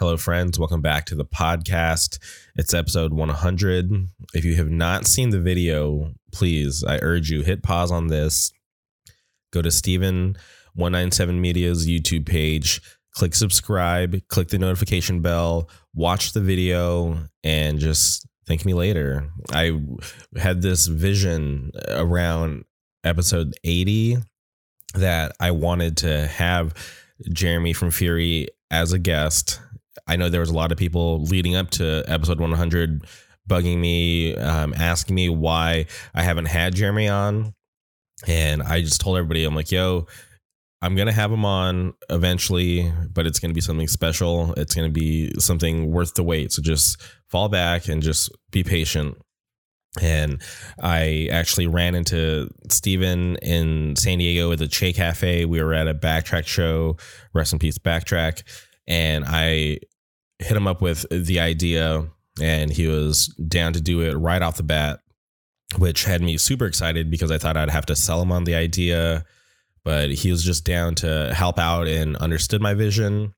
[0.00, 0.58] Hello, friends.
[0.58, 2.18] Welcome back to the podcast.
[2.56, 4.08] It's episode 100.
[4.32, 8.50] If you have not seen the video, please, I urge you, hit pause on this.
[9.52, 12.80] Go to Steven197 Media's YouTube page,
[13.14, 19.28] click subscribe, click the notification bell, watch the video, and just thank me later.
[19.52, 19.82] I
[20.34, 22.64] had this vision around
[23.04, 24.16] episode 80
[24.94, 26.72] that I wanted to have
[27.34, 29.60] Jeremy from Fury as a guest.
[30.06, 33.06] I know there was a lot of people leading up to episode 100
[33.48, 37.54] bugging me, um, asking me why I haven't had Jeremy on.
[38.26, 40.06] And I just told everybody, I'm like, yo,
[40.82, 44.54] I'm going to have him on eventually, but it's going to be something special.
[44.54, 46.52] It's going to be something worth the wait.
[46.52, 49.18] So just fall back and just be patient.
[50.00, 50.40] And
[50.80, 55.44] I actually ran into Steven in San Diego at the Che Cafe.
[55.44, 56.96] We were at a backtrack show,
[57.34, 58.42] rest in peace, backtrack.
[58.90, 59.78] And I
[60.40, 62.08] hit him up with the idea,
[62.42, 64.98] and he was down to do it right off the bat,
[65.78, 68.56] which had me super excited because I thought I'd have to sell him on the
[68.56, 69.24] idea.
[69.84, 73.32] But he was just down to help out and understood my vision.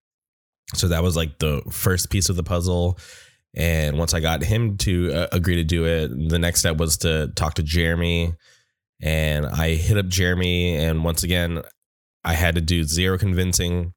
[0.75, 2.99] So that was like the first piece of the puzzle.
[3.55, 6.97] And once I got him to uh, agree to do it, the next step was
[6.99, 8.33] to talk to Jeremy.
[9.03, 10.77] And I hit up Jeremy.
[10.77, 11.61] And once again,
[12.25, 13.93] I had to do zero convincing.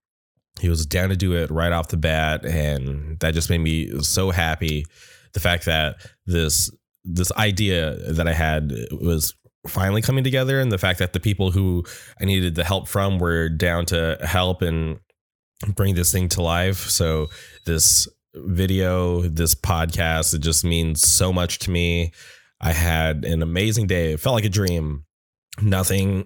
[0.61, 2.45] He was down to do it right off the bat.
[2.45, 4.86] And that just made me so happy.
[5.34, 6.72] The fact that this
[7.03, 9.36] this idea that I had was
[9.67, 11.83] finally coming together and the fact that the people who
[12.20, 15.00] I needed the help from were down to help and
[15.76, 16.89] bring this thing to life.
[16.89, 17.28] So
[17.66, 20.33] this video, this podcast.
[20.33, 22.11] It just means so much to me.
[22.59, 24.14] I had an amazing day.
[24.14, 25.05] It felt like a dream.
[25.61, 26.25] Nothing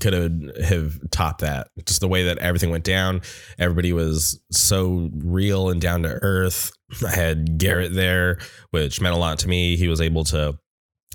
[0.00, 1.68] could have, have topped that.
[1.86, 3.22] Just the way that everything went down.
[3.58, 6.72] Everybody was so real and down to earth.
[7.06, 8.38] I had Garrett there,
[8.70, 9.76] which meant a lot to me.
[9.76, 10.58] He was able to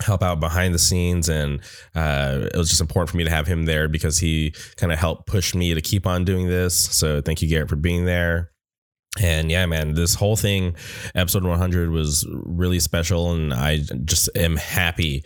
[0.04, 1.62] help out behind the scenes and
[1.96, 5.00] uh, it was just important for me to have him there because he kind of
[5.00, 8.52] helped push me to keep on doing this so thank you garrett for being there
[9.20, 10.76] and yeah, man, this whole thing,
[11.14, 13.32] episode 100, was really special.
[13.32, 15.24] And I just am happy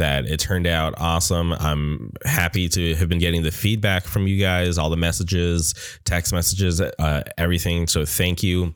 [0.00, 1.52] that it turned out awesome.
[1.52, 5.74] I'm happy to have been getting the feedback from you guys, all the messages,
[6.04, 7.86] text messages, uh, everything.
[7.86, 8.74] So thank you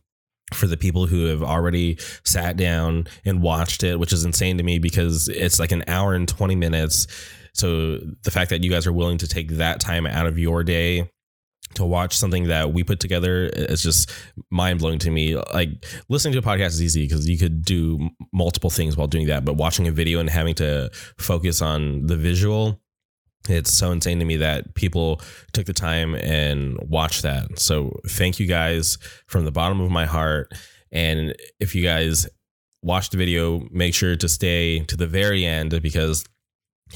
[0.52, 4.62] for the people who have already sat down and watched it, which is insane to
[4.62, 7.06] me because it's like an hour and 20 minutes.
[7.54, 10.62] So the fact that you guys are willing to take that time out of your
[10.62, 11.10] day
[11.74, 14.10] to watch something that we put together is just
[14.50, 15.36] mind blowing to me.
[15.36, 19.26] Like listening to a podcast is easy because you could do multiple things while doing
[19.26, 22.80] that, but watching a video and having to focus on the visual,
[23.48, 25.20] it's so insane to me that people
[25.52, 27.58] took the time and watched that.
[27.58, 28.96] So thank you guys
[29.26, 30.52] from the bottom of my heart.
[30.92, 32.26] And if you guys
[32.82, 36.24] watch the video, make sure to stay to the very end because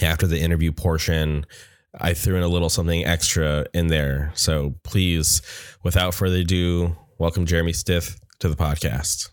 [0.00, 1.44] after the interview portion,
[1.94, 4.32] I threw in a little something extra in there.
[4.34, 5.42] So please,
[5.82, 9.30] without further ado, welcome Jeremy Stith to the podcast.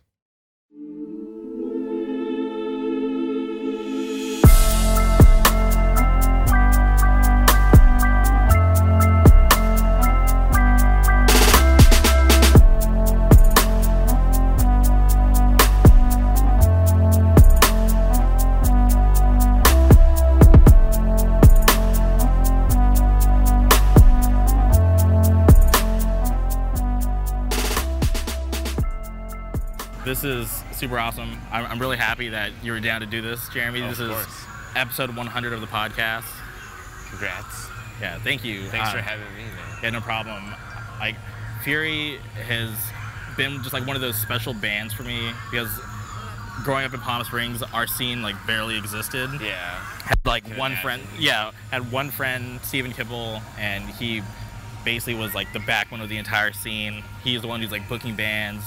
[30.05, 31.37] This is super awesome.
[31.51, 33.81] I'm, I'm, really happy that you were down to do this, Jeremy.
[33.81, 34.15] Oh, this is
[34.75, 36.25] episode 100 of the podcast.
[37.09, 37.67] Congrats.
[37.99, 38.67] Yeah, thank you.
[38.67, 39.79] Thanks uh, for having me, man.
[39.81, 40.53] Yeah, no problem.
[40.99, 41.15] Like,
[41.63, 42.69] Fury has
[43.35, 45.69] been just like one of those special bands for me because
[46.63, 49.29] growing up in Palm Springs, our scene like barely existed.
[49.41, 49.55] Yeah.
[50.03, 51.01] Had like Couldn't one friend.
[51.17, 54.21] Yeah, had one friend, Stephen Kipple, and he
[54.83, 57.03] basically was like the backbone of the entire scene.
[57.23, 58.63] He's the one who's like booking bands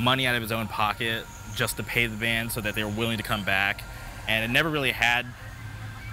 [0.00, 1.24] money out of his own pocket
[1.54, 3.82] just to pay the band so that they were willing to come back.
[4.28, 5.26] And it never really had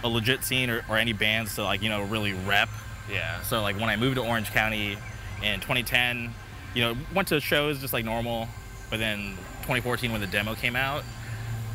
[0.04, 2.70] a legit scene or, or any bands to like, you know, really rep.
[3.12, 3.42] Yeah.
[3.42, 4.98] So like when I moved to Orange County
[5.44, 6.32] in 2010,
[6.74, 8.48] you know, went to shows just like normal.
[8.90, 9.32] But then
[9.64, 11.04] 2014 when the demo came out,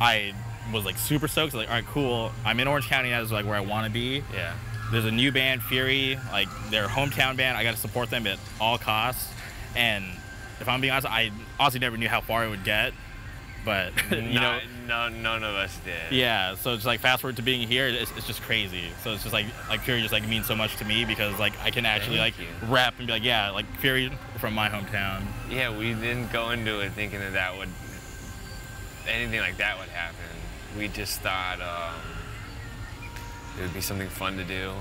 [0.01, 0.33] I
[0.71, 1.53] was like super stoked.
[1.53, 2.31] Like, all right, cool.
[2.45, 4.23] I'm in Orange County That is like where I want to be.
[4.33, 4.53] Yeah.
[4.91, 7.57] There's a new band, Fury, like their hometown band.
[7.57, 9.27] I got to support them at all costs.
[9.75, 10.05] And
[10.63, 11.29] if I'm being honest, I
[11.59, 12.93] honestly never knew how far it would get.
[13.65, 16.11] but you know, no, none of us did.
[16.11, 16.55] yeah.
[16.55, 18.85] So it's like fast forward to being here, it's, it's just crazy.
[19.03, 21.53] So it's just like like Fury just like means so much to me because like
[21.61, 22.47] I can actually like you.
[22.67, 25.23] rap and be like, yeah, like Fury from my hometown.
[25.49, 27.69] Yeah, we didn't go into it thinking that that would
[29.07, 30.17] anything like that would happen.
[30.77, 31.99] We just thought um,
[33.59, 34.71] it would be something fun to do,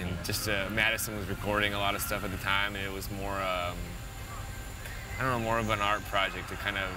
[0.00, 2.92] and just uh, Madison was recording a lot of stuff at the time, and it
[2.92, 3.76] was more um,
[5.18, 6.88] I don't know more of an art project to kind of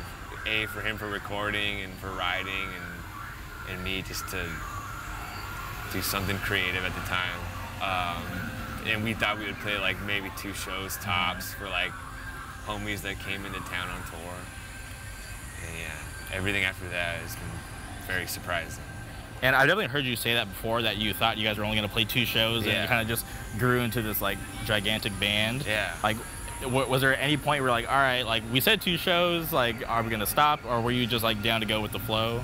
[0.47, 4.45] a for him for recording and for writing, and and me just to
[5.93, 7.39] do something creative at the time.
[7.81, 8.23] Um,
[8.87, 11.91] and we thought we would play like maybe two shows tops for like
[12.65, 14.33] homies that came into town on tour.
[15.67, 18.83] And yeah, everything after that has been very surprising.
[19.43, 21.75] And I've definitely heard you say that before that you thought you guys were only
[21.77, 22.83] going to play two shows and Yeah.
[22.83, 23.25] you kind of just
[23.57, 25.65] grew into this like gigantic band.
[25.65, 25.91] Yeah.
[26.03, 26.17] Like,
[26.67, 30.03] was there any point where like, all right, like we said two shows, like, are
[30.03, 32.43] we to stop, or were you just like down to go with the flow?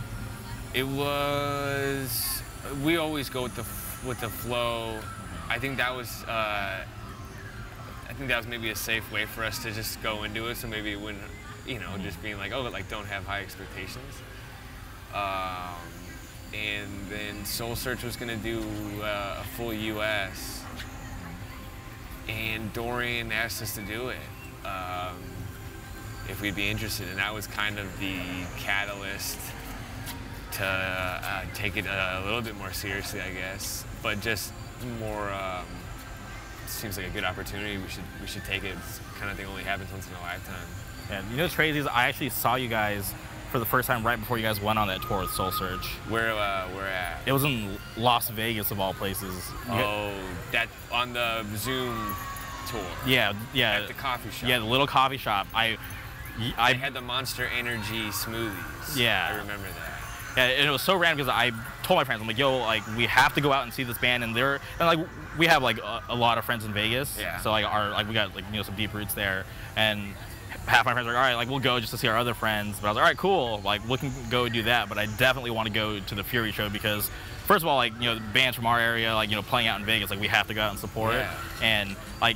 [0.74, 2.42] It was.
[2.84, 5.00] We always go with the with the flow.
[5.50, 6.24] I think that was.
[6.24, 6.84] Uh,
[8.10, 10.58] I think that was maybe a safe way for us to just go into it.
[10.58, 11.24] So maybe it wouldn't,
[11.68, 14.22] you know, just being like, oh, but like don't have high expectations.
[15.14, 15.76] Um,
[16.54, 18.64] and then Soul Search was gonna do
[19.02, 20.64] uh, a full U.S.
[22.30, 24.18] And Dorian asked us to do it
[24.66, 25.16] um,
[26.30, 28.20] if we'd be interested, and that was kind of the
[28.58, 29.40] catalyst
[30.54, 33.86] to uh, take it a little bit more seriously, I guess.
[34.04, 34.52] But just
[35.00, 35.66] more um,
[36.68, 37.78] seems like a good opportunity.
[37.78, 38.76] We should we should take it.
[38.78, 40.68] It's kind of thing only happens once in a lifetime.
[41.12, 43.14] And you know what's crazy is I actually saw you guys
[43.52, 45.86] for the first time right before you guys went on that tour with Soul Search.
[46.10, 47.20] Where uh, we're at.
[47.26, 49.34] It was in Las Vegas of all places.
[49.66, 50.14] You got- Oh,
[50.52, 52.16] that on the Zoom
[52.70, 52.82] tour.
[53.06, 53.80] yeah, yeah.
[53.82, 54.50] At the coffee shop.
[54.50, 55.48] Yeah, the little coffee shop.
[55.54, 55.78] I,
[56.38, 58.96] I I had the Monster Energy smoothies.
[58.98, 59.30] Yeah.
[59.34, 59.94] I remember that.
[60.38, 61.50] Yeah, and it was so random because I
[61.82, 63.98] told my friends, I'm like, yo, like we have to go out and see this
[63.98, 65.08] band, and they're and like
[65.38, 67.40] we have like a, a lot of friends in Vegas, Yeah.
[67.40, 69.46] So like our like we got like you know some deep roots there,
[69.76, 70.14] and
[70.68, 72.34] half my friends are like, all right, like we'll go just to see our other
[72.34, 72.80] friends.
[72.80, 75.06] But I was like, all right, cool, like we can go do that, but I
[75.06, 77.10] definitely want to go to the Fury show because
[77.46, 79.80] first of all, like you know bands from our area, like you know playing out
[79.80, 81.34] in Vegas, like we have to go out and support, Yeah.
[81.62, 82.36] and like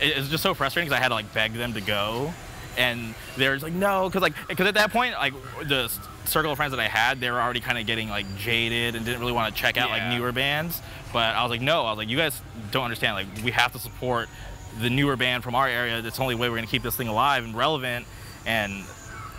[0.00, 2.32] it, it's just so frustrating because I had to like beg them to go.
[2.76, 5.34] And they're just like no, because like because at that point like
[5.66, 5.92] the
[6.26, 9.04] circle of friends that I had, they were already kind of getting like jaded and
[9.04, 10.80] didn't really want to check out like newer bands.
[11.12, 12.40] But I was like no, I was like you guys
[12.70, 13.14] don't understand.
[13.16, 14.28] Like we have to support
[14.80, 16.00] the newer band from our area.
[16.02, 18.06] That's the only way we're gonna keep this thing alive and relevant.
[18.46, 18.84] And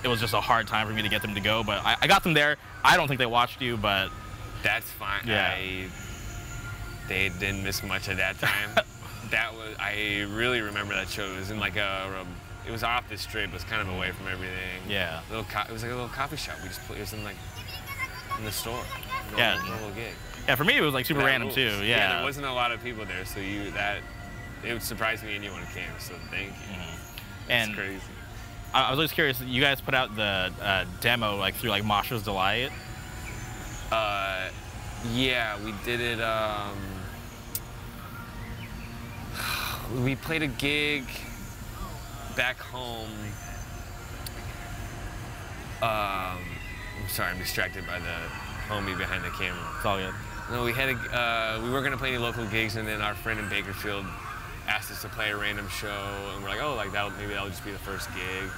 [0.03, 1.97] it was just a hard time for me to get them to go, but I,
[2.01, 2.57] I got them there.
[2.83, 4.09] I don't think they watched you, but
[4.63, 5.21] That's fine.
[5.25, 5.53] Yeah.
[5.57, 5.87] I,
[7.07, 8.69] they didn't miss much at that time.
[9.31, 11.25] that was I really remember that show.
[11.33, 12.27] It was in like a, um,
[12.67, 13.49] it was off the strip.
[13.49, 14.81] It was kind of away from everything.
[14.87, 15.21] Yeah.
[15.29, 16.57] Little co- it was like a little coffee shop.
[16.61, 17.35] We just put, it was in like
[18.37, 18.83] in the store.
[19.31, 19.55] Normal, Yeah.
[19.67, 20.13] Normal gig.
[20.47, 21.55] yeah, for me it was like super That random rules.
[21.55, 21.61] too.
[21.61, 21.81] Yeah.
[21.97, 22.15] Yeah.
[22.17, 24.01] There wasn't a lot of people there, so you that
[24.63, 25.83] it surprised me anyone came.
[25.99, 26.75] So thank you.
[26.75, 27.51] Mm-hmm.
[27.51, 28.01] and it's crazy.
[28.73, 29.41] I I was always curious.
[29.41, 32.71] You guys put out the uh, demo like through like Mosher's Delight.
[33.91, 34.49] Uh,
[35.13, 36.21] yeah, we did it.
[36.21, 36.77] Um,
[40.03, 41.05] we played a gig
[42.35, 43.09] back home.
[45.81, 46.37] Um,
[47.01, 48.15] I'm sorry, I'm distracted by the
[48.67, 49.65] homie behind the camera.
[49.77, 50.13] It's all good.
[50.51, 53.15] No, we had a, uh, we weren't gonna play any local gigs, and then our
[53.15, 54.05] friend in Bakersfield
[54.69, 57.49] asked us to play a random show, and we're like, oh, like that maybe that'll
[57.49, 58.49] just be the first gig.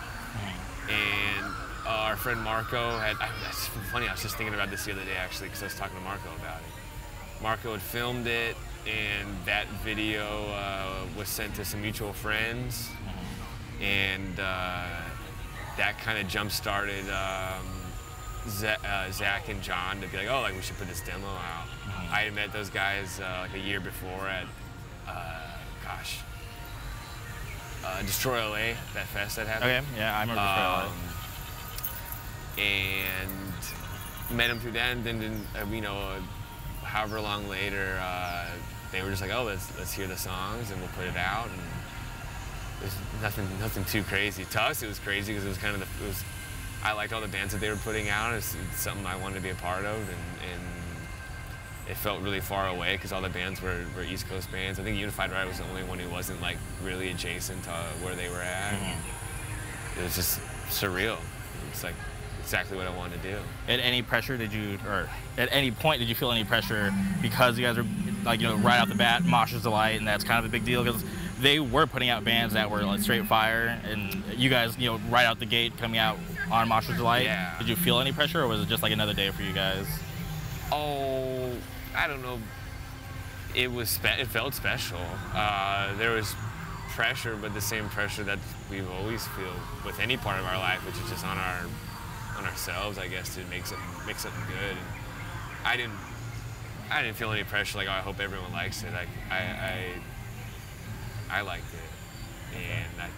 [0.89, 1.45] And
[1.85, 4.91] uh, our friend Marco had, I, that's funny, I was just thinking about this the
[4.91, 7.41] other day actually, because I was talking to Marco about it.
[7.41, 12.89] Marco had filmed it, and that video uh, was sent to some mutual friends,
[13.79, 14.85] and uh,
[15.77, 17.65] that kind of jump started um,
[18.65, 21.67] uh, Zach and John to be like, oh, like we should put this demo out.
[22.11, 24.45] I had met those guys uh, like a year before at,
[25.83, 26.19] gosh,
[27.85, 29.71] uh, Destroy LA, that fest that happened.
[29.71, 29.85] Okay.
[29.97, 30.41] Yeah, I remember.
[30.41, 31.11] Um,
[32.57, 36.19] and met him through that, and then, then uh, you know, uh,
[36.83, 38.47] however long later, uh,
[38.91, 41.47] they were just like, "Oh, let's let's hear the songs, and we'll put it out."
[41.47, 41.61] And
[42.79, 44.45] there's nothing nothing too crazy.
[44.45, 46.23] To us, it was crazy because it was kind of the, it was.
[46.83, 48.33] I liked all the bands that they were putting out.
[48.33, 50.61] It's, it's something I wanted to be a part of, and, and
[51.91, 54.79] it felt really far away because all the bands were, were East Coast bands.
[54.79, 57.71] I think Unified Right was the only one who wasn't like really adjacent to
[58.01, 58.73] where they were at.
[58.73, 59.99] Mm-hmm.
[59.99, 61.17] It was just surreal.
[61.69, 61.95] It's like
[62.39, 63.37] exactly what I wanted to do.
[63.67, 67.59] At any pressure did you, or at any point did you feel any pressure because
[67.59, 67.85] you guys were
[68.23, 70.63] like you know right out the bat, Mosher's Delight, and that's kind of a big
[70.63, 71.03] deal because
[71.41, 75.01] they were putting out bands that were like straight fire, and you guys you know
[75.09, 76.17] right out the gate coming out
[76.49, 77.25] on Mosher's Delight.
[77.25, 77.57] Yeah.
[77.59, 79.85] Did you feel any pressure, or was it just like another day for you guys?
[80.71, 81.51] Oh,
[81.95, 82.39] I don't know.
[83.55, 84.99] It was it felt special.
[85.33, 86.33] Uh, there was
[86.91, 89.53] pressure, but the same pressure that we've always feel
[89.85, 91.59] with any part of our life, which is just on our
[92.37, 94.77] on ourselves, I guess, to make something make something good.
[94.77, 94.87] And
[95.65, 95.97] I didn't
[96.89, 97.77] I didn't feel any pressure.
[97.77, 98.93] Like, oh, I hope everyone likes it.
[98.93, 99.39] Like, I
[101.31, 103.09] I, I liked it, and I,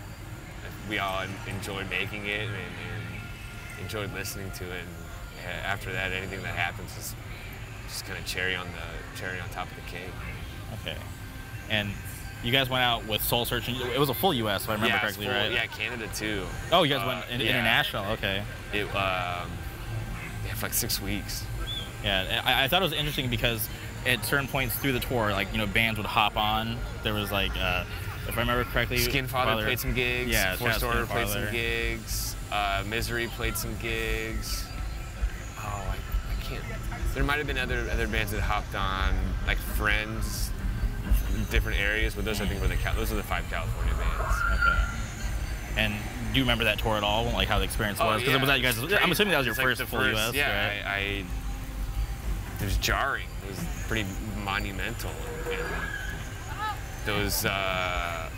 [0.89, 4.81] we all enjoyed making it and, and enjoyed listening to it.
[4.81, 7.15] And uh, after that, anything that happens is
[7.93, 10.09] just kind of cherry on the cherry on top of the cake.
[10.81, 10.97] Okay.
[11.69, 11.89] And
[12.43, 14.63] you guys went out with Soul Search, and it was a full U.S.
[14.63, 15.51] if I remember yeah, correctly, full- right?
[15.51, 16.43] Yeah, Canada too.
[16.71, 17.51] Oh, you guys Uh, went in- yeah.
[17.51, 18.05] international.
[18.13, 18.43] Okay.
[18.73, 19.49] It um,
[20.45, 21.43] yeah, for like six weeks.
[22.03, 23.69] Yeah, I, I thought it was interesting because
[24.05, 26.77] at certain points through the tour, like you know, bands would hop on.
[27.03, 27.85] There was like, uh,
[28.27, 30.31] if I remember correctly, Skinfather Father- played some gigs.
[30.31, 32.35] Yeah, Forced Order played some gigs.
[32.51, 34.65] Uh, Misery played some gigs.
[37.15, 37.23] Oh, I, I can't.
[37.23, 39.13] There might have been other other bands that hopped on,
[39.47, 40.51] like Friends,
[41.51, 44.35] different areas, but those I think were the those are the five California bands.
[44.53, 44.79] Okay.
[45.75, 45.93] And
[46.33, 47.25] do you remember that tour at all?
[47.25, 48.21] Like how the experience was?
[48.21, 49.01] Because Oh, yeah, was that you guys?
[49.03, 50.85] I'm assuming that was your like first the full first- US, Yeah, right?
[50.85, 51.23] I, I.
[52.59, 53.27] It was jarring.
[53.43, 54.07] It was pretty
[54.43, 55.11] monumental.
[55.51, 55.59] And
[57.05, 57.45] those.
[57.45, 58.29] Uh,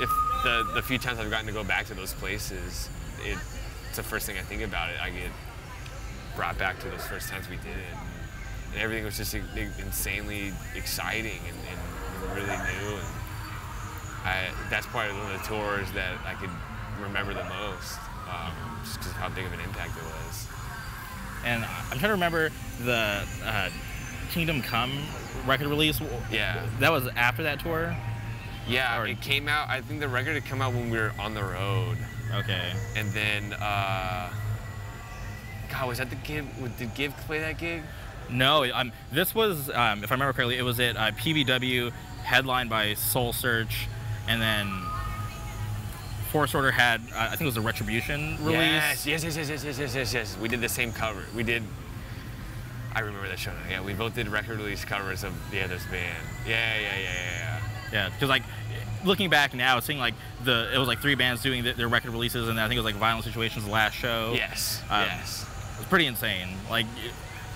[0.00, 0.10] if
[0.44, 2.88] the the few times I've gotten to go back to those places,
[3.24, 3.36] it,
[3.88, 4.96] it's the first thing I think about it.
[5.02, 5.30] I get
[6.38, 7.98] brought back to those first times we did it,
[8.72, 12.94] and everything was just insanely exciting and, and really new.
[12.94, 13.06] And
[14.24, 16.50] I, that's probably one of the tours that I could
[17.02, 17.98] remember the most,
[18.30, 18.52] um,
[18.84, 20.46] just because of how big of an impact it was.
[21.44, 22.50] And I'm trying to remember
[22.84, 23.70] the uh,
[24.30, 24.92] Kingdom Come
[25.44, 26.00] record release.
[26.30, 26.64] Yeah.
[26.78, 27.96] That was after that tour.
[28.68, 29.68] Yeah, Or- it came out.
[29.70, 31.98] I think the record had come out when we were on the road,
[32.32, 32.72] Okay.
[32.94, 33.54] and then.
[33.54, 34.30] Uh,
[35.70, 36.44] God, was that the gig?
[36.78, 37.82] Did Give play that gig?
[38.30, 41.92] No, um, this was, um, if I remember correctly, it was at uh, PBW,
[42.24, 43.88] headlined by Soul Search,
[44.28, 44.70] and then
[46.30, 49.06] Forced Order had, uh, I think it was a Retribution release.
[49.06, 50.36] Yes, yes, yes, yes, yes, yes, yes, yes.
[50.40, 51.22] We did the same cover.
[51.34, 51.62] We did.
[52.94, 53.52] I remember that show.
[53.52, 53.70] Now.
[53.70, 56.18] Yeah, we both did record release covers of the other's band.
[56.46, 57.60] Yeah, yeah, yeah, yeah, yeah.
[57.92, 58.42] Yeah, because like
[59.04, 62.10] looking back now, seeing like the it was like three bands doing the, their record
[62.10, 64.32] releases, and I think it was like Violent Situations last show.
[64.34, 64.82] Yes.
[64.90, 65.46] Um, yes.
[65.78, 66.48] It was pretty insane.
[66.68, 66.86] Like,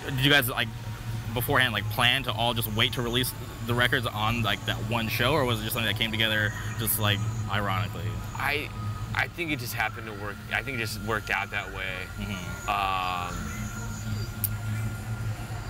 [0.05, 0.69] did you guys like
[1.33, 3.33] beforehand like plan to all just wait to release
[3.67, 6.51] the records on like that one show, or was it just something that came together
[6.79, 7.19] just like
[7.51, 8.05] ironically?
[8.35, 8.69] I,
[9.15, 10.35] I think it just happened to work.
[10.53, 12.07] I think it just worked out that way.
[12.67, 13.35] Um,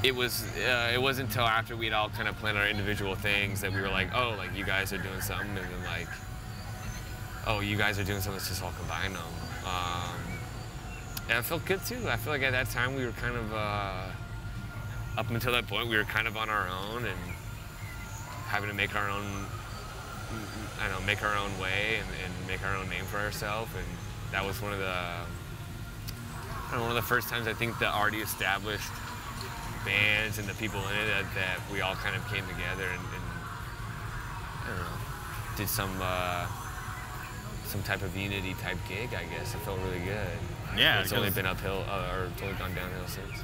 [0.04, 0.44] it was.
[0.58, 3.82] Uh, it wasn't until after we'd all kind of planned our individual things that we
[3.82, 6.08] were like, oh, like you guys are doing something, and then like,
[7.48, 8.34] oh, you guys are doing something.
[8.34, 9.22] Let's just all combine them.
[9.66, 10.16] Um,
[11.30, 12.10] and it felt good too.
[12.10, 13.54] I feel like at that time we were kind of.
[13.54, 14.04] Uh,
[15.16, 17.20] up until that point, we were kind of on our own and
[18.48, 19.46] having to make our own
[20.80, 23.72] I don't know, make our own way and, and make our own name for ourselves.
[23.76, 23.86] And
[24.32, 25.26] that was one of the, I
[26.74, 28.92] know, one of the first times I think the already established
[29.86, 33.00] bands and the people in it that, that we all kind of came together and,
[33.00, 33.26] and
[34.64, 34.98] I don't know,
[35.58, 36.48] did some uh,
[37.66, 39.14] some type of unity type gig.
[39.14, 40.40] I guess it felt really good.
[40.78, 43.44] Yeah, it's only been uphill uh, or it's only gone downhill since.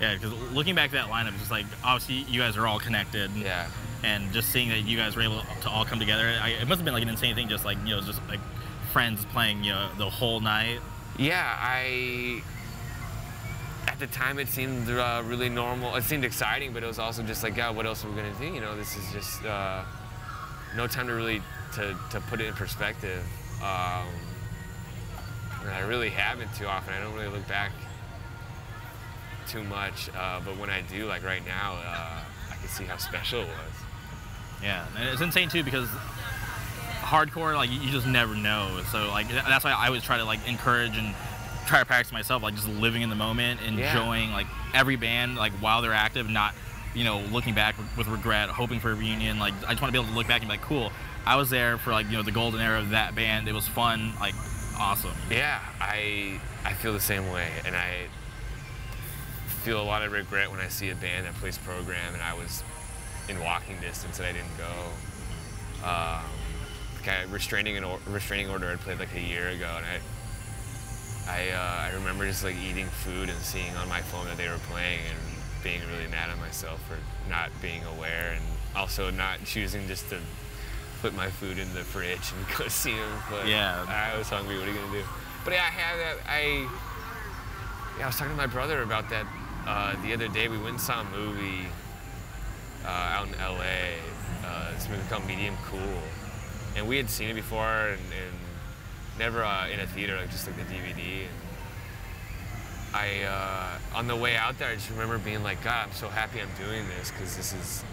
[0.00, 3.30] Yeah, because looking back at that lineup, just like obviously you guys are all connected.
[3.32, 3.68] Yeah.
[4.02, 6.78] And just seeing that you guys were able to all come together, I, it must
[6.78, 7.48] have been like an insane thing.
[7.48, 8.40] Just like you know, just like
[8.92, 10.80] friends playing you know the whole night.
[11.18, 12.42] Yeah, I.
[13.86, 15.94] At the time, it seemed uh, really normal.
[15.94, 18.34] It seemed exciting, but it was also just like, God, what else are we gonna
[18.40, 18.46] do?
[18.46, 19.84] You know, this is just uh,
[20.74, 21.40] no time to really
[21.74, 23.22] to, to put it in perspective.
[23.62, 24.06] Um,
[25.64, 26.94] and I really haven't too often.
[26.94, 27.72] I don't really look back
[29.48, 32.96] too much, uh, but when I do, like right now, uh, I can see how
[32.96, 33.72] special it was.
[34.62, 35.88] Yeah, and it's insane too because
[37.02, 38.80] hardcore, like you you just never know.
[38.90, 41.14] So like that's why I always try to like encourage and
[41.66, 45.52] try to practice myself, like just living in the moment, enjoying like every band, like
[45.54, 46.54] while they're active, not
[46.94, 49.38] you know looking back with regret, hoping for a reunion.
[49.38, 50.90] Like I just want to be able to look back and be like, cool,
[51.26, 53.48] I was there for like you know the golden era of that band.
[53.48, 54.34] It was fun, like
[54.78, 55.12] awesome.
[55.30, 58.06] Yeah, I I feel the same way, and I
[59.62, 62.34] feel a lot of regret when I see a band that plays program and I
[62.34, 62.62] was
[63.28, 65.86] in walking distance and I didn't go.
[65.86, 66.24] Um,
[67.06, 70.00] of restraining an or, restraining order I played like a year ago, and I
[71.28, 74.48] I uh, I remember just like eating food and seeing on my phone that they
[74.48, 76.96] were playing and being really mad at myself for
[77.28, 78.44] not being aware and
[78.76, 80.18] also not choosing just to
[81.04, 83.10] put my food in the fridge and go see him.
[83.28, 83.84] But Yeah.
[83.86, 84.58] I was hungry.
[84.58, 85.04] What are you gonna do?
[85.44, 86.16] But yeah, I have that.
[86.26, 86.66] I
[87.98, 89.26] yeah, I was talking to my brother about that
[89.66, 90.48] uh, the other day.
[90.48, 91.66] We went and saw a movie
[92.86, 93.96] uh, out in L.A.
[94.46, 95.98] Uh, this movie called Medium Cool,
[96.74, 98.34] and we had seen it before and, and
[99.18, 101.26] never uh, in a theater, like just like the DVD.
[101.28, 101.36] And
[102.94, 103.24] I
[103.92, 106.40] uh, on the way out there, I just remember being like, God, I'm so happy
[106.40, 107.84] I'm doing this because this is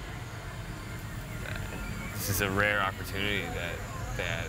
[2.21, 3.73] this is a rare opportunity that
[4.15, 4.45] that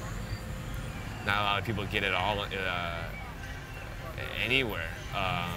[1.25, 3.02] not a lot of people get at all uh,
[4.45, 5.49] anywhere, um,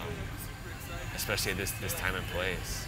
[1.14, 2.86] especially at this this time and place.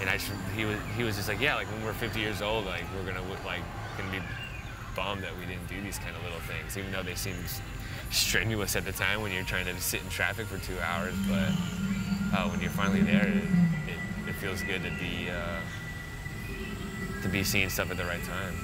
[0.00, 2.40] And I just, he was he was just like, yeah, like when we're 50 years
[2.40, 3.62] old, like we're gonna like
[3.98, 4.22] gonna be
[4.94, 7.34] bummed that we didn't do these kind of little things, even though they seem
[8.12, 11.14] strenuous at the time when you're trying to sit in traffic for two hours.
[11.28, 11.50] But
[12.32, 13.42] uh, when you're finally there, it,
[13.88, 15.58] it, it feels good to be uh,
[17.22, 18.54] to be seeing stuff at the right time.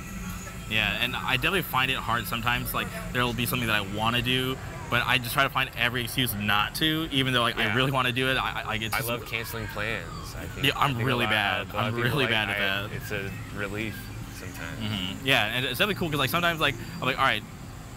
[0.71, 2.73] Yeah, and I definitely find it hard sometimes.
[2.73, 4.56] Like there will be something that I want to do,
[4.90, 7.90] but I just try to find every excuse not to, even though like I really
[7.90, 8.37] want to do it.
[8.37, 10.06] I, I it's I just, love canceling plans.
[10.38, 11.62] I think, Yeah, I'm think really bad.
[11.68, 12.92] of I'm really like- bad at I- that.
[12.97, 13.94] It's a relief
[14.38, 14.78] sometimes.
[14.80, 15.16] Mhm.
[15.25, 17.42] Yeah, and it's definitely cool because like sometimes like I'm like, all right,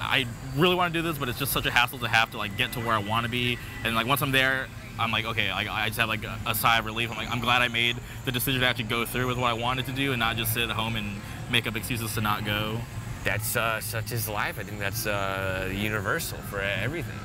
[0.02, 0.26] I
[0.58, 2.58] really want to do this, but it's just such a hassle to have to like
[2.58, 5.52] get to where I want to be, and like once I'm there, I'm like, okay,
[5.52, 7.12] like I just have like a, a sigh of relief.
[7.12, 9.54] I'm like, I'm glad I made the decision to actually go through with what I
[9.54, 11.22] wanted to do, and not just sit at home and
[11.52, 12.80] make up excuses to not go.
[13.24, 14.60] That's uh, such is life.
[14.60, 17.20] I think that's uh, universal for everything.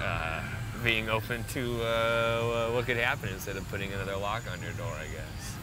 [0.00, 0.42] Uh,
[0.84, 4.92] being open to uh, what could happen instead of putting another lock on your door,
[4.92, 5.56] I guess.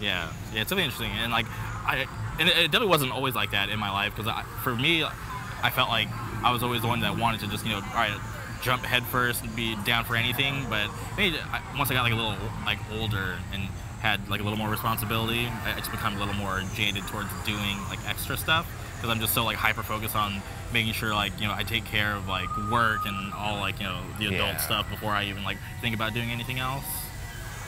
[0.00, 2.06] Yeah, yeah, it's really interesting, and like I,
[2.38, 4.30] and it, it definitely wasn't always like that in my life because
[4.62, 6.08] for me, I felt like
[6.42, 8.18] I was always the one that wanted to just you know, all right,
[8.62, 10.66] jump headfirst and be down for anything.
[10.68, 13.62] But maybe I, once I got like a little like older and
[14.00, 17.28] had like a little more responsibility, I, I just become a little more jaded towards
[17.44, 20.40] doing like extra stuff because I'm just so like hyper focused on
[20.72, 23.86] making sure like you know I take care of like work and all like you
[23.86, 24.56] know the adult Yeah.
[24.58, 26.84] stuff before I even like think about doing anything else.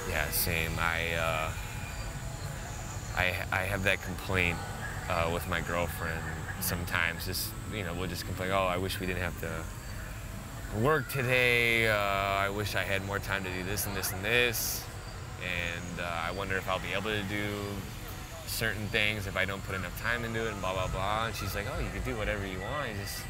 [0.08, 0.72] Yeah, same.
[0.78, 1.50] I uh,
[3.16, 4.56] I I have that complaint
[5.08, 6.20] uh, with my girlfriend
[6.60, 7.26] sometimes.
[7.26, 8.50] Just you know, we'll just complain.
[8.52, 9.50] Oh, I wish we didn't have to
[10.74, 11.88] work today.
[11.88, 14.84] Uh, I wish I had more time to do this and this and this.
[15.42, 17.46] And uh, I wonder if I'll be able to do
[18.46, 21.26] certain things if I don't put enough time into it and blah blah blah.
[21.26, 22.90] And she's like, oh, you can do whatever you want.
[22.90, 23.22] You just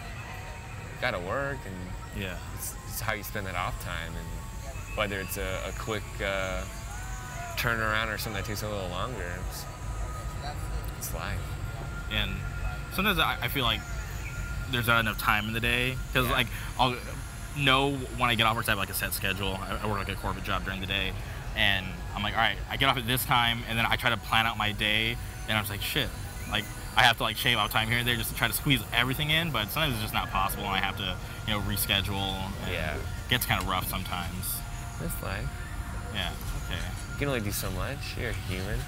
[1.01, 2.37] gotta work and Yeah.
[2.57, 6.63] it's, it's how you spend that off time and whether it's a, a quick uh,
[7.57, 9.65] turnaround or something that takes a little longer it's,
[10.99, 11.39] it's life
[12.11, 12.31] and
[12.95, 13.81] sometimes I, I feel like
[14.71, 16.33] there's not enough time in the day because Yeah.
[16.33, 16.47] like
[16.79, 16.97] I'll
[17.59, 19.59] know when I get off work I have like a set schedule.
[19.61, 21.13] I, I work like a corporate job during the day,
[21.57, 24.11] and I'm like, all right, I get off at this time, and then I try
[24.11, 25.17] to plan out my day,
[25.49, 26.09] and I'm just like, shit,
[26.51, 26.65] like
[26.97, 28.81] I have to like shave out time here and there just to try to squeeze
[28.95, 31.17] everything in, but sometimes it's just not possible, and I have to
[31.47, 32.43] you know reschedule.
[32.65, 32.95] And Yeah.
[32.97, 34.57] it gets kind of rough sometimes.
[35.01, 35.47] that's life
[36.15, 36.31] Yeah.
[36.67, 36.81] Okay.
[37.13, 38.79] you can only do so much you're a human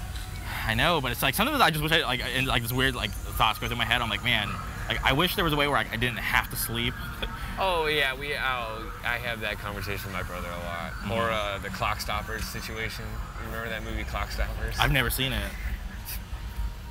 [0.67, 2.95] I know, but it's like sometimes I just wish I like and like this weird
[2.95, 4.01] like thoughts go through my head.
[4.01, 4.49] I'm like, man,
[4.89, 6.93] like I wish there was a way where I, I didn't have to sleep.
[7.59, 11.11] oh yeah we oh, i have that conversation with my brother a lot Mm-hmm.
[11.11, 13.05] or uh, the clock stoppers situation
[13.45, 15.51] remember that movie clock stoppers I've never seen it.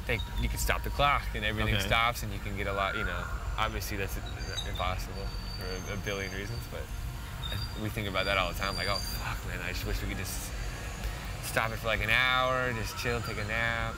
[0.06, 1.84] they, you can stop the clock and everything Okay.
[1.86, 3.22] stops and you can get a lot you know
[3.58, 4.16] obviously that's
[4.68, 5.26] impossible
[5.58, 6.80] for a, a billion reasons but
[7.82, 10.08] we think about that all the time like oh fuck man i just wish we
[10.08, 10.50] could just
[11.44, 13.94] stop it for like an hour just chill take a nap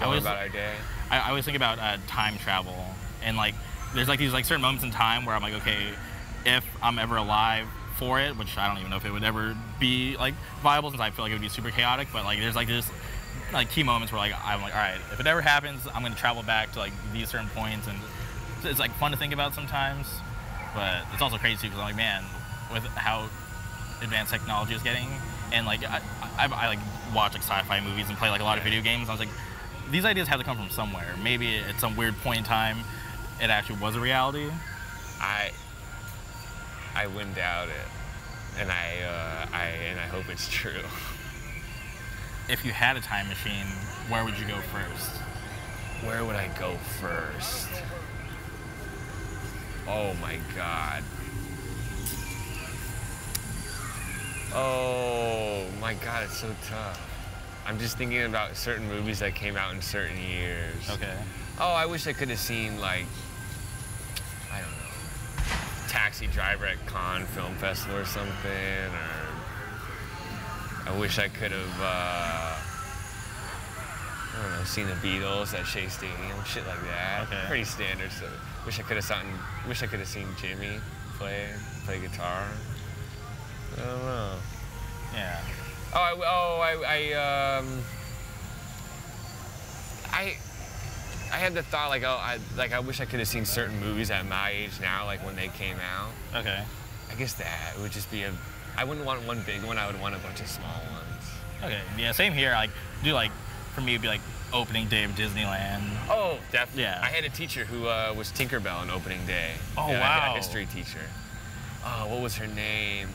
[0.00, 0.74] I always- about our day
[1.10, 2.76] I, I always think about uh, time travel
[3.22, 3.54] and like
[3.94, 5.90] there's like these like certain moments in time where I'm like, okay,
[6.44, 9.56] if I'm ever alive for it, which I don't even know if it would ever
[9.78, 12.56] be like viable since I feel like it would be super chaotic, but like there's
[12.56, 12.90] like this
[13.52, 16.14] like key moments where like I'm like, all right, if it ever happens, I'm gonna
[16.16, 17.96] travel back to like these certain points and
[18.58, 20.08] it's, it's like fun to think about sometimes,
[20.74, 22.24] but it's also crazy because I'm like, man,
[22.72, 23.28] with how
[24.02, 25.08] advanced technology is getting
[25.52, 26.00] and like I,
[26.36, 26.80] I, I like
[27.14, 29.08] watch like sci-fi movies and play like a lot of video games.
[29.08, 29.28] I was like,
[29.90, 31.14] these ideas have to come from somewhere.
[31.22, 32.78] Maybe at some weird point in time,
[33.40, 34.50] it actually was a reality.
[35.20, 35.50] i
[36.96, 40.82] i wouldn't doubt it and i uh, i and i hope it's true
[42.48, 43.66] If you had a time machine,
[44.08, 45.10] where would you go first?
[46.04, 47.68] Where would I go first?
[49.88, 51.02] Oh my god.
[54.54, 57.00] Oh my god, it's so tough.
[57.66, 60.90] I'm just thinking about certain movies that came out in certain years.
[60.90, 61.16] Okay.
[61.58, 63.06] Oh, I wish I could have seen like
[64.52, 71.28] I don't know, Taxi Driver at Cannes Film Festival or something, or I wish I
[71.28, 71.80] could have.
[71.80, 72.56] Uh,
[74.36, 77.28] I don't know, seen the Beatles at Shea Stadium, shit like that.
[77.28, 77.44] Okay.
[77.46, 78.30] Pretty standard stuff.
[78.66, 79.24] Wish I could have seen,
[79.68, 80.80] wish I could have seen Jimi
[81.18, 81.48] play
[81.84, 82.48] play guitar.
[83.76, 84.34] I don't know.
[85.14, 85.40] Yeah.
[85.94, 87.82] Oh, I, oh, I, I, um,
[90.12, 90.36] I,
[91.32, 93.78] I had the thought like, oh, I, like I wish I could have seen certain
[93.80, 96.10] movies at my age now, like when they came out.
[96.34, 96.62] Okay.
[97.10, 98.32] I guess that would just be a.
[98.76, 99.78] I wouldn't want one big one.
[99.78, 101.24] I would want a bunch of small ones.
[101.62, 101.80] Okay.
[101.96, 102.10] Yeah.
[102.12, 102.50] Same here.
[102.52, 102.70] Like,
[103.04, 103.30] do like
[103.74, 104.20] for me, it'd be like
[104.52, 105.82] opening day of Disneyland.
[106.08, 106.82] Oh, definitely.
[106.82, 107.00] Yeah.
[107.02, 109.52] I had a teacher who uh, was Tinkerbell on opening day.
[109.76, 110.34] Oh, Yeah, I had wow.
[110.34, 111.00] a history teacher.
[111.84, 113.08] Oh, what was her name?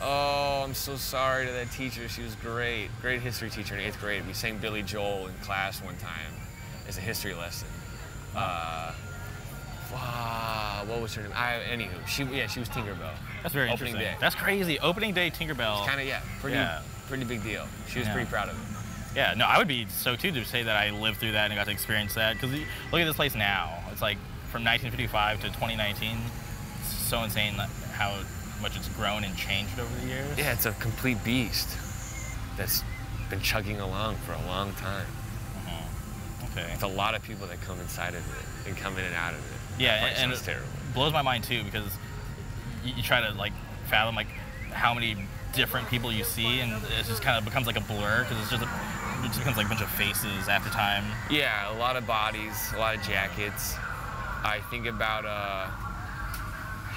[0.00, 2.08] Oh, I'm so sorry to that teacher.
[2.08, 2.88] She was great.
[3.02, 4.26] Great history teacher in eighth grade.
[4.26, 6.32] We sang Billy Joel in class one time
[6.86, 7.68] as a history lesson.
[8.36, 8.92] Uh,
[9.92, 11.32] wow, what was her name?
[11.34, 13.10] I, anywho, she yeah, she was Tinkerbell.
[13.42, 14.14] That's very Opening interesting.
[14.14, 14.16] day.
[14.20, 14.78] That's crazy.
[14.78, 15.84] Opening day Tinkerbell.
[15.86, 16.82] Kind of yeah, pretty Yeah.
[17.08, 17.66] pretty big deal.
[17.88, 18.14] She was Yeah.
[18.14, 19.16] pretty proud of it.
[19.16, 21.58] Yeah, no, I would be so too to say that I lived through that and
[21.58, 22.34] got to experience that.
[22.34, 23.82] Because look at this place now.
[23.90, 24.18] It's like
[24.52, 26.18] from 1955 to 2019.
[26.80, 27.54] It's so insane
[27.94, 28.14] how
[28.60, 30.38] much it's grown and changed over the years.
[30.38, 31.68] Yeah, it's a complete beast
[32.56, 32.82] that's
[33.30, 35.06] been chugging along for a long time.
[36.50, 36.66] Okay.
[36.72, 39.34] It's a lot of people that come inside of it and come in and out
[39.34, 39.82] of it.
[39.82, 40.66] Yeah, That and, and it terrible.
[40.94, 41.86] blows my mind too because
[42.84, 43.52] you, you try to like
[43.88, 44.28] fathom like
[44.72, 45.16] how many
[45.52, 48.50] different people you see, and it just kind of becomes like a blur because it's
[48.50, 48.66] just a,
[49.24, 51.04] it just becomes like a bunch of faces after time.
[51.30, 53.74] Yeah, a lot of bodies, a lot of jackets.
[54.44, 55.68] I think about, uh,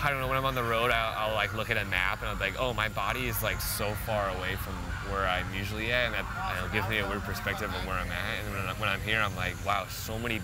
[0.03, 2.21] I don't know, when I'm on the road, I'll, I'll like look at a map
[2.21, 4.73] and I'm like, oh, my body is like so far away from
[5.11, 7.95] where I'm usually at, and that you know, gives me a weird perspective of where
[7.95, 8.39] I'm at.
[8.45, 10.41] And when, I- when I'm here, I'm like, wow, so many.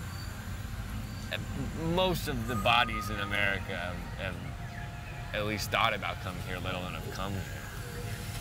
[1.94, 4.34] Most of the bodies in America have, have
[5.34, 7.42] at least thought about coming here, let alone have come here.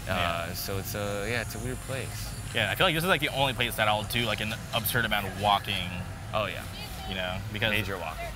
[0.10, 2.30] Uh, so it's a yeah, it's a weird place.
[2.56, 4.53] Yeah, I feel like this is like the only place that I'll do like an
[4.73, 5.89] absurd amount of walking.
[6.34, 6.63] Oh yeah,
[7.10, 8.26] You know, because major walking.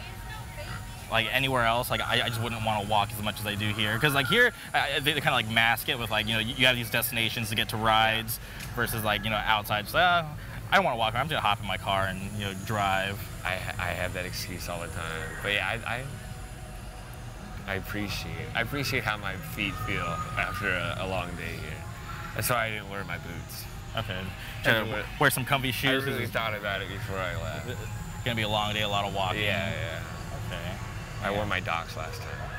[1.12, 3.56] Like anywhere else, like I, I just wouldn't want to walk as much as I
[3.56, 3.93] do here.
[3.93, 6.56] Because like here, uh, they, kind of like mask it with like you know you,
[6.56, 8.39] you have these destinations to get to rides
[8.76, 9.84] versus like you know outside.
[9.84, 10.24] Just, uh,
[10.71, 11.15] I don't want to walk.
[11.15, 13.19] I'm just gonna hop in my car and you know drive.
[13.43, 15.21] I, I have that excuse all the time.
[15.43, 16.04] But yeah, I, I,
[17.67, 20.06] I appreciate I appreciate how my feet feel
[20.38, 21.84] after a, a long day here.
[22.36, 23.65] That's why I didn't wear my boots.
[23.97, 24.21] Okay,
[24.63, 25.04] try to Everywhere.
[25.19, 26.04] wear some comfy shoes.
[26.04, 27.69] I really thought about it before I left.
[27.69, 29.41] It's gonna be a long day, a lot of walking.
[29.41, 30.00] Yeah, yeah.
[30.47, 30.81] Okay.
[31.23, 32.49] I wore my docs last time.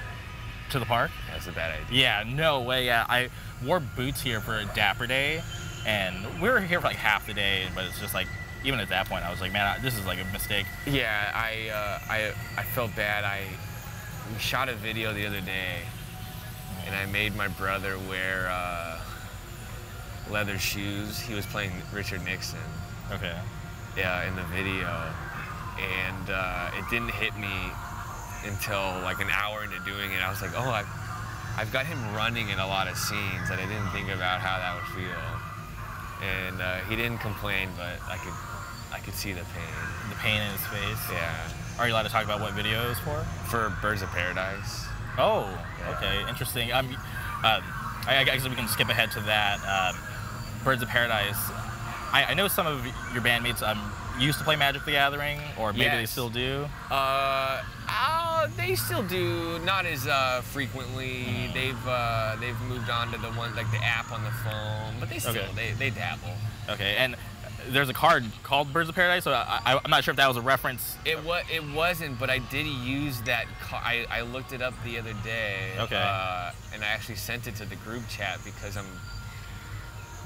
[0.71, 1.11] To the park?
[1.31, 2.01] That's a bad idea.
[2.01, 2.87] Yeah, no way.
[2.87, 3.29] Yeah, I
[3.65, 5.43] wore boots here for a Dapper Day,
[5.87, 7.67] and we were here for like half the day.
[7.75, 8.27] But it's just like,
[8.65, 10.67] even at that point, I was like, man, I, this is like a mistake.
[10.87, 13.25] Yeah, I, uh, I, I felt bad.
[13.25, 13.43] I
[14.33, 15.81] we shot a video the other day,
[16.87, 18.99] and I made my brother wear uh,
[20.31, 21.19] leather shoes.
[21.21, 22.61] He was playing Richard Nixon.
[23.13, 23.37] Okay.
[23.97, 24.89] yeah, in the video,
[25.79, 27.49] and uh, it didn't hit me
[28.45, 30.21] until like an hour into doing it.
[30.23, 30.89] I was like, oh, I've,
[31.57, 34.59] I've got him running in a lot of scenes, and I didn't think about how
[34.59, 35.25] that would feel.
[36.23, 38.33] And uh, he didn't complain, but I could,
[38.95, 39.75] I could see the pain.
[40.09, 41.03] The pain in his face.
[41.13, 41.35] Yeah,
[41.79, 43.19] Are you allowed to talk about what video it was for?
[43.51, 44.87] for Birds of Paradise.
[45.19, 45.45] Oh,
[45.81, 45.97] Yeah.
[45.97, 46.73] okay, interesting.
[46.73, 46.87] Um,
[47.45, 47.63] um,
[48.07, 49.59] I, I guess we can skip ahead to that.
[49.67, 50.01] Um,
[50.65, 51.37] Birds of Paradise.
[52.15, 53.79] I, I know some of your bandmates um,
[54.19, 56.67] used to play Magic the Gathering, or maybe they still do.
[56.91, 61.51] Uh, uh, they still do, not as uh, frequently.
[61.55, 65.09] They've uh, they've moved on to the one like the app on the phone, but
[65.11, 65.49] they still Okay.
[65.55, 66.35] they, they dabble.
[66.69, 67.17] Okay, and
[67.69, 70.37] there's a card called Birds of Paradise, so I, I'm not sure if that was
[70.37, 70.97] a reference.
[71.05, 73.47] It was it wasn't, but I did use that.
[73.73, 75.71] I, I looked it up the other day.
[75.79, 75.97] Okay.
[75.97, 78.87] Uh, and I actually sent it to the group chat because I'm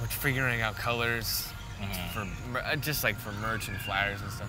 [0.01, 1.49] we're figuring out colors
[1.81, 2.09] Mhm.
[2.53, 4.49] for uh, just like for merch and flyers and stuff.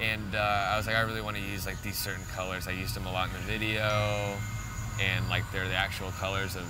[0.00, 2.66] And uh, I was like, I really want to use like these certain colors.
[2.68, 4.36] I used them a lot in the video,
[5.00, 6.66] and like they're the actual colors of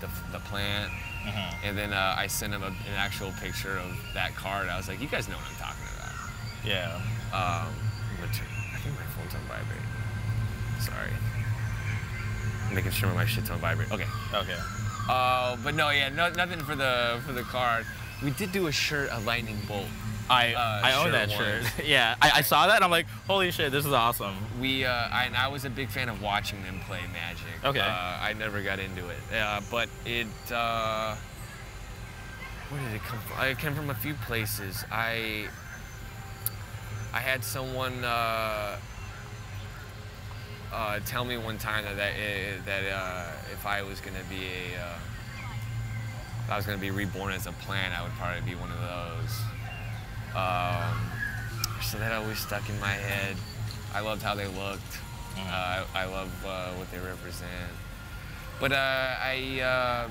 [0.00, 0.90] the, the plant.
[1.24, 1.54] Mhm.
[1.64, 4.68] And then uh, I sent him a, an actual picture of that card.
[4.68, 6.12] I was like, you guys know what I'm talking about.
[6.64, 7.00] Yeah.
[7.32, 7.72] Um,
[8.32, 9.80] turn, I think my phone's on vibrate.
[10.80, 11.10] Sorry.
[12.68, 13.90] I'm making sure my shit's on vibrate.
[13.92, 14.06] Okay.
[14.34, 14.56] Okay.
[15.08, 17.84] Uh, but no, yeah, no, nothing for the for the card.
[18.24, 19.86] We did do a shirt, a lightning bolt.
[20.30, 21.64] I Uh, I own shirt that shirt.
[21.86, 24.34] yeah, I, I saw that and I'm like, holy shit, this is awesome.
[24.60, 27.64] We, uh, I, and I was a big fan of watching them play Magic.
[27.64, 27.80] Okay.
[27.80, 27.84] Uh,
[28.20, 30.26] I never got into it, uh, but it.
[30.52, 31.16] Uh,
[32.70, 33.44] where did it come from?
[33.46, 34.84] It came from a few places.
[34.90, 35.48] I.
[37.14, 38.78] I had someone uh,
[40.72, 44.46] uh, tell me one time that that, uh, that uh, if I was gonna be
[44.46, 44.98] a, uh,
[46.44, 48.80] if I was gonna be reborn as a plant, I would probably be one of
[48.80, 49.40] those.
[50.34, 51.12] Um,
[51.82, 53.36] so that always stuck in my head.
[53.94, 54.98] I loved how they looked.
[55.36, 57.72] Uh, I, I love uh, what they represent.
[58.60, 60.08] But uh, I, uh,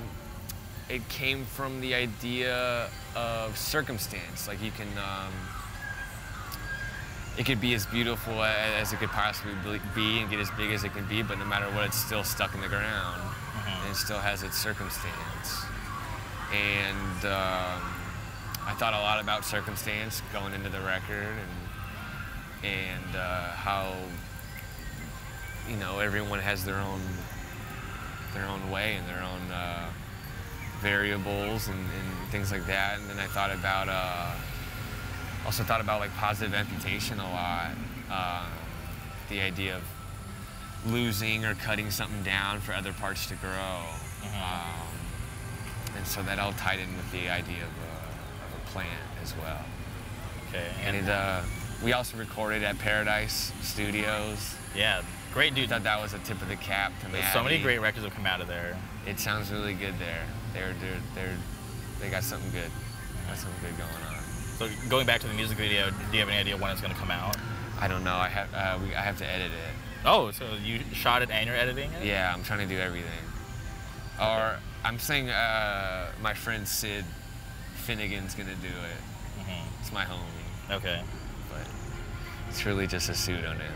[0.88, 4.46] it came from the idea of circumstance.
[4.46, 5.32] Like you can, um,
[7.38, 10.84] it could be as beautiful as it could possibly be and get as big as
[10.84, 13.22] it can be, but no matter what, it's still stuck in the ground
[13.66, 15.61] and it still has its circumstance.
[16.52, 17.82] And um,
[18.66, 21.50] I thought a lot about circumstance going into the record and
[22.64, 23.92] and uh, how
[25.68, 27.00] you know everyone has their own
[28.34, 29.88] their own way and their own uh,
[30.80, 32.98] variables and, and things like that.
[32.98, 34.34] And then I thought about uh,
[35.44, 37.72] also thought about like positive amputation a lot.
[38.10, 38.52] Um,
[39.28, 39.82] the idea of
[40.86, 43.80] losing or cutting something down for other parts to grow.
[44.24, 44.81] Um,
[45.96, 48.88] and so that all tied in with the idea of a, of a plant
[49.22, 49.64] as well.
[50.48, 50.68] Okay.
[50.84, 51.42] And it, uh,
[51.82, 54.54] we also recorded at Paradise Studios.
[54.76, 55.02] yeah,
[55.32, 55.68] great I dude.
[55.70, 58.14] thought that was a tip of the cap to There's so many great records have
[58.14, 58.76] come out of there.
[59.06, 60.22] It sounds really good there.
[60.52, 61.36] They're they're they're
[62.00, 62.70] they got something good.
[63.28, 64.22] Got something good going on.
[64.58, 66.92] So going back to the music video, do you have any idea when it's going
[66.92, 67.36] to come out?
[67.80, 68.14] I don't know.
[68.14, 69.74] I have uh, we, I have to edit it.
[70.04, 72.04] Oh, so you shot it and you're editing it?
[72.04, 73.24] Yeah, I'm trying to do everything.
[74.20, 77.04] Or I'm saying uh, my friend Sid
[77.76, 79.42] Finnegan's gonna do it.
[79.44, 79.62] Mhm.
[79.80, 81.02] It's my homie, Okay.
[81.50, 81.66] but
[82.48, 83.72] it's really just a pseudonym.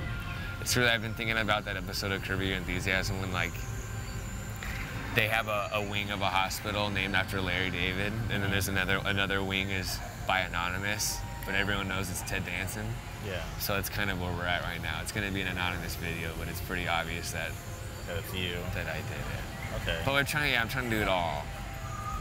[0.60, 3.52] It's really I've been thinking about that episode of Curb Your Enthusiasm when like
[5.14, 8.68] they have a, a wing of a hospital named after Larry David, and then there's
[8.68, 12.86] another another wing is by Anonymous, but everyone knows it's Ted Danson.
[13.26, 13.42] Yeah.
[13.60, 14.98] So it's kind of where we're at right now.
[15.02, 17.50] It's gonna be an anonymous video, but it's pretty obvious that
[18.08, 18.54] That's you.
[18.74, 19.45] that I did it.
[19.82, 19.98] Okay.
[20.04, 21.42] But we're trying, yeah, I'm trying to do it all.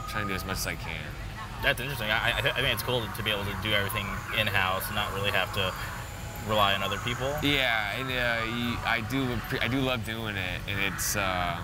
[0.03, 1.05] I'm trying to do as much as I can.
[1.63, 2.09] That's interesting.
[2.11, 4.05] I, I, I think it's cool to be able to do everything
[4.39, 5.73] in house, and not really have to
[6.47, 7.33] rely on other people.
[7.41, 9.27] Yeah, and uh, you- I do,
[9.61, 11.57] I do love doing it, and it's, um,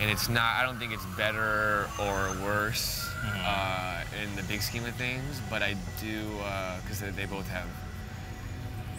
[0.00, 0.56] and it's not.
[0.56, 3.08] I don't think it's better or worse
[3.46, 6.22] uh, in the big scheme of things, but I do
[6.82, 7.68] because they, they both have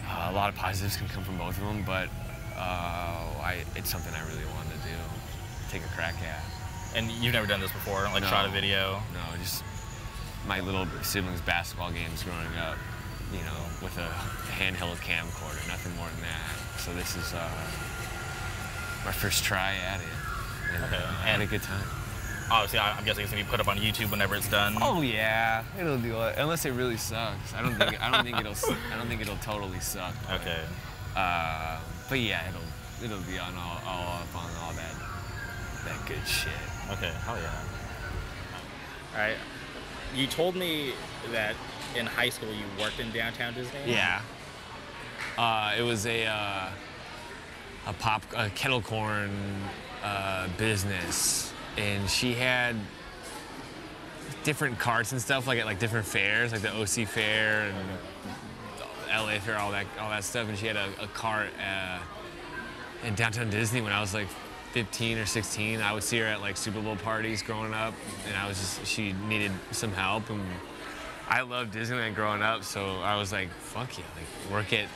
[0.08, 1.82] uh, a lot of positives can come from both of them.
[1.84, 2.08] But
[2.56, 4.65] uh, I, it's something I really want
[5.70, 6.42] take a crack at.
[6.96, 8.28] And you've never done this before, like No.
[8.28, 9.02] shot a video.
[9.12, 9.62] No, just
[10.46, 12.76] my little siblings' basketball games growing up,
[13.32, 14.08] you know, with a
[14.58, 16.80] handheld camcorder, nothing more than that.
[16.80, 17.48] So this is uh,
[19.04, 20.06] my first try at it.
[20.74, 21.84] And Okay, I had a good time.
[22.50, 24.76] Obviously, I'm guessing it's gonna be put up on YouTube whenever it's done.
[24.80, 26.36] Oh yeah, it'll do it.
[26.38, 27.52] Unless it really sucks.
[27.54, 28.54] I don't think I don't think it'll
[28.92, 30.14] I don't think it'll totally suck.
[30.28, 30.60] but, Okay.
[31.16, 34.94] Uh, but yeah, it'll it'll be on all, all up on all that
[35.86, 36.52] that good shit.
[36.90, 37.12] Okay.
[37.24, 37.64] Hell yeah.
[39.14, 39.36] All right.
[40.14, 40.92] You told me
[41.32, 41.54] that
[41.96, 43.78] in high school you worked in downtown Disney.
[43.86, 44.20] Yeah.
[45.38, 46.68] Uh, it was a uh,
[47.86, 49.30] a pop a kettle corn
[50.02, 52.76] uh, business, and she had
[54.44, 57.76] different carts and stuff like at like different fairs, like the OC Fair and
[59.08, 60.48] LA Fair, all that all that stuff.
[60.48, 61.98] And she had a, a cart uh,
[63.04, 64.28] in downtown Disney when I was like
[64.76, 65.80] 15 or 16.
[65.80, 67.94] I would see her at like Super Bowl parties growing up,
[68.28, 70.42] and I was just she needed some help and.
[71.28, 74.86] I loved Disneyland growing up, so I was like, fuck yeah, like work at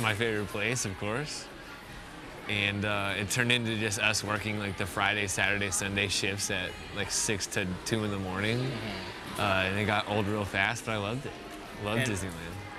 [0.00, 1.44] my favorite place, of course.
[2.48, 6.70] And uh, it turned into just us working like the Friday, Saturday, Sunday shifts at
[6.96, 8.66] like six to two in the morning.
[9.38, 11.32] Uh, and it got old real fast, but I loved it.
[11.84, 12.32] Loved And- Disneyland.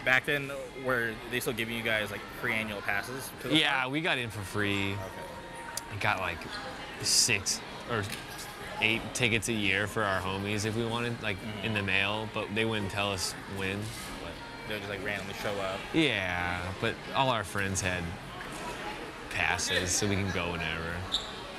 [0.06, 0.49] Back then,
[0.84, 3.30] were they still giving you guys like free annual passes?
[3.41, 3.91] To the Yeah, park?
[3.91, 4.93] we got in for free.
[4.93, 5.28] Okay.
[5.93, 6.38] I got like
[7.02, 7.60] six
[7.91, 8.04] or
[8.82, 12.47] eight tickets a year for our homies if we wanted, like in the mail, but
[12.56, 13.78] they wouldn't tell us when.
[14.23, 14.32] But
[14.67, 15.80] They would just like randomly show up.
[15.93, 18.04] Yeah, but all our friends had
[19.32, 20.93] passes, so we can go whenever.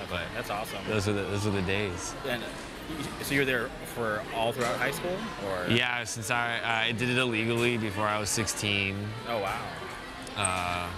[0.08, 0.78] But That's awesome.
[0.88, 2.14] those are the those are the days.
[2.28, 2.42] And
[3.22, 5.16] so you were there for all throughout high school,
[5.46, 5.70] or?
[5.70, 8.96] Yeah, since I I did it illegally before I was 16,
[9.28, 9.60] Oh wow.
[10.36, 10.88] uh,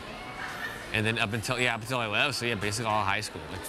[0.92, 2.36] and then up until yeah up until I left.
[2.36, 3.60] So yeah, basically all high school, like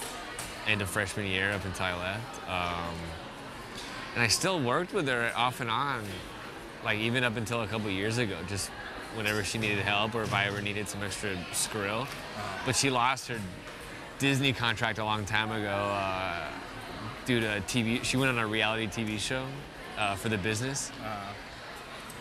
[0.67, 2.49] end of freshman year up until I left.
[2.49, 2.95] Um,
[4.15, 6.03] and I still worked with her off and on,
[6.83, 8.69] like even up until a couple years ago, just
[9.15, 12.07] whenever she needed help or if I ever needed some extra skrill.
[12.65, 13.39] But she lost her
[14.19, 16.47] Disney contract a long time ago uh,
[17.25, 18.03] due to TV.
[18.03, 19.45] She went on a reality TV show
[19.97, 20.91] uh, for the business.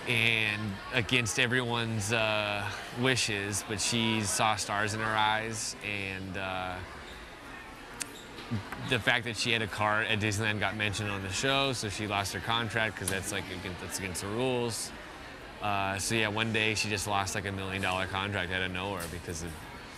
[0.09, 0.61] And
[0.95, 2.69] against everyone's uh,
[3.01, 6.75] wishes, but she saw stars in her eyes, and uh,
[8.89, 11.89] the fact that she had a car at Disneyland got mentioned on the show, so
[11.89, 14.91] she lost her contract because that's like against, that's against the rules.
[15.63, 18.73] Uh, so yeah, one day she just lost like a million dollar contract out of
[18.73, 19.51] nowhere because of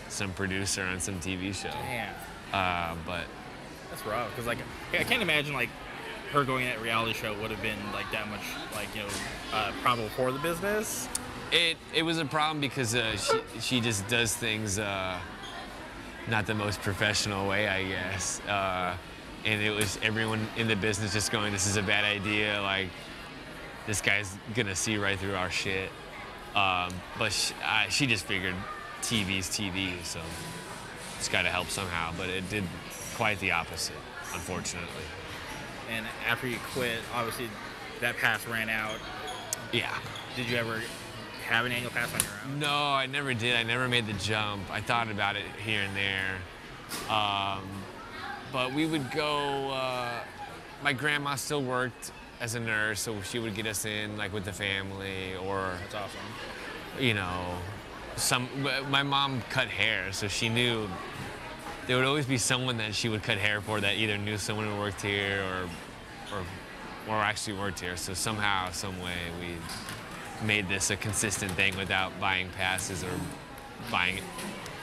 [0.08, 1.68] some producer on some TV show.
[1.68, 2.12] Yeah.
[2.52, 3.24] Uh, but
[3.90, 4.30] That's rough.
[4.30, 4.58] Because like,
[4.92, 5.70] I can't imagine like
[6.34, 8.42] her going at a reality show would have been like that much
[8.74, 9.08] like you know
[9.52, 11.08] uh, probable for the business.
[11.52, 15.16] it it was a problem because uh, she she just does things uh,
[16.28, 18.40] not the most professional way, I guess.
[18.48, 18.96] Uh,
[19.44, 22.88] and it was everyone in the business just going, "This is a bad idea." Like
[23.86, 25.90] this guy's gonna see right through our shit.
[26.56, 28.54] Um, but she, I, she just figured
[29.02, 30.20] TV's TV, so
[31.18, 32.12] it's got to help somehow.
[32.16, 32.64] But it did
[33.16, 33.96] quite the opposite,
[34.32, 35.04] unfortunately.
[35.90, 37.48] And after you quit, obviously
[38.00, 38.98] that pass ran out.
[39.72, 39.96] Yeah.
[40.36, 40.80] Did you ever
[41.46, 42.58] have an annual pass on your own?
[42.60, 43.56] No, I never did.
[43.56, 44.62] I never made the jump.
[44.70, 46.36] I thought about it here and there.
[47.14, 47.62] Um,
[48.52, 50.20] but we would go, uh,
[50.82, 54.44] my grandma still worked as a nurse, so she would get us in like with
[54.44, 56.20] the family or, That's awesome.
[56.98, 57.56] you know,
[58.16, 58.48] some,
[58.90, 60.88] my mom cut hair, so she knew
[61.86, 64.66] there would always be someone that she would cut hair for that either knew someone
[64.66, 65.42] who worked here
[66.32, 66.44] or, or,
[67.08, 67.96] or actually worked here.
[67.96, 73.10] So somehow, some way, we made this a consistent thing without buying passes or
[73.90, 74.18] buying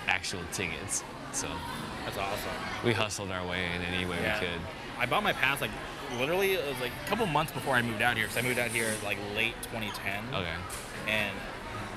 [0.07, 1.03] actual tickets.
[1.31, 1.47] So
[2.05, 2.51] That's awesome.
[2.85, 4.39] we hustled our way in any way Yeah.
[4.39, 4.59] we could.
[4.99, 5.71] I bought my pass like
[6.19, 8.27] literally it was like a couple months before I moved out here.
[8.27, 10.23] Cause I moved out here like late 2010.
[10.33, 10.47] Okay.
[11.07, 11.35] and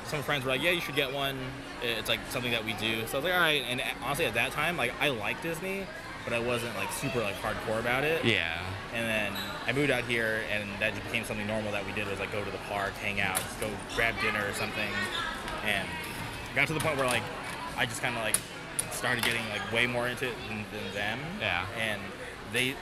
[0.06, 1.36] some friends were like, "Yeah, you should get one.
[1.84, 4.34] It's like something that we do." So I was like, "All right." And honestly, at
[4.34, 5.86] that time, like I liked Disney,
[6.24, 8.24] but I wasn't like super like hardcore about it.
[8.24, 8.60] Yeah.
[8.94, 9.32] And then
[9.66, 12.32] I moved out here, and that just became something normal that we did was like
[12.32, 14.90] go to the park, hang out, go grab dinner or something,
[15.64, 15.88] and
[16.54, 17.22] got to the point where like
[17.76, 18.36] I just kind of like
[18.92, 21.18] started getting like way more into it than, than them.
[21.40, 21.66] Yeah.
[21.78, 22.00] And
[22.52, 22.74] they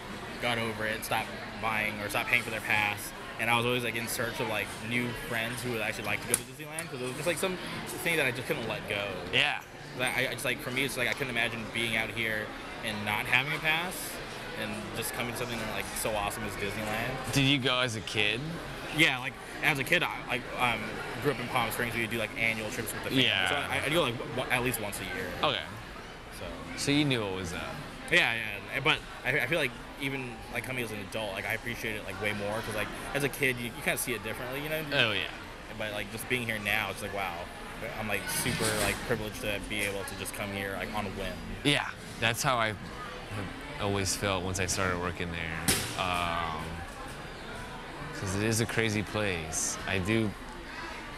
[0.42, 1.28] got over it, stopped
[1.60, 3.12] buying or stopped paying for their pass.
[3.40, 6.20] And I was always like in search of like new friends who would actually like
[6.22, 8.68] to go to Disneyland because it was just like some thing that I just couldn't
[8.68, 9.04] let go.
[9.32, 9.60] Yeah.
[9.98, 12.46] Like, I, I just like for me, it's like I couldn't imagine being out here
[12.84, 13.94] and not having a pass,
[14.62, 17.32] and just coming to something like so awesome as Disneyland.
[17.32, 18.40] Did you go as a kid?
[18.96, 20.80] Yeah, like as a kid, I like um,
[21.22, 21.94] grew up in Palm Springs.
[21.94, 23.24] We would do like annual trips with the family.
[23.24, 23.48] Yeah.
[23.50, 25.26] So I, I do like one, at least once a year.
[25.42, 25.60] Okay.
[26.38, 26.44] So
[26.76, 27.60] So you knew what was up.
[28.10, 28.34] yeah,
[28.74, 28.80] yeah.
[28.82, 29.70] But I, I feel like
[30.02, 32.88] even like coming as an adult, like I appreciate it like way more because like
[33.14, 34.82] as a kid, you, you kind of see it differently, you know.
[34.92, 35.28] Oh yeah.
[35.78, 37.34] But like just being here now, it's like wow.
[37.98, 41.10] I'm like super like privileged to be able to just come here like on a
[41.10, 41.32] whim.
[41.64, 41.88] Yeah,
[42.20, 42.74] that's how I
[43.80, 46.04] always felt once I started working there.
[46.04, 46.62] Um,
[48.12, 49.76] because it is a crazy place.
[49.88, 50.30] I do.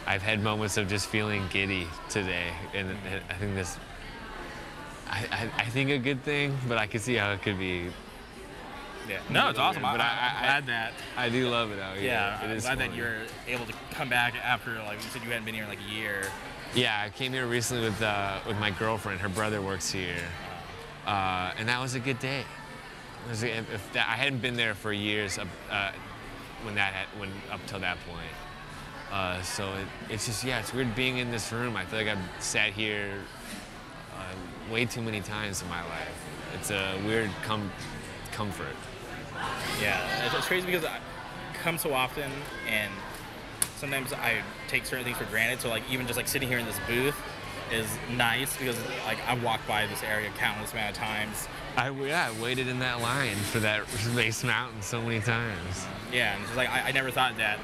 [0.07, 3.77] I've had moments of just feeling giddy today, and and I think this.
[5.07, 7.89] I, I, I think a good thing, but I can see how it could be.
[9.07, 9.19] Yeah.
[9.29, 9.81] No, it's awesome.
[9.81, 10.93] But I, I- I'm glad that.
[11.17, 12.05] I do love it out here.
[12.05, 15.21] Yeah, it I'm is glad that you're able to come back after like you said
[15.23, 16.23] you hadn't been here in like a year.
[16.73, 19.21] Yeah, I came here recently with uh, with my girlfriend.
[19.21, 20.17] Her brother works here,
[21.05, 22.43] uh, and that was a good day.
[23.31, 25.91] If, if that, I hadn't been there for years up, uh,
[26.63, 28.19] when that had, when up till that point.
[29.11, 31.75] Uh, so it, it's just yeah, it's weird being in this room.
[31.77, 33.13] I feel like I've sat here
[34.17, 36.25] uh, way too many times in my life.
[36.55, 37.71] It's a weird com-
[38.31, 38.75] comfort.
[39.81, 40.99] Yeah, it's, crazy because I
[41.61, 42.31] come so often
[42.67, 42.91] and
[43.77, 45.59] sometimes I take certain things for granted.
[45.59, 47.15] So like even just like sitting here in this booth
[47.71, 51.47] is nice because like I've walked by this area countless amount of times.
[51.77, 55.85] I yeah, I waited in that line for that Space Mountain so many times.
[56.11, 57.59] Yeah, and just like I, I never thought that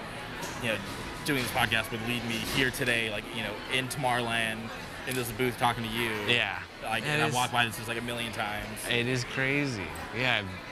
[0.61, 0.77] you know
[1.25, 4.59] doing this podcast would lead me here today, like you know in Tomorrowland
[5.07, 6.11] in this booth talking to you.
[6.27, 6.59] Yeah.
[6.83, 8.67] Like and I've walked by this just like a million times.
[8.89, 9.85] It is crazy.
[10.17, 10.70] Yeah, I've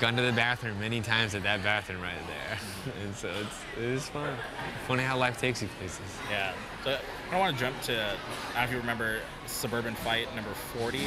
[0.00, 3.84] gone to the bathroom many times at that bathroom right there, and so it's it
[3.84, 4.36] is fun.
[4.88, 6.00] Funny how life takes you places.
[6.30, 6.52] Yeah.
[6.84, 6.98] So
[7.32, 11.06] I want to jump to I don't know if you remember Suburban Fight number 40.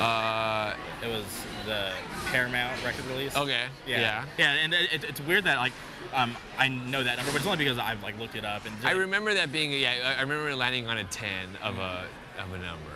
[0.00, 1.24] Uh, It was
[1.64, 1.92] the
[2.30, 3.34] Paramount record release.
[3.36, 3.64] okay.
[3.86, 4.00] Yeah.
[4.00, 4.24] Yeah.
[4.38, 5.72] Yeah, and it, it- it's weird that like
[6.14, 8.74] um, I know that number, but it's only because I've like looked it up and
[8.76, 9.94] just, I remember that being yeah.
[10.04, 12.04] I- I remember landing on a ten of a
[12.38, 12.92] of a number.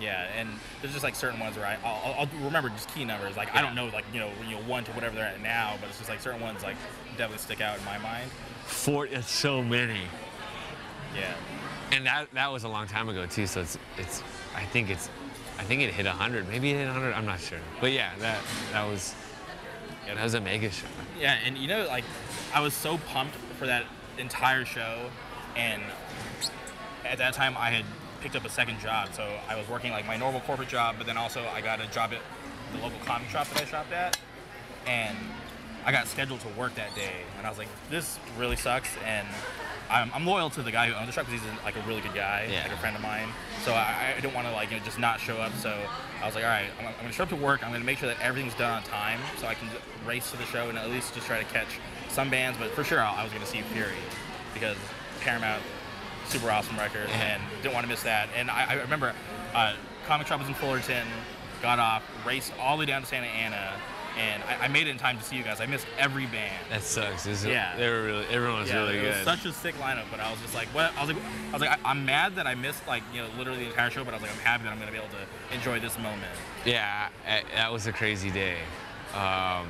[0.00, 0.48] Yeah, and
[0.80, 3.36] there's just like certain ones where I I'll, I'll- remember just key numbers.
[3.36, 5.76] Like I don't know like you know you know one to whatever they're at now,
[5.80, 6.76] but it's just like certain ones like
[7.16, 8.30] definitely stick out in my mind.
[8.64, 9.06] Four.
[9.06, 10.00] It's so many.
[11.14, 11.32] Yeah.
[11.92, 13.46] And that that was a long time ago too.
[13.46, 14.22] So it's it's.
[14.54, 15.08] I think it's.
[15.58, 16.48] I think it hit hundred.
[16.48, 17.12] Maybe it hit hundred.
[17.12, 17.58] I'm not sure.
[17.80, 18.38] But yeah, that
[18.72, 19.14] that was.
[20.06, 20.86] Yeah, that was a mega show.
[21.18, 22.04] Yeah, and you know, like,
[22.54, 23.84] I was so pumped for that
[24.18, 25.10] entire show,
[25.56, 25.82] and
[27.04, 27.84] at that time I had
[28.16, 31.06] picked up a second job, so I was working like my normal corporate job, but
[31.06, 32.20] then also I got a job at
[32.74, 34.18] the local comic shop that I shopped at,
[34.86, 35.16] and
[35.84, 39.26] I got scheduled to work that day, and I was like, this really sucks, and
[39.88, 42.00] I'm, I'm loyal to the guy who owns the shop because he's like a really
[42.00, 42.62] good guy, Yeah.
[42.64, 43.28] like a friend of mine.
[43.64, 45.52] So I, I don't want to like you know just not show up.
[45.60, 45.72] So
[46.22, 47.64] I was like, all right, I'm, I'm gonna show up to work.
[47.64, 49.68] I'm gonna make sure that everything's done on time, so I can
[50.04, 51.68] race to the show and at least just try to catch
[52.08, 52.58] some bands.
[52.58, 53.94] But for sure, I, I was gonna see Fury
[54.54, 54.76] because
[55.20, 55.62] Paramount,
[56.28, 58.28] super awesome record, and didn't want to miss that.
[58.36, 59.14] And I, I remember
[59.54, 59.74] uh,
[60.06, 61.06] Comic Shop was in Fullerton,
[61.62, 63.72] got off, raced all the way down to Santa Ana.
[64.18, 65.60] And I, I made it in time to see you guys.
[65.60, 66.54] I missed every band.
[66.70, 67.26] That sucks.
[67.26, 67.50] It?
[67.50, 67.76] Yeah.
[67.76, 68.24] They were really.
[68.30, 69.14] Everyone was Yeah, really it good.
[69.14, 70.90] was such a sick lineup, but I was just like, what?
[70.96, 73.28] I was like, I was like, I, am mad that I missed like you know
[73.36, 75.08] literally the entire show, but I was like, I'm happy that I'm gonna be able
[75.08, 76.32] to enjoy this moment.
[76.64, 78.56] Yeah, I, that was a crazy day.
[79.12, 79.68] Um,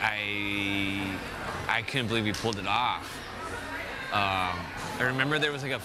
[0.00, 1.16] I
[1.68, 3.12] I couldn't believe we pulled it off.
[4.12, 4.58] Um,
[4.98, 5.80] I remember there was like a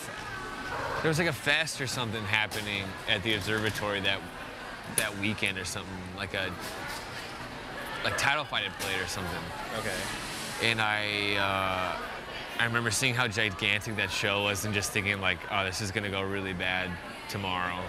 [1.01, 4.19] there was like a fest or something happening at the observatory that
[4.97, 6.51] that weekend or something like a
[8.03, 9.43] like title fight had played or something.
[9.79, 10.69] Okay.
[10.69, 12.01] and I uh,
[12.59, 15.91] I remember seeing how gigantic that show was and just thinking like, oh, this is
[15.91, 16.91] gonna go really bad
[17.29, 17.79] tomorrow.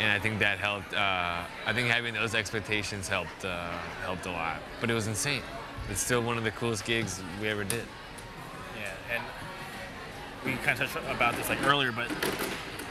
[0.00, 0.94] And I think that helped.
[0.94, 3.68] Uh, I think having those expectations helped uh,
[4.04, 4.58] helped a lot.
[4.80, 5.42] But it was insane.
[5.90, 7.82] It's still one of the coolest gigs we ever did.
[8.76, 9.22] Yeah, and
[10.44, 12.10] we kind of touched about this like earlier, but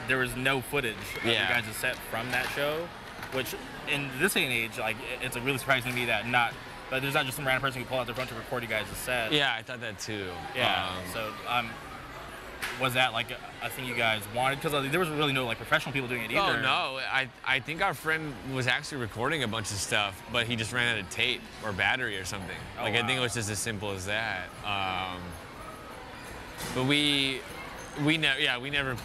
[0.08, 1.44] there was no footage of Yeah.
[1.58, 2.88] you guys' set from that show,
[3.34, 3.56] which
[3.92, 6.54] in this day and age, like it's like really surprising to me that not
[6.90, 8.70] that there's not just some random person who pull out their phone to record you
[8.70, 9.32] guys' set.
[9.34, 10.28] Yeah, I thought that too.
[10.56, 10.88] Yeah.
[10.90, 11.70] Um, so, um,
[12.80, 13.28] was that like
[13.62, 14.62] a, thing you guys wanted?
[14.62, 16.40] Because there was really no like professional people doing it either.
[16.40, 17.00] Oh no!
[17.12, 20.72] I, I think our friend was actually recording a bunch of stuff, but he just
[20.74, 22.56] ran out of tape or battery or something.
[22.80, 24.46] Oh, like I think it was just as simple as that.
[24.64, 25.22] Um,
[26.74, 27.42] but we
[28.04, 28.96] we never yeah we never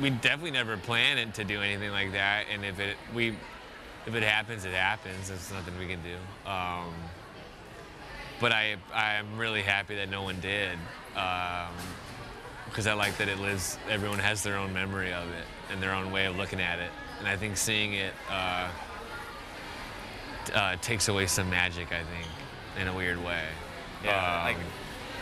[0.00, 2.44] we definitely never planned it to do anything like that.
[2.52, 3.36] And if it we
[4.06, 5.28] if it happens, it happens.
[5.28, 6.50] There's nothing we can do.
[6.50, 6.92] Um,
[8.40, 10.78] but I I'm really happy that no one did.
[11.16, 11.72] Um,
[12.68, 13.78] because I like that it lives.
[13.88, 16.90] Everyone has their own memory of it and their own way of looking at it,
[17.20, 18.68] and I think seeing it uh,
[20.52, 21.88] uh, takes away some magic.
[21.92, 22.26] I think,
[22.80, 23.44] in a weird way.
[24.02, 24.56] Yeah, Um, like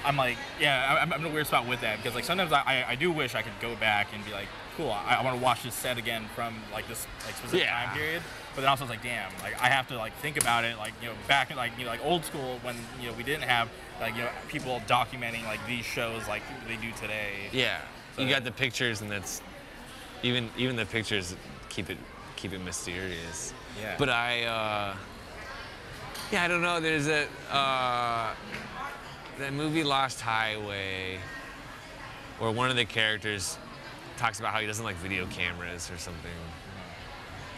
[0.05, 2.85] I'm like, yeah, I'm, I'm in a weird spot with that because like sometimes I,
[2.89, 5.43] I, do wish I could go back and be like, cool, I, I want to
[5.43, 7.87] watch this set again from like this like specific Yeah.
[7.87, 8.23] time period.
[8.55, 10.93] But then also it's like, damn, like I have to like think about it like
[11.01, 13.45] you know back in like you know like old school when you know we didn't
[13.45, 13.69] have
[14.01, 17.49] like you know people documenting like these shows like they do today.
[17.53, 17.79] yeah,
[18.19, 19.41] you got the pictures, and that's
[20.23, 21.35] even even the pictures
[21.69, 21.99] keep it
[22.37, 23.55] keep it mysterious.
[23.81, 23.95] Yeah.
[23.99, 24.95] But I, uh,
[26.33, 26.81] yeah, I don't know.
[26.81, 28.35] There's a uh,
[29.39, 31.19] that movie Lost Highway,
[32.39, 33.59] where one of the characters
[34.17, 36.31] talks about how he doesn't like video cameras or something.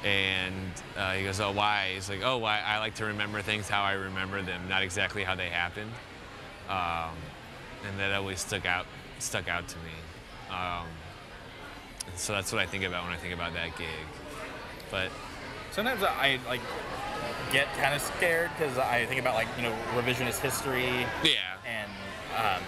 [0.05, 0.55] And
[0.97, 2.61] uh, he goes, "Oh, why?" He's like, "Oh, why?
[2.65, 5.91] I like to remember things how I remember them, not exactly how they happened."
[6.69, 7.15] Um,
[7.89, 8.87] and that always stuck out
[9.19, 10.55] stuck out to me.
[10.55, 10.87] Um,
[12.17, 13.89] so that's what I think about when I think about that gig.
[14.91, 15.09] But
[15.75, 16.61] Sometimes I like
[17.51, 21.05] get kind of scared because I think about like you know revisionist history.
[21.25, 21.57] yeah,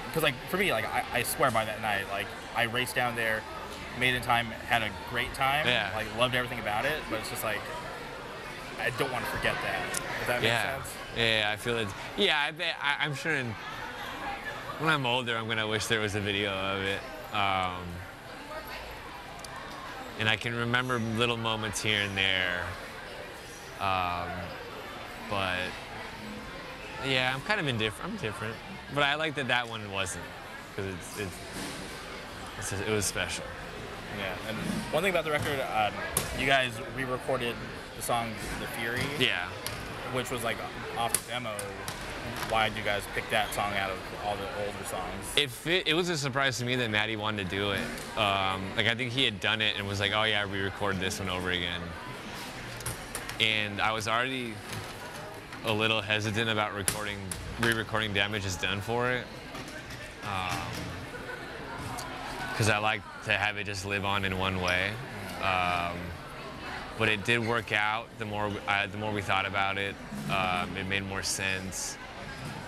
[0.08, 3.16] because like for me like I, I swear by that night like i raced down
[3.16, 3.42] there
[3.98, 5.90] made it in time had a great time Yeah.
[5.94, 7.60] like loved everything about it but it's just like
[8.80, 9.80] i don't want to forget that
[10.18, 11.50] does that make yeah, sense yeah.
[11.52, 11.88] I feel it.
[12.16, 12.50] Yeah,
[12.80, 13.32] I I'm sure.
[13.32, 13.54] In,
[14.78, 17.00] when I'm older, I'm gonna wish there was a video of it.
[17.34, 17.82] Um,
[20.18, 22.62] and I can remember little moments here and there.
[23.80, 24.28] Um,
[25.30, 25.58] but
[27.06, 28.12] yeah, I'm kind of indifferent.
[28.12, 28.54] I'm different,
[28.94, 30.24] but I like that that one wasn't
[30.74, 31.36] because it's it's,
[32.58, 33.44] it's just- it was special.
[34.18, 34.56] yeah and
[34.92, 35.92] one thing about the record um,
[36.38, 37.54] you guys re-recorded
[37.96, 39.46] the song the fury Yeah.
[40.12, 40.56] which was like
[40.96, 41.50] off the demo
[42.48, 45.86] why did you guys pick that song out of all the older songs It fit,
[45.88, 47.80] it was a surprise to me that Maddie wanted to do it.
[48.18, 51.18] Um, like I think he had done it and was like, "Oh yeah, re-record this
[51.20, 51.80] one over again."
[53.40, 54.54] And I was already
[55.64, 57.18] a little hesitant about recording,
[57.60, 59.24] re-recording "Damage Is Done" for it,
[62.50, 64.90] because I like to have it just live on in one way.
[65.42, 65.96] Um,
[66.98, 68.06] but it did work out.
[68.18, 69.94] The more the more we thought about it,
[70.30, 71.96] um, it made more sense,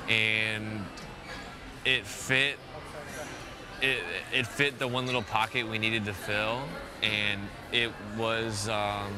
[0.09, 0.84] and
[1.84, 2.59] it fit
[3.80, 3.99] it,
[4.32, 6.62] it fit the one little pocket we needed to fill
[7.03, 7.41] and
[7.72, 9.12] it was um,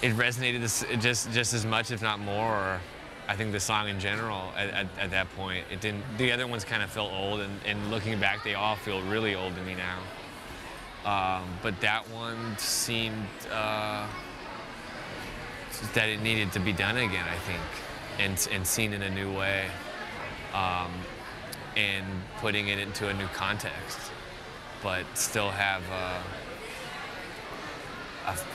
[0.00, 0.60] it resonated
[1.00, 2.80] just just as much if not more
[3.28, 6.46] i think the song in general at, at, at that point it didn't the other
[6.46, 9.62] ones kind of felt old and, and looking back they all feel really old to
[9.62, 9.98] me now
[11.04, 14.06] um, but that one seemed uh,
[15.94, 17.62] that it needed to be done again i think
[18.18, 19.68] and, and seen in a new way
[20.54, 20.92] um,
[21.76, 22.04] and
[22.38, 23.98] putting it into a new context,
[24.82, 26.22] but still have uh,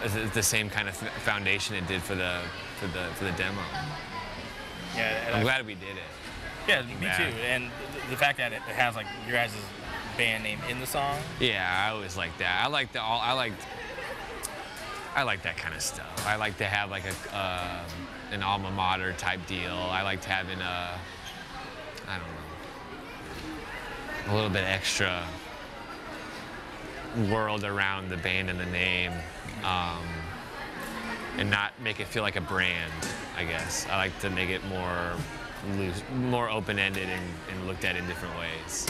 [0.03, 2.41] a, the same kind of foundation it did for the
[2.79, 3.61] for the for the demo.
[4.97, 6.03] Yeah, I'm I- glad we did it.
[6.67, 7.17] yeah, me back.
[7.17, 7.23] too.
[7.45, 7.65] And
[8.05, 9.53] the, the fact that it has like your guys'
[10.17, 11.17] band name in the song.
[11.39, 12.63] Yeah, I always like that.
[12.65, 13.19] I like the all.
[13.21, 13.53] I like.
[15.15, 16.25] I like that kind of stuff.
[16.27, 17.83] I like to have like a uh,
[18.31, 19.73] an alma mater type deal.
[19.73, 20.99] I liked having a.
[22.07, 22.27] I don't
[24.27, 24.33] know.
[24.33, 25.23] A little bit extra
[27.29, 29.11] world around the band and the name,
[29.63, 30.03] um,
[31.37, 32.91] and not make it feel like a brand.
[33.37, 35.13] I guess I like to make it more
[35.77, 38.87] loose, more open-ended, and, and looked at in different ways.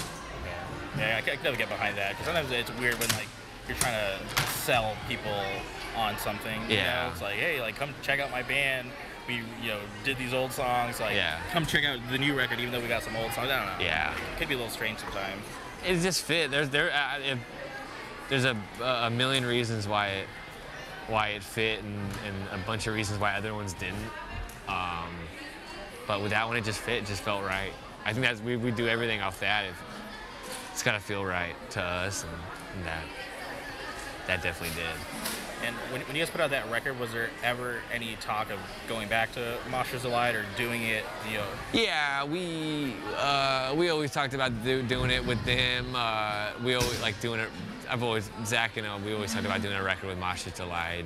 [0.97, 3.27] Yeah, I can, I can never get behind that because sometimes it's weird when like
[3.67, 5.31] you're trying to sell people
[5.95, 6.61] on something.
[6.69, 7.03] You Yeah.
[7.05, 7.11] know?
[7.11, 8.89] It's like, hey, like come check out my band.
[9.27, 10.99] We you know did these old songs.
[11.01, 11.39] Like, Yeah.
[11.51, 13.49] come check out the new record, even though we got some old songs.
[13.49, 13.85] I don't know.
[13.85, 14.13] Yeah.
[14.13, 15.43] It could be a little strange sometimes.
[15.85, 16.49] it just fit.
[16.49, 17.37] There's there uh, if,
[18.29, 20.27] there's a a million reasons why it
[21.07, 21.95] why it fit and,
[22.25, 23.95] and a bunch of reasons why other ones didn't.
[24.67, 25.13] Um,
[26.07, 27.03] but with that one, it just fit.
[27.03, 27.71] It just felt right.
[28.05, 29.65] I think that's we we do everything off that.
[29.65, 29.81] If
[30.71, 32.33] it's gotta feel right to us, and,
[32.75, 33.03] and that
[34.27, 34.93] that definitely did.
[35.65, 38.59] And when, when you guys put out that record, was there ever any talk of
[38.87, 41.47] going back to Mosher's Delight or doing it, you know?
[41.73, 45.87] Yeah, we uh, we always talked about do, doing it with them.
[45.95, 47.49] Uh, we always like doing it.
[47.89, 51.05] I've always Zach and uh, we always talked about doing a record with Mosher's Delight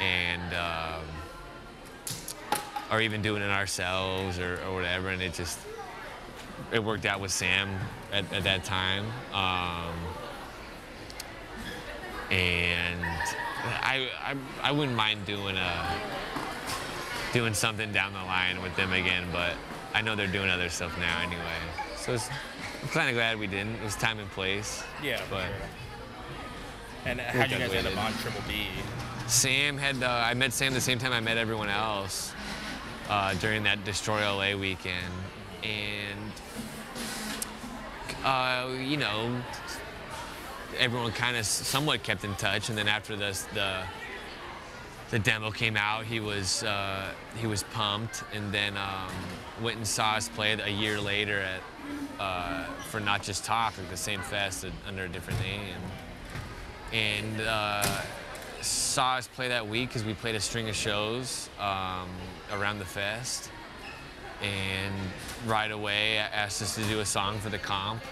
[0.00, 1.04] and, and um,
[2.94, 5.08] or even doing it ourselves or, or whatever.
[5.08, 5.58] And it just
[6.72, 7.68] it worked out with Sam
[8.12, 9.04] at, at that time.
[9.32, 9.94] Um,
[12.30, 13.04] and
[13.82, 16.00] I, I I wouldn't mind doing a
[17.32, 19.54] doing something down the line with them again, but
[19.92, 21.42] I know they're doing other stuff now anyway.
[21.96, 22.28] So it's,
[22.82, 23.74] I'm kind of glad we didn't.
[23.76, 24.84] It was time and place.
[25.02, 25.52] Yeah, But sure.
[27.06, 28.66] And how'd you guys end up on Triple B?
[29.26, 32.33] Sam had, uh, I met Sam the same time I met everyone else
[33.08, 35.12] uh, during that Destroy LA weekend.
[35.62, 36.32] And,
[38.24, 39.34] uh, you know,
[40.78, 42.68] everyone kind of somewhat kept in touch.
[42.68, 43.82] And then after this, the,
[45.10, 48.24] the demo came out, he was, uh, he was pumped.
[48.32, 49.12] And then um,
[49.62, 51.60] went and saw us play a year later at,
[52.20, 55.76] uh, for Not Just Talk, like the same fest under a different name.
[56.92, 58.02] And, uh,
[58.64, 62.08] saw us play that week because we played a string of shows um,
[62.52, 63.50] around the fest.
[64.42, 64.94] And
[65.46, 68.02] right away asked us to do a song for the comp.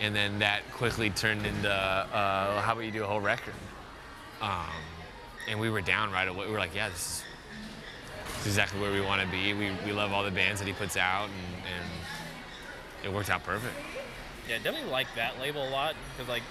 [0.00, 3.54] And then that quickly turned into, uh, how about you do a whole record?
[4.40, 4.66] Um,
[5.48, 6.46] and we were down right away.
[6.46, 7.22] We were like, yeah, this
[8.40, 9.54] is, exactly where we want to be.
[9.54, 13.44] We, we love all the bands that he puts out, and, and it worked out
[13.44, 13.74] perfect.
[14.48, 16.42] Yeah, definitely like that label a lot because like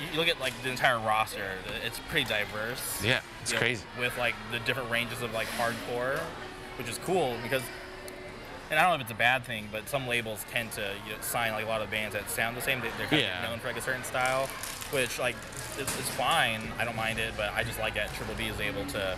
[0.00, 1.52] you- look at like the entire roster,
[1.84, 3.02] it's pretty diverse.
[3.02, 3.84] Yeah, it's you know, crazy.
[3.98, 6.18] with like the different ranges of like hardcore,
[6.78, 7.62] which is cool because.
[8.70, 11.12] And I don't know if it's a bad thing, but some labels tend to you
[11.14, 12.82] know, sign like a lot of bands that sound the same.
[12.82, 13.42] They- They're kind Yeah.
[13.44, 14.46] of known for like a certain style,
[14.90, 15.36] which like
[15.78, 16.60] it's, it's fine.
[16.78, 19.16] I don't mind it, but I just like that Triple B is able to,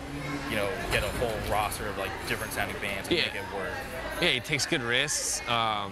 [0.49, 3.25] you know, get a whole roster of like different sounding bands and Yeah.
[3.25, 3.73] make it work.
[4.21, 5.41] Yeah, he takes good risks.
[5.49, 5.91] Um,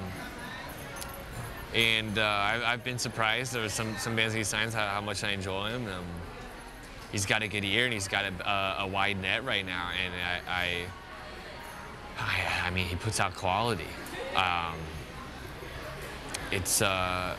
[1.73, 3.53] and uh, I, I've been surprised.
[3.53, 5.87] There were some, some bands he signs how, how much I enjoy him.
[5.87, 6.05] Um,
[7.11, 9.89] he's got a good ear and he's got a, a, a wide net right now.
[10.03, 10.13] And
[10.47, 10.87] I,
[12.19, 13.87] I, I, mean, he puts out quality.
[14.35, 14.75] Um,
[16.51, 17.35] it's uh,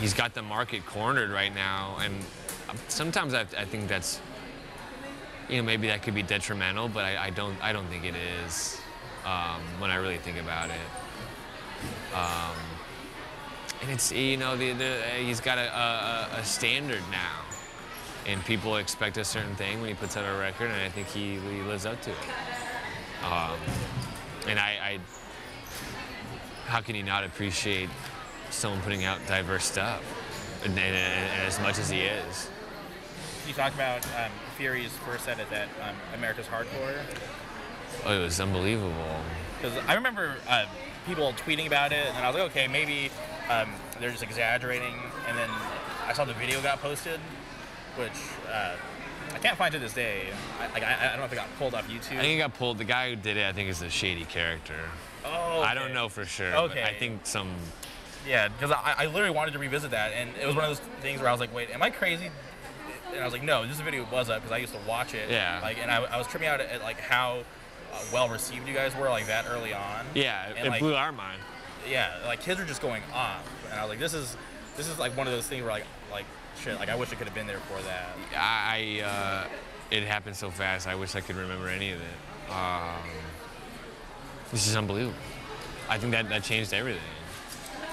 [0.00, 2.14] he's got the market cornered right now, and
[2.88, 4.20] sometimes I, I think that's
[5.48, 8.14] you know maybe that could be detrimental, but I, I don't I don't think it
[8.44, 8.80] is
[9.24, 12.14] um, when I really think about it.
[13.82, 17.44] And it's you know the, the he's got a, a, a standard now,
[18.26, 21.08] and people expect a certain thing when he puts out a record, and I think
[21.08, 22.16] he, he lives up to it.
[23.24, 23.58] Um,
[24.46, 24.98] and I, I,
[26.66, 27.88] how can you not appreciate
[28.50, 30.02] someone putting out diverse stuff,
[30.64, 32.50] and, and, and as much as he is?
[33.48, 36.96] You talked about um, Fury's first set at that um, America's Hardcore.
[38.04, 39.16] Oh, it was unbelievable.
[39.60, 40.66] Because I remember uh,
[41.06, 43.10] people tweeting about it, and I was like, okay, maybe
[43.48, 43.68] um,
[44.00, 44.94] they're just exaggerating.
[45.28, 45.48] And then
[46.06, 47.20] I saw the video got posted,
[47.96, 48.12] which
[48.52, 48.74] uh,
[49.34, 50.28] I can't find to this day.
[50.60, 52.18] I, like, I, I don't know if it got pulled off YouTube.
[52.18, 52.78] I think it got pulled.
[52.78, 54.76] The guy who did it, I think, is a shady character.
[55.24, 56.54] oh, I don't know for sure.
[56.54, 56.82] Okay.
[56.82, 57.50] I think some.
[58.26, 60.86] Yeah, because I, I literally wanted to revisit that, and it was one of those
[61.00, 62.30] things where I was like, wait, am I crazy?
[63.12, 65.30] And I was like, no, this video was up because I used to watch it.
[65.30, 65.58] Yeah.
[65.62, 67.44] Like, and I, I was tripping out at, at like how
[67.92, 70.06] uh, well received you guys were like that early on.
[70.14, 71.40] Yeah, And, it like- blew our mind.
[71.88, 74.36] Yeah, like kids are just going off, and I was like, this is
[74.76, 76.26] this is like one of those things where like like
[76.62, 78.10] shit, like I wish I could have been there for that.
[78.36, 79.48] I, I uh,
[79.90, 80.86] it happened so fast.
[80.86, 82.52] I wish I could remember any of it.
[82.54, 83.08] Um,
[84.52, 85.16] this is unbelievable.
[85.88, 87.00] I think that that changed everything.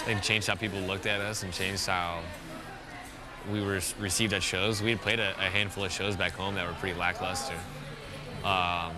[0.08, 2.20] It changed how people looked at us and changed how
[3.50, 4.82] we were received at shows.
[4.82, 7.56] We had played a, a handful of shows back home that were pretty lackluster.
[8.44, 8.94] Um,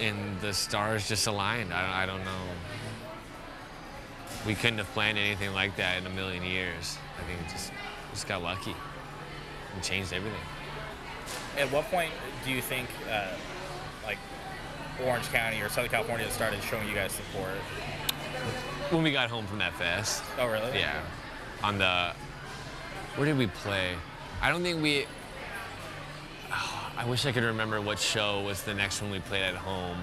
[0.00, 1.72] and the stars just aligned.
[1.72, 2.42] I, I don't know.
[4.46, 6.98] We couldn't have planned anything like that in a million years.
[7.18, 7.72] I think it just
[8.12, 8.74] just got lucky
[9.74, 10.38] and changed everything.
[11.58, 12.12] At what point
[12.44, 13.28] do you think uh,
[14.04, 14.18] like
[15.04, 17.54] Orange County or Southern California started showing you guys support?
[18.90, 20.78] When we got home from that fest, Oh really?
[20.78, 21.00] yeah,
[21.62, 22.12] on the
[23.16, 23.94] where did we play?
[24.42, 25.06] I don't think we.
[26.96, 29.98] I wish I could remember what show was the next one we played at home,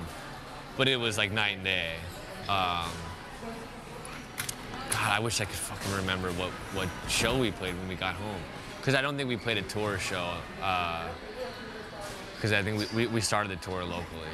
[0.77, 1.93] but it was like night and day.
[2.49, 2.89] Um,
[4.91, 8.15] God, I wish I could fucking remember what, what show we played when we got
[8.15, 8.41] home.
[8.77, 10.33] Because I don't think we played a tour show.
[12.35, 14.27] Because I think we, we, we started the tour locally.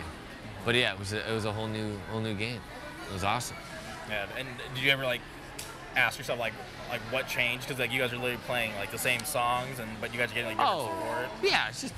[0.65, 2.59] But yeah, it was a, it was a whole new whole new game.
[3.09, 3.57] It was awesome.
[4.09, 4.25] Yeah.
[4.37, 5.21] And did you ever like
[5.95, 6.53] ask yourself like
[6.89, 7.67] like what changed?
[7.67, 10.31] Because like you guys are literally playing like the same songs, and but you guys
[10.31, 11.27] are getting like different Oh, support.
[11.43, 11.93] yeah, it's just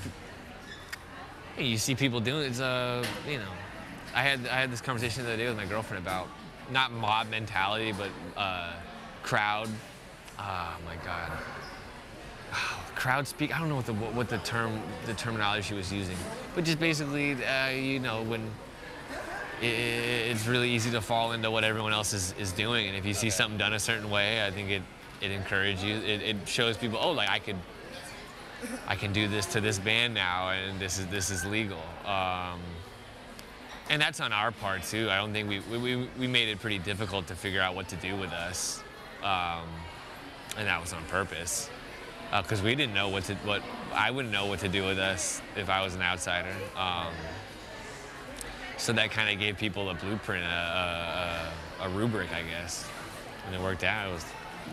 [1.60, 2.46] you see people doing it.
[2.48, 3.50] It's uh, you know,
[4.14, 6.28] I had I had this conversation the other day with my girlfriend about
[6.70, 8.72] not mob mentality, but uh,
[9.22, 9.68] crowd.
[10.38, 11.30] Oh my god,
[12.94, 13.54] crowd speak.
[13.54, 16.16] I don't know what the what the term the terminology she was using,
[16.54, 18.40] but just basically, uh, you know, when
[19.62, 19.68] i- i-
[20.30, 23.14] it's really easy to fall into what everyone else is, is doing, and if you
[23.14, 24.82] see something done a certain way, I think it
[25.20, 25.96] it encourages you.
[25.96, 27.56] It, it shows people, oh, like I could
[28.86, 31.80] I can do this to this band now, and this is this is legal.
[32.04, 32.60] Um,
[33.88, 35.08] and that's on our part too.
[35.10, 37.88] I don't think we, we, we, we made it pretty difficult to figure out what
[37.88, 38.82] to do with us,
[39.22, 39.66] um,
[40.56, 41.68] and that was on purpose
[42.42, 45.42] because we didn't know what to what I wouldn't know what to do with us
[45.56, 46.54] if I was an outsider.
[46.76, 47.12] Um,
[48.76, 52.88] so that kind of gave people a blueprint, a, a, a, a rubric, I guess,
[53.46, 54.08] and it worked out.
[54.08, 54.24] It was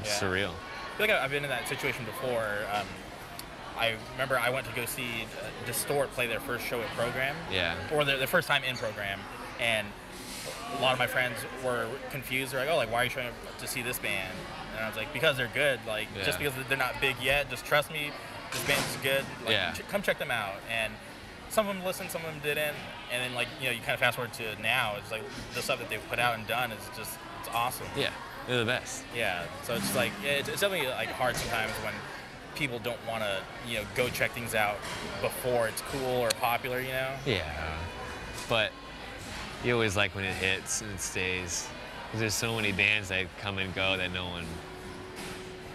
[0.04, 0.12] Yeah.
[0.12, 0.52] surreal.
[0.52, 2.48] I feel like I've been in that situation before.
[2.74, 2.86] Um,
[3.78, 5.26] I remember I went to go see
[5.66, 7.36] Distort play their first show at program.
[7.52, 7.76] Yeah.
[7.94, 9.20] Or their, their first time in program,
[9.60, 9.88] and
[10.78, 12.52] a lot of my friends were confused.
[12.54, 14.34] They're like, "Oh, like why are you trying to see this band?"
[14.76, 15.80] And I was like, "Because they're good.
[15.88, 18.12] Like just because they're not big yet, just trust me.
[18.52, 19.26] This band's good.
[19.44, 19.74] Like, Yeah.
[19.74, 20.94] ch- come check them out." And
[21.50, 22.76] some of them listened, some of them didn't.
[23.12, 24.96] And then like you know, you kind of fast forward to now.
[24.98, 25.24] It's like
[25.54, 27.88] the stuff that they've put out and done is just it's awesome.
[27.96, 28.10] Yeah,
[28.48, 29.04] they're the best.
[29.16, 31.94] Yeah, so it's like it's, it's definitely like hard sometimes when
[32.58, 34.78] people don't want to you know go check things out
[35.22, 36.80] before it's cool or popular.
[36.82, 37.12] You know.
[37.26, 37.78] Yeah,
[38.50, 38.72] but
[39.64, 41.68] you always like when it hits and it stays.
[42.12, 44.46] 'Cause there's so many bands that come and go that no one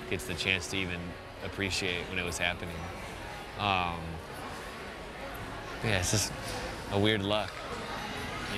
[0.08, 0.98] gets the chance to even
[1.44, 2.74] appreciate when it was happening.
[3.58, 4.00] Um,
[5.84, 6.32] yeah, it's just
[6.92, 7.52] a weird luck.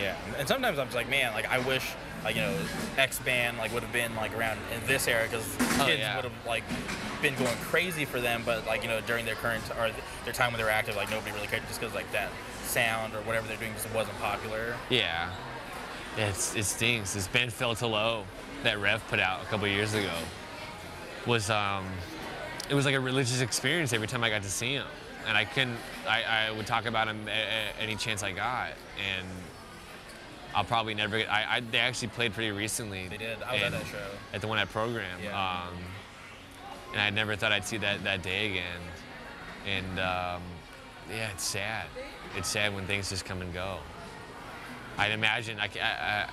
[0.01, 1.85] Yeah, and sometimes I'm just like, man, like I wish
[2.25, 2.57] like you know
[2.97, 5.45] X band like would have been like around in this era because
[5.79, 6.17] Oh, kids yeah.
[6.17, 6.63] would have like
[7.21, 9.91] been going crazy for them, but like you know during their current or
[10.25, 12.31] their time when they were active, like nobody really cared just because like that
[12.65, 14.75] sound or whatever they're doing just wasn't popular.
[14.89, 15.31] Yeah,
[16.17, 17.13] it's, it stings.
[17.15, 18.25] This band Fell to Low
[18.63, 20.13] that Rev put out a couple years ago
[21.27, 21.85] was um,
[22.71, 24.87] it was like a religious experience every time I got to see him,
[25.27, 25.77] and I couldn't.
[26.09, 29.27] I, I would talk about him a, a, any chance I got, and
[30.55, 31.31] I'll probably never get.
[31.31, 33.09] I, I they actually played pretty recently.
[33.09, 33.43] They did.
[33.43, 33.99] I was at that show.
[34.33, 35.19] At the one at program.
[35.23, 35.39] Yeah.
[35.69, 35.75] Um,
[36.93, 38.81] and I never thought I'd see that that day again,
[39.67, 40.43] and um,
[41.11, 41.87] yeah, it's sad.
[42.37, 43.79] It's sad when things just come and go.
[44.97, 46.29] I'd imagine I, I, I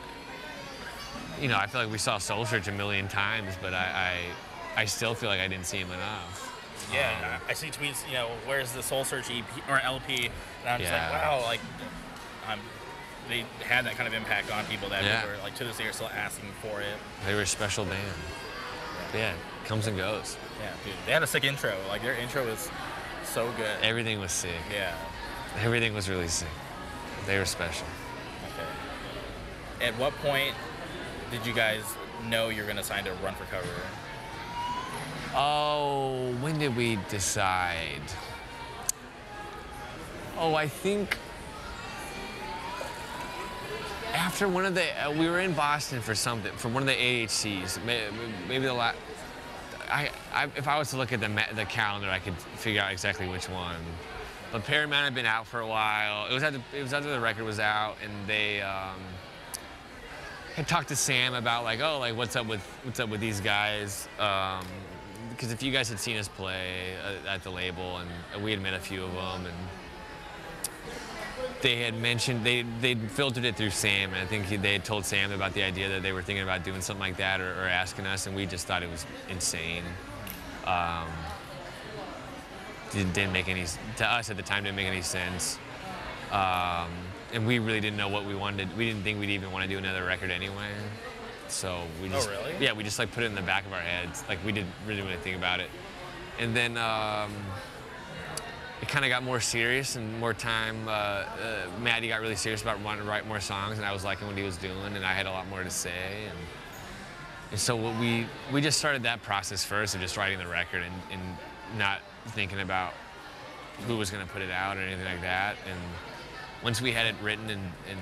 [1.42, 4.20] you know, I feel like we saw Soul Search a million times, but I,
[4.76, 6.48] I, I still feel like I didn't see him enough.
[6.94, 8.06] Yeah, I I see tweets.
[8.08, 10.30] You know, where's the Soul Search EP or LP?
[10.62, 11.10] And I'm just Yeah.
[11.12, 11.60] like, wow, like,
[12.52, 12.60] um,
[13.30, 15.26] they had that kind of impact on people that Yeah.
[15.26, 16.96] were like to this day are still asking for it.
[17.26, 18.00] They were a special band.
[19.14, 19.34] Yeah,
[19.66, 20.38] comes and goes.
[20.62, 21.76] Yeah, dude, they had a sick intro.
[21.90, 22.70] Like their intro was
[23.24, 23.78] so good.
[23.84, 24.52] Everything was sick.
[24.74, 24.96] Yeah.
[25.62, 26.48] Everything was really sick.
[27.26, 27.86] They were special.
[29.80, 29.88] Okay.
[29.88, 30.56] At what point
[31.30, 31.84] did you guys
[32.30, 33.68] know you're gonna sign to Run for Cover?
[35.34, 38.02] Oh, when did we decide?
[40.38, 41.18] Oh, I think
[44.14, 46.95] after one of the uh, we were in Boston for something for one of the
[46.95, 47.84] AHCs.
[47.86, 48.07] May-
[48.47, 48.97] Maybe the last.
[49.89, 52.91] I, I if I was to look at the the calendar, I could figure out
[52.91, 53.76] exactly which one.
[54.51, 56.28] but Paramount had been out for a while.
[56.30, 58.99] It was after, it was after the record was out, and they um,
[60.55, 63.41] had talked to Sam about like, oh, like what's up with what's up with these
[63.41, 64.07] guys?
[64.20, 64.66] Um,
[65.30, 67.97] because if you guys had seen us play uh, at the label,
[68.34, 69.55] and we had met a few of them, and
[71.62, 74.86] they had mentioned they they filtered it through Sam, and I think he, they had
[74.86, 77.51] told Sam about the idea that they were thinking about doing something like that or,
[77.51, 79.84] or asking us, and we just thought it was insane.
[80.66, 81.07] Um,
[82.91, 83.66] didn't, didn't make any
[83.97, 85.57] to us at the time didn't make any sense,
[86.32, 86.89] um,
[87.34, 88.76] and we really didn't know what we wanted.
[88.78, 90.70] We didn't think we'd even want to do another record anyway.
[91.47, 92.53] So we Oh, just really?
[92.59, 94.72] yeah we just like put it in the back of our heads like we didn't
[94.86, 95.70] really really think about it,
[96.39, 96.78] and then.
[96.78, 97.32] Um,
[98.82, 100.88] it kind of got more serious and more time.
[100.88, 101.26] Uh, uh,
[101.82, 104.36] Maddie got really serious about wanting to write more songs, and I was liking what
[104.36, 106.26] he was doing, and I had a lot more to say.
[106.28, 106.38] And,
[107.52, 110.96] and so we we just started that process first of just writing the record and,
[111.12, 111.22] and
[111.78, 112.94] not thinking about
[113.88, 115.56] who was going to put it out or anything like that.
[115.70, 115.80] And
[116.64, 118.00] once we had it written and, and,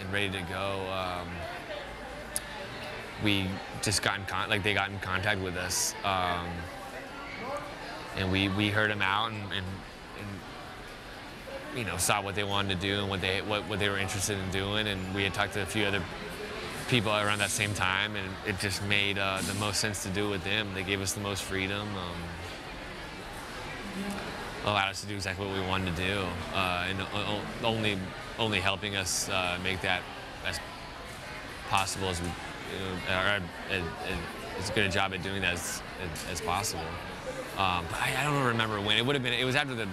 [0.00, 1.28] and ready to go, um,
[3.22, 3.48] we
[3.82, 5.94] just got in con- like they got in contact with us.
[6.04, 6.46] Um,
[8.16, 9.66] and we, we heard them out and, and,
[10.18, 13.88] and you know saw what they wanted to do and what they what, what they
[13.88, 14.86] were interested in doing.
[14.86, 16.02] And we had talked to a few other
[16.88, 20.28] people around that same time and it just made uh, the most sense to do
[20.30, 20.72] with them.
[20.74, 22.16] They gave us the most freedom um,
[24.64, 26.98] allowed us to do exactly what we wanted to do uh, and
[27.64, 27.98] only
[28.38, 30.02] only helping us uh, make that
[30.46, 30.58] as
[31.68, 33.40] possible as we you or, uh,
[34.58, 36.84] as good a job at doing that as, as, as possible
[37.58, 38.96] um, but I, I don't remember when.
[38.96, 39.32] It would have been.
[39.32, 39.88] It was after the.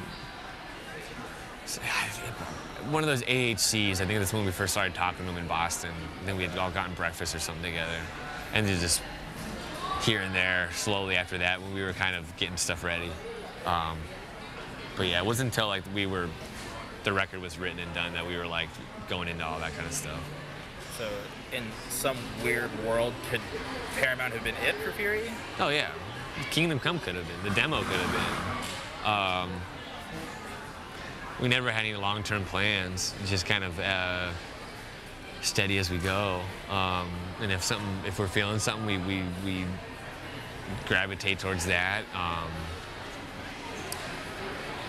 [2.92, 3.94] One of those AHCs.
[3.94, 5.92] I think that's when we first started talking to them in Boston.
[6.22, 8.00] I think we had all gotten breakfast or something together,
[8.54, 9.02] and then just
[10.04, 13.10] here and there, slowly after that, when we were kind of getting stuff ready.
[13.66, 13.98] Um,
[14.96, 16.30] but yeah, it wasn't until like we were,
[17.04, 18.70] the record was written and done that we were like
[19.10, 20.20] going into all that kind of stuff.
[20.98, 21.10] So,
[21.52, 23.42] in some weird world, could
[23.98, 25.24] Paramount have been it for Fury?
[25.60, 25.90] Oh yeah,
[26.52, 27.50] Kingdom Come could have been.
[27.50, 29.12] The demo could have been.
[29.12, 29.52] Um,
[31.42, 33.14] we never had any long-term plans.
[33.26, 34.32] Just kind of uh,
[35.42, 36.42] steady as we go.
[36.70, 37.10] Um,
[37.42, 39.66] and if something, if we're feeling something, we we, we
[40.88, 42.04] gravitate towards that.
[42.14, 42.50] Um,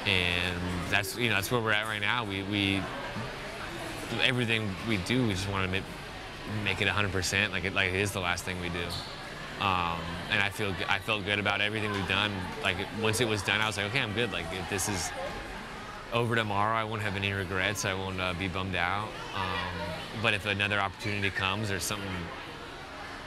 [0.07, 2.25] and that's you know that's where we're at right now.
[2.25, 2.83] We we
[4.23, 5.83] everything we do, we just want to make,
[6.65, 8.85] make it 100% like it like it is the last thing we do.
[9.61, 10.01] Um,
[10.31, 12.33] and I feel I felt good about everything we've done.
[12.63, 14.33] Like once it was done, I was like, okay, I'm good.
[14.33, 15.11] Like if this is
[16.13, 17.85] over tomorrow, I won't have any regrets.
[17.85, 19.09] I won't uh, be bummed out.
[19.35, 22.09] Um, but if another opportunity comes or something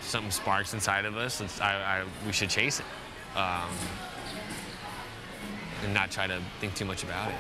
[0.02, 2.86] something sparks inside of us, I, I, we should chase it
[3.36, 3.70] um,
[5.84, 7.36] and not try to think too much about it.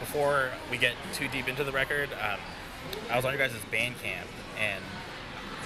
[0.00, 2.38] Before we get too deep into the record, um,
[3.10, 4.26] I was on your guys' Bandcamp,
[4.58, 4.82] and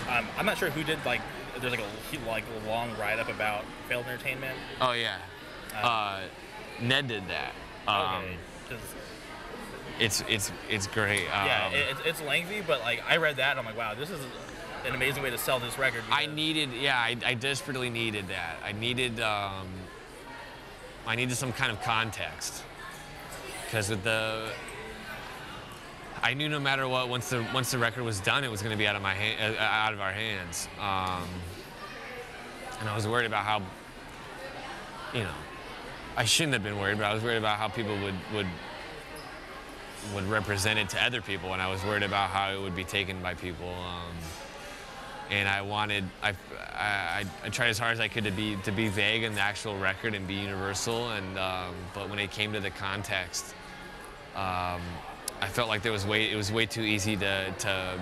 [0.09, 1.20] um, I'm not sure who did like.
[1.61, 4.56] There's like a like a long write up about failed entertainment.
[4.80, 5.18] Oh yeah,
[5.82, 6.20] uh,
[6.80, 7.52] Ned did that.
[7.86, 8.36] Um, Okay.
[9.98, 11.24] It's it's it's great.
[11.24, 13.94] yeah, Um, it, it's, it's lengthy, but like I read that, and I'm like, wow,
[13.94, 14.20] this is
[14.86, 16.02] an amazing way to sell this record.
[16.11, 18.56] I needed, yeah, I, I desperately needed that.
[18.64, 19.68] I needed, um,
[21.06, 22.62] I needed some kind of context
[23.66, 24.48] because with the,
[26.23, 28.73] I knew no matter what, once the once the record was done, it was going
[28.73, 31.29] to be out of my hand, uh, out of our hands, um,
[32.79, 33.62] and I was worried about how,
[35.14, 35.35] you know,
[36.16, 38.47] I shouldn't have been worried, but I was worried about how people would would
[40.14, 42.85] would represent it to other people, and I was worried about how it would be
[42.85, 43.68] taken by people.
[43.68, 44.16] Um,
[45.31, 46.35] and I wanted, I,
[46.75, 49.41] I, I tried as hard as I could to be to be vague in the
[49.41, 51.11] actual record and be universal.
[51.11, 53.55] And um, but when it came to the context,
[54.35, 54.83] um,
[55.41, 58.01] I felt like there was way it was way too easy to to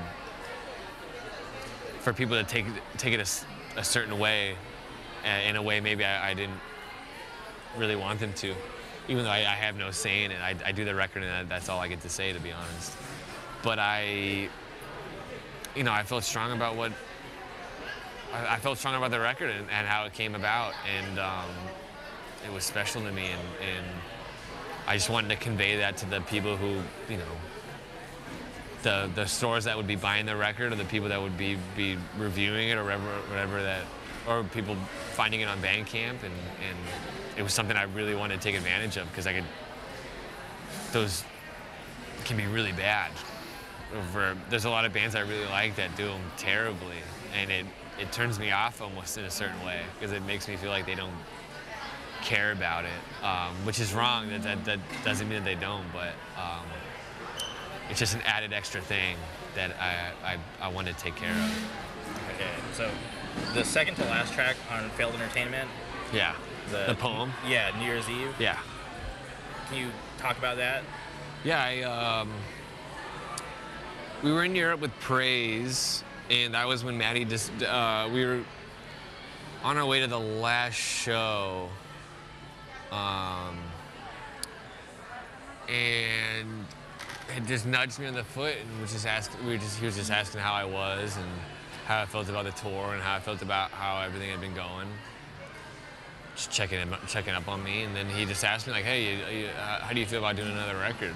[2.01, 2.67] for people to take
[2.97, 3.45] take it
[3.77, 4.57] a certain way,
[5.47, 6.59] in a way maybe I, I didn't
[7.77, 8.55] really want them to.
[9.09, 11.31] Even though I, I have no say in it, I, I do the record and
[11.31, 12.93] that- that's all I get to say, to be honest.
[13.63, 14.49] But I,
[15.75, 16.93] you know, I felt strong about what
[18.35, 21.49] I, I felt strong about the record and, and how it came about, and um,
[22.47, 23.41] it was special to me, and,
[23.77, 23.87] and
[24.89, 26.81] I just wanted to convey that to the people who,
[27.13, 27.37] you know,
[28.83, 31.59] the the stores that would be buying the record, or the people that would be
[31.77, 33.83] be reviewing it, or whatever, whatever that,
[34.27, 34.77] or people
[35.13, 36.35] finding it on Bandcamp, and
[36.67, 36.79] and
[37.37, 39.45] it was something I really wanted to take advantage of because I could.
[40.93, 41.23] Those
[42.25, 43.11] can be really bad.
[43.95, 46.97] Over, there's a lot of bands I really like that do them terribly,
[47.39, 47.67] and it
[48.01, 50.87] it turns me off almost in a certain way because it makes me feel like
[50.87, 51.13] they don't
[52.23, 54.29] care about it, um, which is wrong.
[54.29, 56.67] That, that, that doesn't mean that they don't, but um,
[57.91, 59.17] it's just an added extra thing
[59.55, 61.71] that I, I, I want to take care of.
[62.35, 62.91] Okay, so
[63.55, 65.69] the second to last track on Failed Entertainment,
[66.13, 66.35] Yeah.
[66.71, 67.33] The, poem.
[67.47, 68.35] Yeah, New Year's Eve.
[68.39, 68.59] Yeah.
[69.69, 69.89] Can you
[70.19, 70.83] talk about that?
[71.43, 72.31] Yeah, I, um,
[74.23, 78.41] we were in Europe with Praise, and that was when Maddie just, uh, we were
[79.65, 81.69] on our way to the last show.
[82.91, 83.59] Um,
[85.69, 86.65] and
[87.29, 89.97] had just nudged me on the foot and was just asking, we just, he was
[89.97, 91.27] just asking how I was and
[91.87, 94.55] how I felt about the tour and how I felt about how everything had been
[94.55, 94.89] going.
[96.37, 99.03] Just checking him, checking up on me, and then he just asked me like, "Hey,
[99.05, 101.13] you, you, uh, how do you feel about doing another record?"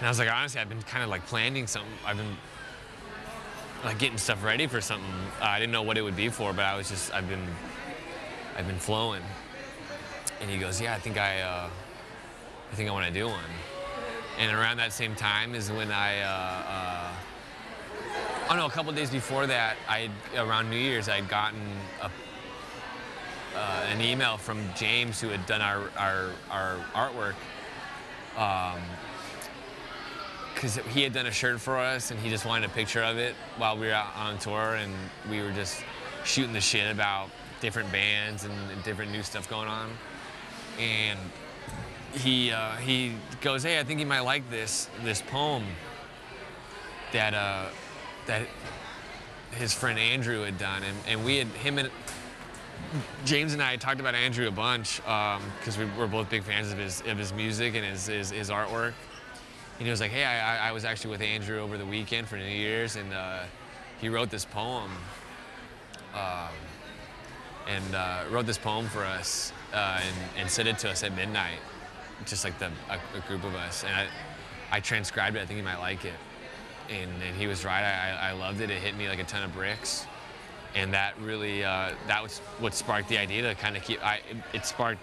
[0.00, 1.92] And I was like, honestly, I've been kind of like planning something.
[2.06, 2.36] I've been
[3.84, 5.08] like getting stuff ready for something.
[5.40, 7.46] Uh, I didn't know what it would be for, but I was just, I've been,
[8.56, 9.22] I've been flowing.
[10.40, 11.68] And he goes, "Yeah, I think I, uh,
[12.72, 13.44] I think I want to do one."
[14.38, 17.12] And around that same time is when I, uh, uh,
[18.50, 21.60] oh no, a couple days before that, I around New Year's, I had gotten
[22.00, 22.10] a
[23.56, 27.34] uh, an email from James who had done our our, our artwork.
[30.54, 33.18] because he had done a shirt for us and he just wanted a picture of
[33.18, 34.92] it while we were out on tour and
[35.30, 35.82] we were just
[36.24, 37.28] shooting the shit about
[37.60, 39.90] different bands and, and different new stuff going on.
[40.80, 41.18] And
[42.14, 43.12] he uh, he
[43.42, 45.64] goes, hey, I think you might like this this poem
[47.12, 47.66] that uh,
[48.26, 48.46] that
[49.52, 51.90] his friend Andrew had done, and, and we had him and
[53.24, 56.72] James and I had talked about Andrew a bunch because we were both big fans
[56.72, 58.94] of his of his music and his his, his artwork.
[59.78, 62.26] And he was like, "Hey, I, I- I was actually with Andrew over the weekend
[62.28, 63.40] for New Year's, and uh,
[64.00, 64.90] he wrote this poem,
[66.14, 66.48] um,
[67.68, 71.14] and uh, wrote this poem for us, uh, and, and sent it to us at
[71.14, 71.58] midnight,
[72.26, 73.84] just like the a, a group of us.
[73.84, 74.06] And I,
[74.70, 75.40] I transcribed it.
[75.40, 76.14] I think he might like it,
[76.88, 77.82] and, and he was right.
[77.82, 78.70] I, I loved it.
[78.70, 80.06] It hit me like a ton of bricks."
[80.74, 84.16] and that really uh, that was what sparked the idea to kind of keep I
[84.16, 85.00] it, it sparked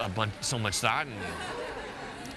[0.00, 1.26] a bunch so much thought in me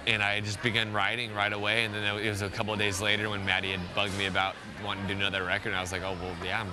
[0.07, 3.01] and I just began writing right away and then it was a couple of days
[3.01, 5.91] later when Maddie had bugged me about wanting to do another record and I was
[5.91, 6.69] like oh well yeah I'm,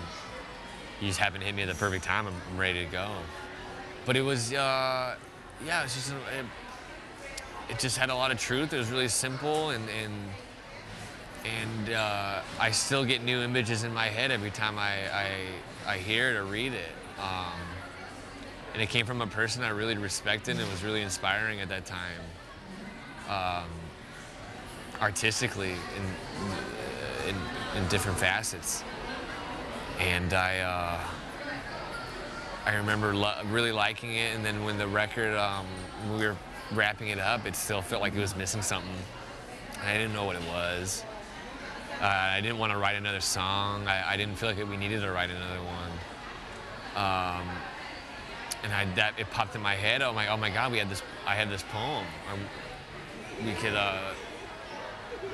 [1.00, 3.10] you just happened to hit me at the perfect time I'm, I'm ready to go
[4.07, 5.16] but it was uh,
[5.64, 6.46] yeah it just it,
[7.70, 10.12] it just had a lot of truth it was really simple and and
[11.44, 15.30] and uh, I still get new images in my head every time I, I,
[15.86, 16.92] I hear it or read it.
[17.20, 17.61] Um,
[18.74, 21.86] and it came from a person I really respected and was really inspiring at that
[21.86, 22.20] time,
[23.28, 23.68] um,
[25.01, 27.36] artistically in, in,
[27.76, 28.84] in different facets.
[29.99, 31.01] And I, uh,
[32.68, 33.14] I remember
[33.46, 35.64] really liking it, and then when the record, um,
[36.06, 36.36] when we were
[36.74, 38.92] wrapping it up, it still felt like it was missing something.
[39.82, 41.02] I didn't know what it was.
[41.98, 43.88] Uh, I didn't want to write another song.
[43.88, 45.90] I, I didn't feel like we needed to write another one.
[46.94, 47.48] Um,
[48.64, 50.02] and I, that it popped in my head.
[50.02, 51.00] Oh my, oh my God, we had this.
[51.26, 52.04] I had this poem.
[52.30, 52.40] Um,
[53.46, 54.12] we could, uh,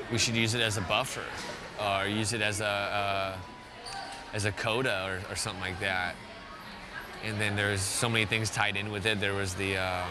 [0.09, 1.25] we should use it as a buffer,
[1.83, 3.37] or use it as a, uh,
[4.31, 6.15] as a coda or, or something like that.
[7.25, 9.19] And then there's so many things tied in with it.
[9.19, 10.09] There was the, um,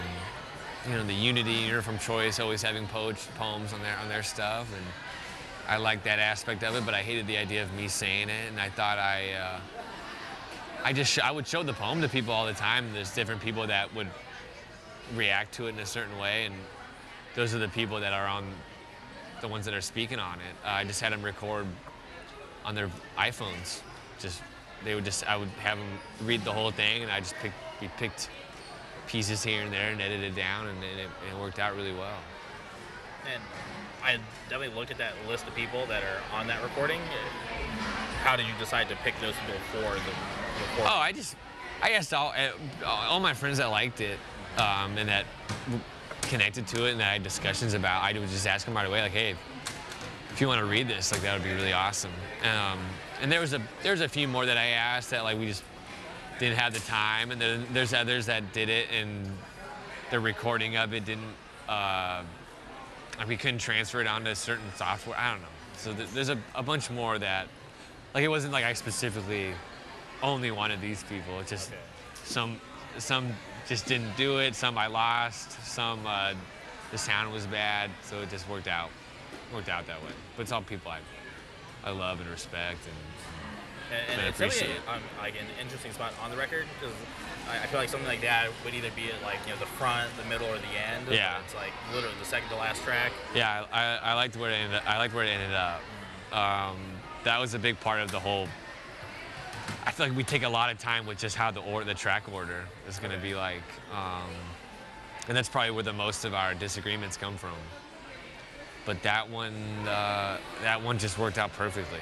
[0.84, 4.66] you know, the Unity Uniform Choice always having po- poems on their on their stuff,
[4.74, 4.84] and
[5.68, 8.48] I liked that aspect of it, but I hated the idea of me saying it,
[8.50, 9.60] and I thought I, uh,
[10.82, 12.92] I just sh- I would show the poem to people all the time.
[12.92, 14.08] There's different people that would
[15.14, 16.54] react to it in a certain way, and
[17.36, 18.44] those are the people that are on,
[19.40, 20.56] the ones that are speaking on it.
[20.66, 21.66] Uh, I just had them record
[22.64, 23.80] on their iPhones.
[24.84, 27.54] They would just I would have them read the whole thing, and I just picked
[27.80, 28.30] we picked
[29.06, 31.74] pieces here and there and edited it down, and, and it, and it worked out
[31.76, 32.18] really well.
[33.32, 33.42] And
[34.02, 34.18] I
[34.48, 37.00] definitely looked at that list of people that are on that recording.
[38.22, 40.84] How did you decide to pick those people for the recording?
[40.84, 41.36] Oh, I just,
[41.82, 42.50] I asked all, uh,
[42.86, 44.18] all my friends that liked it
[44.58, 45.24] um, and that
[46.22, 48.02] connected to it and that I had discussions about.
[48.02, 49.36] I would just ask them right away, like, hey,
[50.34, 52.10] if you want to read this, like that would be really awesome.
[52.42, 52.80] Um,
[53.22, 55.62] and there was a there's a few more that I asked that like we just
[56.40, 59.30] didn't have the time, and then there's others that did it and
[60.10, 61.32] the recording of it didn't.
[61.68, 62.24] Uh,
[63.16, 65.16] like we couldn't transfer it onto certain software.
[65.16, 65.46] I don't know.
[65.76, 67.46] So th- there's a, a bunch more that,
[68.12, 69.52] like it wasn't like I specifically
[70.20, 71.38] only wanted these people.
[71.38, 71.78] It's just Okay.
[72.24, 72.60] some
[72.98, 73.32] some
[73.68, 74.56] just didn't do it.
[74.56, 75.64] Some I lost.
[75.64, 76.34] Some uh,
[76.90, 77.88] the sound was bad.
[78.02, 78.90] So it just worked out
[79.52, 80.10] worked out that way.
[80.36, 81.00] But it's all people I
[81.84, 82.96] I love and respect and
[83.98, 84.88] And, and I it's definitely appreciate it.
[84.88, 86.94] um, like an interesting spot on the record because
[87.50, 89.66] I, I feel like something like that would either be at like you know the
[89.66, 91.06] front, the middle, or the end.
[91.10, 91.38] Yeah.
[91.44, 93.12] It's like literally the second to last track.
[93.34, 94.80] Yeah, I, I, I liked where it ended.
[94.86, 95.80] I liked where it ended up.
[96.32, 96.78] Um,
[97.24, 98.48] that was a big part of the whole.
[99.86, 101.94] I feel like we take a lot of time with just how the or, the
[101.94, 104.30] track order is going to be like, um,
[105.28, 107.52] and that's probably where the most of our disagreements come from.
[108.86, 109.54] But that one,
[109.88, 112.00] uh, that one just worked out perfectly.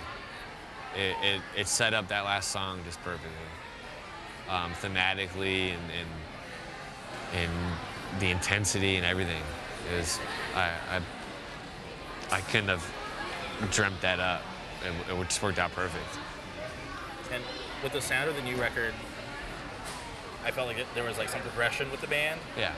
[0.96, 3.30] It, it, it set up that last song just perfectly,
[4.48, 6.08] um, thematically and, and
[7.34, 9.42] and the intensity and everything.
[9.92, 10.18] It was,
[10.54, 11.00] I, I
[12.30, 12.84] I couldn't have
[13.70, 14.42] dreamt that up.
[14.84, 16.18] It, it just worked out perfect.
[17.32, 17.42] And
[17.82, 18.92] with the sound of the new record,
[20.44, 22.40] I felt like it, there was like some progression with the band.
[22.58, 22.74] Yeah.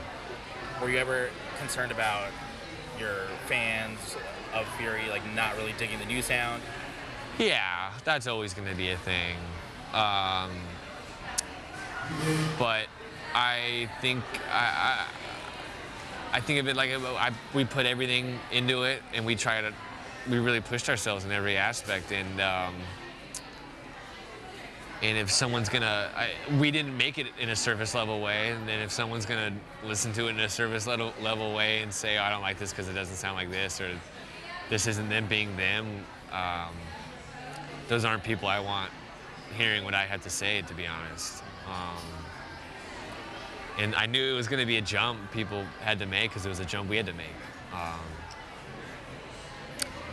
[0.81, 1.29] Were you ever
[1.59, 2.29] concerned about
[2.99, 3.99] your fans
[4.53, 6.61] of Fury like not really digging the new sound?
[7.37, 9.35] Yeah, that's always going to be a thing.
[9.93, 10.51] Um,
[12.57, 12.87] but
[13.33, 15.05] I think I,
[16.31, 19.61] I, I think of it like I, we put everything into it, and we try
[19.61, 19.73] to,
[20.29, 22.41] we really pushed ourselves in every aspect, and.
[22.41, 22.75] Um,
[25.01, 28.67] and if someone's gonna, I, we didn't make it in a service level way, and
[28.67, 29.51] then if someone's gonna
[29.83, 32.57] listen to it in a service level, level way and say, oh, I don't like
[32.57, 33.89] this because it doesn't sound like this, or
[34.69, 36.73] this isn't them being them, um,
[37.87, 38.89] those aren't people I want
[39.57, 41.43] hearing what I had to say, to be honest.
[41.67, 42.01] Um,
[43.77, 46.49] and I knew it was gonna be a jump people had to make because it
[46.49, 47.27] was a jump we had to make.
[47.73, 47.99] Um,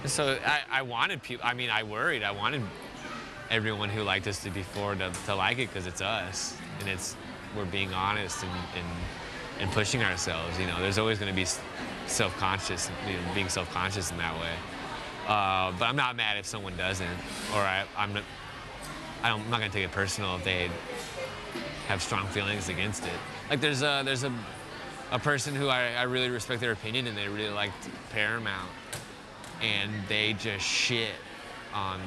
[0.07, 2.63] so I, I wanted people, I mean, I worried, I wanted
[3.53, 6.57] everyone who liked us before to, to like it because it's us.
[6.81, 7.17] And it's
[7.57, 8.87] we're being honest and, and,
[9.61, 10.81] and pushing ourselves you know.
[10.81, 11.47] There's always going to be
[12.07, 14.53] self-conscious you know, being self-conscious in that way.
[15.29, 17.07] Uh, but i'm not mad if someone doesn't
[17.55, 18.25] or I, i'm not
[19.23, 20.69] I don't, i'm not going to take it personal if they
[21.89, 23.13] have strong feelings against it.
[23.51, 24.33] Like there's a there's a,
[25.11, 28.71] a person who I, I really respect their opinion and they really liked paramount.
[29.61, 31.15] And they just shit
[31.75, 32.01] on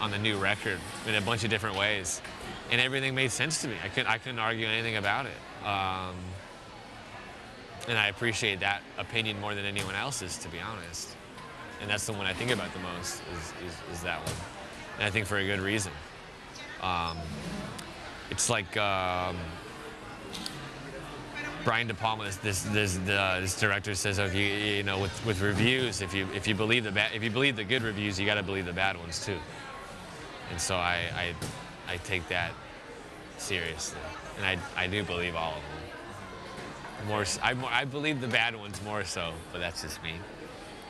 [0.00, 2.20] on the new record in a bunch of different ways,
[2.70, 3.76] and everything made sense to me.
[3.84, 6.16] I couldn't I couldn't argue anything about it, um,
[7.88, 11.16] and I appreciate that opinion more than anyone else's, to be honest.
[11.80, 14.34] And that's the one I think about the most is, is, is that one,
[14.96, 15.92] and I think for a good reason.
[16.82, 17.18] Um,
[18.30, 18.76] it's like.
[18.76, 19.36] Um,
[21.62, 25.42] Brian De Palma, this this this, this director says, "Oh, you, you know, with, with
[25.42, 28.36] reviews, if you if you believe the if you believe the good reviews, you got
[28.36, 29.38] to believe the bad ones too."
[30.50, 31.34] And so I, I
[31.92, 32.52] I take that
[33.38, 33.98] seriously,
[34.36, 37.08] and I I do believe all of them.
[37.08, 40.14] More, I, more- I believe the bad ones more so, but that's just me.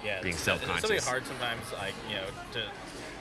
[0.05, 1.07] Yeah, Being it's, it's self-conscious.
[1.07, 2.63] hard sometimes, like you know, to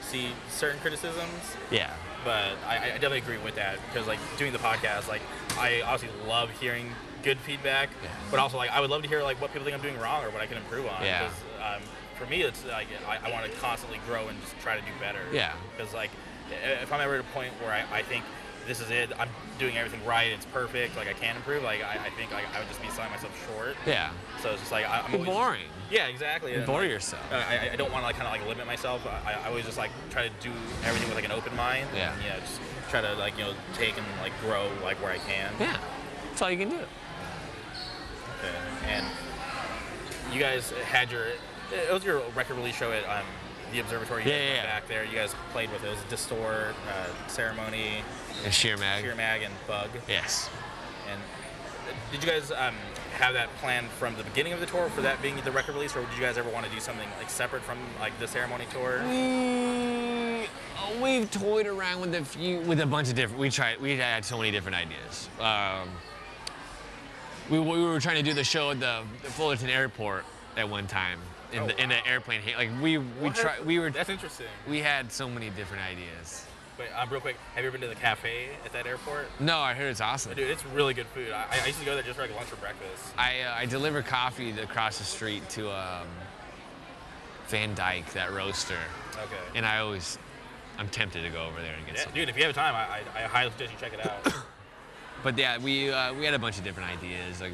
[0.04, 1.54] see certain criticisms.
[1.70, 1.92] Yeah,
[2.24, 5.20] But I, I definitely agree with that because like doing the podcast, like
[5.56, 6.90] I obviously love hearing
[7.22, 8.08] good feedback, Yeah.
[8.30, 10.24] but also like I would love to hear like what people think I'm doing wrong
[10.24, 11.04] or what I can improve on.
[11.04, 11.28] Yeah.
[11.28, 11.36] Because
[11.76, 11.82] um,
[12.18, 14.90] for me, it's like I, I want to constantly grow and just try to do
[14.98, 15.20] better.
[15.32, 15.52] Yeah.
[15.76, 16.10] Because like
[16.52, 18.24] if I'm ever at a point where I, I think
[18.66, 19.28] this is it, I'm
[19.58, 22.58] doing everything right, it's perfect, like I can improve, like I, I think like I
[22.58, 23.76] would just be selling myself short.
[23.86, 24.10] yeah.
[24.42, 25.62] So it's just like I, I'm always boring.
[25.90, 26.52] yeah, exactly.
[26.52, 27.22] You and, bore like, yourself.
[27.32, 29.06] I, I don't want to like kind of like limit myself.
[29.06, 30.52] I, I always just like try to do
[30.84, 31.88] everything with like an open mind.
[31.94, 32.12] Yeah.
[32.12, 32.40] And, yeah.
[32.40, 35.52] Just try to like you know take and like grow like where I can.
[35.58, 35.78] Yeah,
[36.28, 36.76] that's all you can do.
[36.76, 36.86] Okay.
[38.86, 39.06] And
[40.32, 41.26] you guys had your
[41.72, 43.24] it was your record release show at um,
[43.72, 44.24] the observatory.
[44.24, 44.62] Yeah, yeah, yeah.
[44.64, 45.88] Back there, you guys played with it.
[45.88, 48.02] It was Distort, uh, Ceremony,
[48.44, 49.02] And sheer mag.
[49.02, 49.90] Fear Mag, and Bug.
[50.08, 50.50] Yes.
[51.10, 51.20] And
[52.12, 52.74] did you guys um,
[53.12, 55.94] have that plan from the beginning of the tour for that being the record release,
[55.96, 58.66] or did you guys ever want to do something like separate from like the ceremony
[58.70, 59.00] tour?
[59.04, 60.46] Mm,
[61.02, 63.40] we've toyed around with a few, with a bunch of different.
[63.40, 63.80] We tried.
[63.80, 65.28] We had so many different ideas.
[65.40, 65.88] Um,
[67.50, 70.24] we, we were trying to do the show at the Fullerton Airport
[70.56, 71.18] at one time
[71.52, 72.40] in Oh, the in the airplane.
[72.56, 73.34] Like we we What?
[73.36, 73.64] tried.
[73.64, 74.46] We were That's interesting.
[74.68, 76.46] we had so many different ideas.
[76.78, 79.28] Wait, um, real quick, have you ever been to the cafe at that airport?
[79.38, 80.32] No, I heard it's awesome.
[80.34, 81.30] Dude, it's really good food.
[81.30, 83.02] I, I used to go there just for like lunch or breakfast.
[83.18, 86.06] I uh, I deliver coffee across the street to um,
[87.48, 88.78] Van Dyke, that roaster,
[89.14, 89.36] Okay.
[89.56, 90.18] and I always
[90.78, 92.12] I'm tempted to go over there and get Yeah, some.
[92.14, 94.32] dude, if you have time, I, I, I highly suggest you check it out.
[95.22, 97.42] But yeah, we uh, we had a bunch of different ideas.
[97.42, 97.52] Like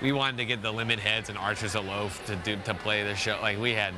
[0.00, 3.14] we wanted to get the Lemonheads and Archers of Loaf to do to play the
[3.14, 3.38] show.
[3.42, 3.94] Like we had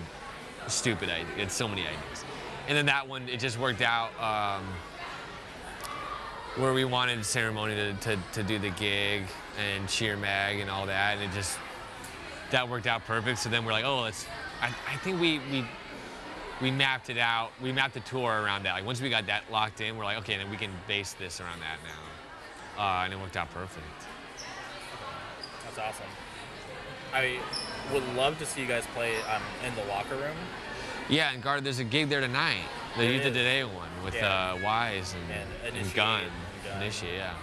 [0.67, 1.29] stupid ideas.
[1.37, 2.25] Had so many ideas.
[2.69, 4.65] And then that one, it just worked out um,
[6.57, 9.25] where we wanted ceremony to, to, to do the gig
[9.59, 11.59] and Sheer Mag and all that, and it just
[12.51, 13.39] that worked out perfect.
[13.39, 14.27] So then we're like, oh, let's.
[14.61, 15.65] I, I think we we
[16.61, 17.51] we mapped it out.
[17.63, 18.75] We mapped the tour around that.
[18.75, 21.41] Like once we got that locked in, we're like, okay, then we can base this
[21.41, 24.00] around that now, uh, and it worked out perfect.
[25.75, 26.11] That's awesome.
[27.15, 27.39] I
[27.93, 30.37] would love to see you guys play um, in the locker room.
[31.09, 32.63] Yeah, and Guard, there's a gig there tonight,
[32.97, 33.35] the Youth of.
[33.35, 34.53] Today one with Yeah.
[34.55, 35.33] uh, Wise and,
[35.65, 36.23] And and, Gun.
[36.23, 36.31] and
[36.65, 36.83] Gun.
[36.83, 37.35] Initiate, yeah.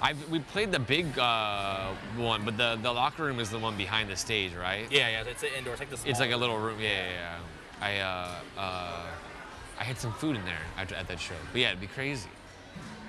[0.00, 3.76] I've, we played the big uh, one, but the, the locker room is the one
[3.76, 4.86] behind the stage, right?
[4.90, 5.72] Yeah, yeah, it's indoor.
[5.74, 6.78] It's like the It's like a little room.
[6.80, 7.36] Yeah, yeah,
[7.80, 7.86] yeah.
[7.86, 9.06] I uh, uh,
[9.80, 11.34] I had some food in there at, at that show.
[11.52, 12.28] But yeah, it'd be crazy.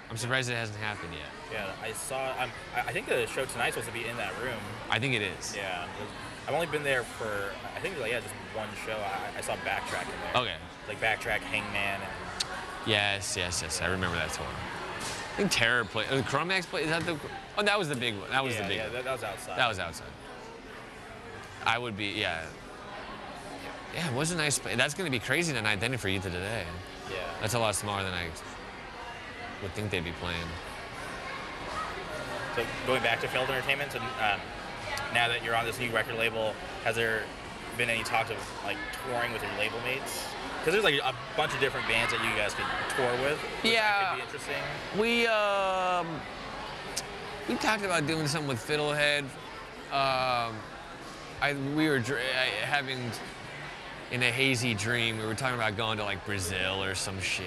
[0.09, 1.29] I'm surprised it hasn't happened yet.
[1.51, 2.31] Yeah, I saw.
[2.41, 4.59] Um, I think the show tonight's supposed to be in that room.
[4.89, 5.55] I think it is.
[5.55, 5.87] Yeah,
[6.47, 8.97] I've only been there for I think like yeah just one show.
[8.97, 10.41] I, I saw Backtrack in there.
[10.43, 10.55] Okay.
[10.87, 12.09] Like Backtrack, Hangman, and
[12.85, 13.81] Yes, yes, yes.
[13.81, 14.45] I remember that tour.
[14.45, 16.07] I think Terror played.
[16.11, 16.85] Uh, Cro-Mags played.
[16.85, 17.17] Is that the?
[17.57, 18.29] Oh, that was the big one.
[18.29, 18.93] That was yeah, the big yeah, one.
[18.93, 19.57] that, that was outside.
[19.57, 20.07] That was outside.
[21.65, 22.45] I would be, yeah.
[23.93, 24.59] Yeah, it was a nice.
[24.59, 26.63] That's going to be crazy tonight, then, for you to today.
[27.09, 27.17] yeah.
[27.41, 28.27] That's a lot smaller than I
[29.61, 30.37] would think they'd be playing.
[32.59, 34.39] So going back to Failed Entertainment, and um,
[35.13, 36.53] now that you're on this new record label,
[36.83, 37.23] has there
[37.77, 38.75] been any talk of like
[39.07, 40.25] touring with your label mates?
[40.59, 42.65] Because there's like a bunch of different bands that you guys could
[42.97, 43.39] tour with.
[43.63, 44.09] Yeah.
[44.09, 44.55] could be interesting.
[44.99, 46.07] We um,
[47.47, 49.21] we talked about doing something with Fiddlehead.
[49.93, 50.55] Um,
[51.41, 52.99] I we were dr- I- having
[54.11, 55.17] in a hazy dream.
[55.17, 57.45] We were talking about going to like Brazil or some shit.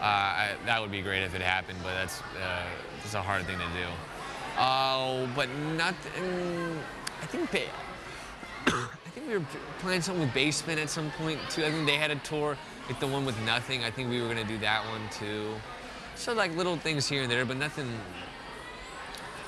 [0.00, 2.64] Uh, I, that would be great if it happened, but that's uh,
[3.12, 3.86] it's a hard thing to do.
[4.58, 5.46] Oh, but
[5.76, 5.94] not.
[6.16, 6.78] mm,
[7.20, 7.60] I think ba-
[8.68, 9.44] I think we were
[9.80, 11.62] playing something with Basement at some point too.
[11.62, 12.56] I think they had a tour,
[12.88, 13.84] like the one with Nothing.
[13.84, 15.52] I think we were gonna do that one too.
[16.14, 17.86] So like little things here and there, but nothing,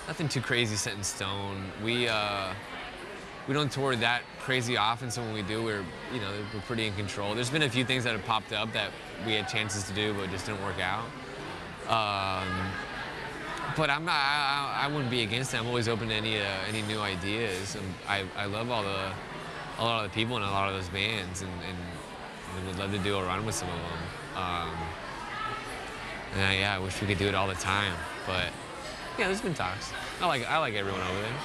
[0.08, 1.64] nothing too crazy set in stone.
[1.82, 2.52] We uh,
[3.48, 6.86] we don't tour that crazy often, so when we do, we're you know we're pretty
[6.86, 7.34] in control.
[7.34, 8.90] There's been a few things that have popped up that
[9.24, 11.06] we had chances to do, but just didn't work out.
[11.88, 12.70] Um,
[13.76, 14.14] but I'm not.
[14.14, 15.58] I, I I wouldn't be against it.
[15.58, 17.76] I'm always open to any uh, any new ideas.
[18.08, 19.12] I, I love all the
[19.78, 21.78] a lot of the people in a lot of those bands, and, and
[22.56, 24.42] we would love to do a run with some of them.
[24.42, 24.70] Um,
[26.34, 27.92] and I, yeah, I wish we could do it all the time.
[28.26, 28.50] But
[29.18, 29.92] yeah, there's been talks.
[30.20, 31.38] I like I like everyone over there.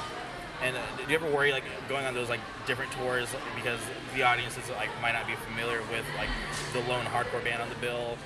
[0.62, 3.80] And uh, do you ever worry like going on those like different tours because
[4.14, 6.30] the audiences like might not be familiar with like
[6.74, 8.18] the lone hardcore band on the bill?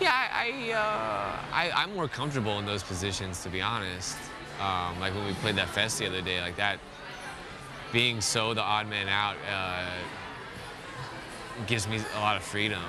[0.00, 4.16] Yeah, I, uh, I I'm more comfortable in those positions to be honest.
[4.60, 6.78] Um, like when we played that fest the other day, like that,
[7.92, 9.86] being so the odd man out uh,
[11.66, 12.82] gives me a lot of freedom.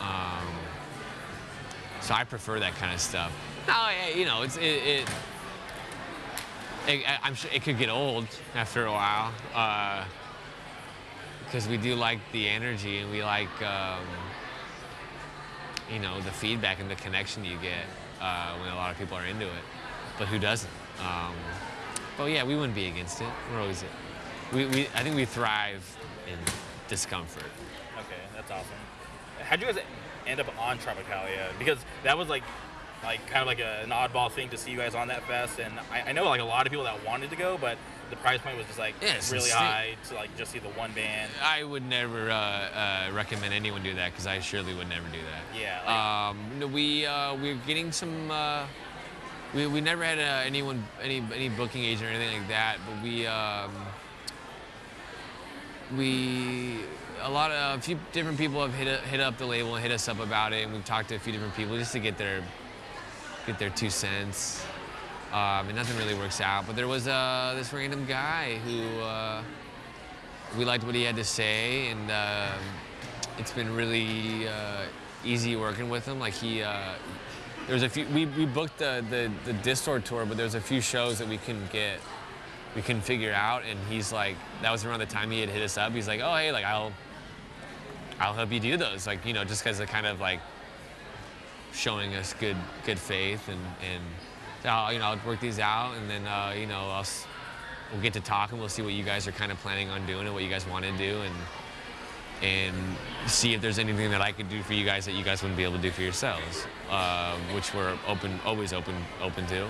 [0.00, 0.46] Um,
[2.00, 3.32] so I prefer that kind of stuff.
[3.66, 4.62] No, you know, it's it.
[4.62, 5.10] it
[6.86, 9.30] it, I'm sure it could get old after a while,
[11.44, 14.00] because we do like the energy and we like, um,
[15.92, 17.84] you know, the feedback and the connection you get
[18.20, 19.64] uh, when a lot of people are into it.
[20.18, 20.70] But who doesn't?
[21.00, 21.34] Um,
[22.16, 23.28] but yeah, we wouldn't be against it.
[23.52, 23.84] We're always,
[24.52, 25.84] we, we I think we thrive
[26.26, 26.38] in
[26.88, 27.50] discomfort.
[27.96, 28.76] Okay, that's awesome.
[29.40, 29.78] How'd you guys
[30.26, 31.56] end up on Tropicalia?
[31.58, 32.42] Because that was like,
[33.04, 35.60] like kind of like a, an oddball thing to see you guys on that fest,
[35.60, 37.78] and I, I know like a lot of people that wanted to go, but
[38.10, 40.92] the price point was just like Yeah, really high to like just see the one
[40.92, 41.30] band.
[41.42, 45.18] I would never uh, uh, recommend anyone do that because I surely would never do
[45.18, 45.58] that.
[45.58, 48.30] Yeah, like- Um, we uh, we're getting some.
[48.30, 48.64] Uh,
[49.54, 53.02] we, we never had uh, anyone any any booking agent or anything like that, but
[53.02, 53.72] we um,
[55.96, 56.80] we
[57.22, 59.92] a lot of a few different people have hit hit up the label and hit
[59.92, 62.18] us up about it, and we've talked to a few different people just to get
[62.18, 62.42] their
[63.46, 64.62] get their two cents.
[65.32, 66.66] Um, and nothing really works out.
[66.66, 69.42] But there was uh, this random guy who uh,
[70.56, 72.58] we liked what he had to say, and um
[73.38, 74.82] it's been really uh,
[75.24, 76.18] easy working with him.
[76.18, 76.94] Like he, uh,
[77.68, 78.06] was a few.
[78.14, 81.36] We, we booked the, the the Distort tour, but there's a few shows that we
[81.36, 82.00] couldn't get,
[82.74, 83.62] we couldn't figure out.
[83.68, 85.92] And he's like, that was around the time he had hit us up.
[85.92, 86.92] He's like, oh hey, like I'll,
[88.20, 89.06] I'll help you do those.
[89.06, 90.40] Like you know, just because of kind of like
[91.72, 92.56] showing us good
[92.86, 93.60] good faith and
[93.94, 94.02] and
[94.68, 97.06] I'll, you know I'll work these out and then uh, you know I'll,
[97.92, 100.06] we'll get to talk and we'll see what you guys are kind of planning on
[100.06, 101.34] doing and what you guys want to do and
[102.42, 102.76] and
[103.26, 105.56] see if there's anything that I could do for you guys that you guys wouldn't
[105.56, 109.66] be able to do for yourselves, uh, which we're open always open open to.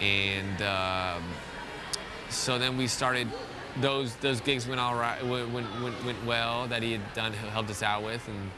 [0.00, 1.22] And um,
[2.28, 3.28] so then we started.
[3.80, 7.70] Those those gigs went all right, went, went, went, well that he had done helped
[7.70, 8.50] us out with, and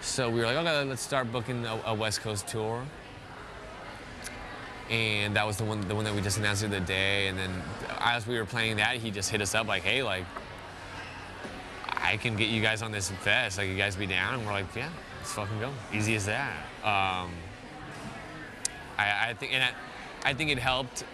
[0.00, 2.84] so we were like, okay, let's start booking a, a West Coast tour.
[4.90, 7.28] And that was the one, the one that we just announced the other day.
[7.28, 7.50] And then
[8.00, 10.24] as we were playing that, he just hit us up like, hey, like,
[11.88, 13.56] I can get you guys on this fest.
[13.56, 14.34] Like, you guys be down?
[14.34, 15.70] And we're like, yeah, let's fucking go.
[15.92, 16.52] Easy as that.
[16.82, 17.30] Um,
[18.98, 21.04] I, I think, and I, I think it helped.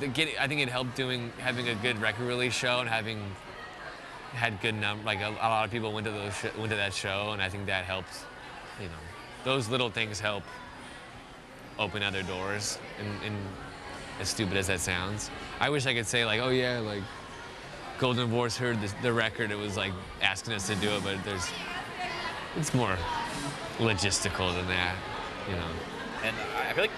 [0.00, 3.20] The get, I think it helped doing having a good record release show and having
[4.32, 6.94] had good num like a, a lot of people went to those went to that
[6.94, 8.24] show, and I think that helped.
[8.80, 8.94] You know,
[9.44, 10.44] those little things help
[11.78, 12.78] open other doors.
[12.98, 13.36] And, and
[14.20, 15.30] as stupid as that sounds,
[15.60, 17.02] I wish I could say like, oh yeah, like
[17.98, 21.48] Goldenvoice heard the, the record, it was like asking us to do it, but there's
[22.56, 22.96] it's more
[23.78, 24.94] logistical than that,
[25.48, 25.68] you know.
[26.24, 26.36] And
[26.68, 26.90] I feel like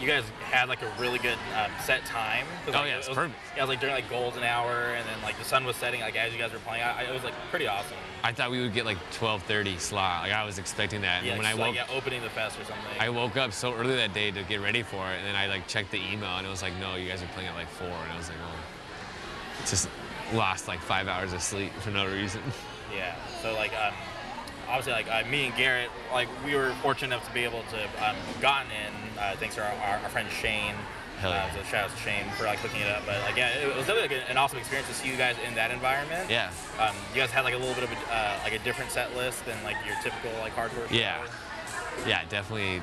[0.00, 2.46] you guys had like a really good um, set time.
[2.66, 3.34] Oh, like, yeah, it was, perfect.
[3.54, 6.00] Yeah, it was like during like golden hour, and then like the sun was setting,
[6.00, 6.82] like as you guys were playing.
[6.82, 7.96] I, I, it was like pretty awesome.
[8.22, 10.24] I thought we would get like 12:30 slot.
[10.24, 11.24] Like I was expecting that.
[11.24, 12.84] Yeah, and when I woke, like, yeah, opening the fest or something.
[12.98, 15.46] I woke up so early that day to get ready for it, and then I
[15.46, 17.68] like checked the email, and it was like, no, you guys are playing at like
[17.68, 19.88] four, and I was like, oh, just
[20.32, 22.42] lost like five hours of sleep for no reason.
[22.94, 23.14] Yeah.
[23.42, 23.94] So like um,
[24.70, 27.82] obviously like uh, me and Garrett like we were fortunate enough to be able to
[28.08, 30.74] um, gotten in uh, thanks to our, our, our friend Shane.
[31.18, 31.44] Hell yeah.
[31.52, 33.02] Uh, so shout out to Shane for like hooking it up.
[33.04, 35.54] But like yeah, it was definitely like an awesome experience to see you guys in
[35.54, 36.30] that environment.
[36.30, 36.50] Yeah.
[36.78, 39.14] Um, you guys had like a little bit of a, uh, like a different set
[39.14, 40.88] list than like your typical like hardcore.
[40.88, 40.94] show.
[40.94, 41.20] Yeah.
[42.06, 42.80] Yeah, definitely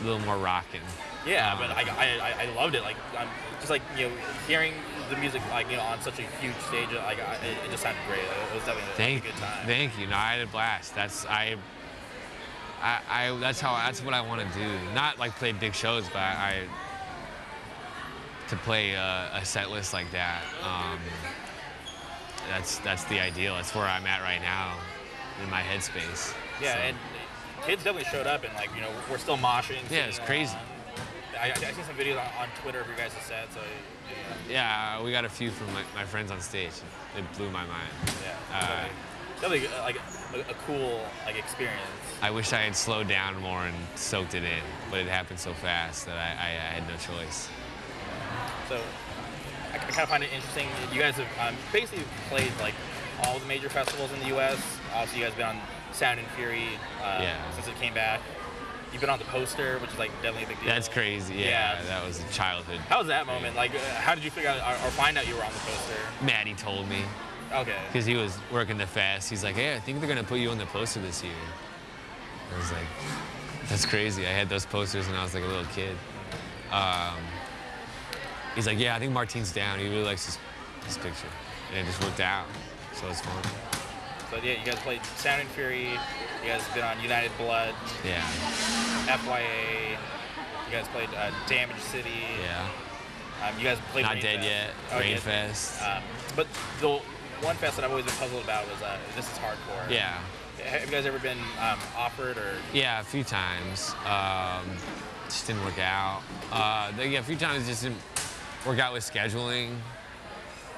[0.00, 0.80] a little more rocking.
[1.26, 1.82] Yeah, Um, but I,
[2.20, 2.82] I, I loved it.
[2.82, 3.28] Like, um,
[3.58, 4.14] just like you know,
[4.46, 4.74] hearing
[5.10, 8.00] the music like you know on such a huge stage, like I, it, just sounded
[8.08, 8.20] great.
[8.20, 9.66] It was definitely a, Thank, a good time.
[9.66, 10.06] thank you.
[10.06, 10.94] No, I had a blast.
[10.94, 11.56] That's I,
[12.82, 14.68] I, I that's how that's what I want to do.
[14.94, 16.62] Not like play big shows, but I
[18.48, 20.42] to play a, a set list like that.
[20.62, 20.98] Um,
[22.48, 23.56] that's that's the ideal.
[23.56, 24.76] That's where I'm at right now
[25.42, 26.34] in my headspace.
[26.60, 26.96] yeah, So, and
[27.62, 29.78] kids definitely showed up, and like you know, we're still moshing.
[29.90, 30.56] Yeah, it's crazy.
[31.40, 33.60] I, I, seen some videos on, on Twitter of your guys' set, so
[34.48, 36.72] yeah, we got a few from my, my friends on stage.
[37.16, 37.88] It blew my mind.
[38.22, 38.84] yeah, Uh,
[39.40, 39.96] definitely, definitely uh, like
[40.46, 41.80] a, a cool like experience.
[42.22, 45.52] I wish I had slowed down more and soaked it in, but it happened so
[45.54, 47.48] fast that I, I, I had no choice.
[48.68, 48.80] So
[49.72, 50.68] I, kind of find it interesting.
[50.92, 52.74] You guys have um, basically played like
[53.24, 54.58] all the major festivals in the U.S.
[54.94, 55.60] Obviously, you guys have been on
[55.92, 56.68] Sound and Fury
[57.02, 57.50] uh, Yeah.
[57.52, 58.20] since it came back.
[58.94, 60.68] You've been on the poster, which is like definitely a big deal.
[60.68, 61.34] That's crazy.
[61.34, 62.78] Yeah, that was a childhood.
[62.88, 63.56] How was that moment?
[63.56, 65.58] Like, uh, how did you figure out or, or find out you were on the
[65.58, 65.96] poster?
[66.24, 67.02] Maddie told me
[67.52, 67.74] Okay.
[67.88, 69.28] because he was working the fast.
[69.28, 71.32] He's like, "Hey, I think they're gonna put you on the poster this year."
[72.54, 72.86] I was like,
[73.68, 75.96] "That's crazy." I had those posters when I was like a little kid.
[76.70, 77.16] Um,
[78.54, 79.80] he's like, "Yeah, I think Martine's down.
[79.80, 80.38] He really likes this,
[80.84, 81.26] this picture,"
[81.70, 82.46] and it just worked out.
[82.92, 83.42] So it's fun.
[84.30, 85.98] But yeah, you guys played Sound and Fury.
[86.44, 88.20] You guys have been on United Blood, Yeah,
[89.06, 89.92] FYA.
[90.66, 92.10] You guys played uh, Damage City.
[92.42, 92.66] yeah.
[93.48, 94.46] Um, you guys played Not Rain dead Fest.
[94.48, 94.70] yet.
[94.92, 95.16] Oh, Rain yeah.
[95.18, 95.82] Fest.
[95.82, 96.02] Um,
[96.36, 96.46] but
[96.80, 96.88] the
[97.40, 99.90] one fest that I've always been puzzled about was uh, this is hardcore.
[99.90, 100.18] yeah.
[100.66, 102.52] Have you guys ever been um, offered or?
[102.74, 103.94] Yeah, a few times.
[104.04, 104.68] Um,
[105.24, 106.20] just didn't work out.
[106.52, 108.00] Uh, yeah, a few times just didn't
[108.66, 109.76] work out with scheduling,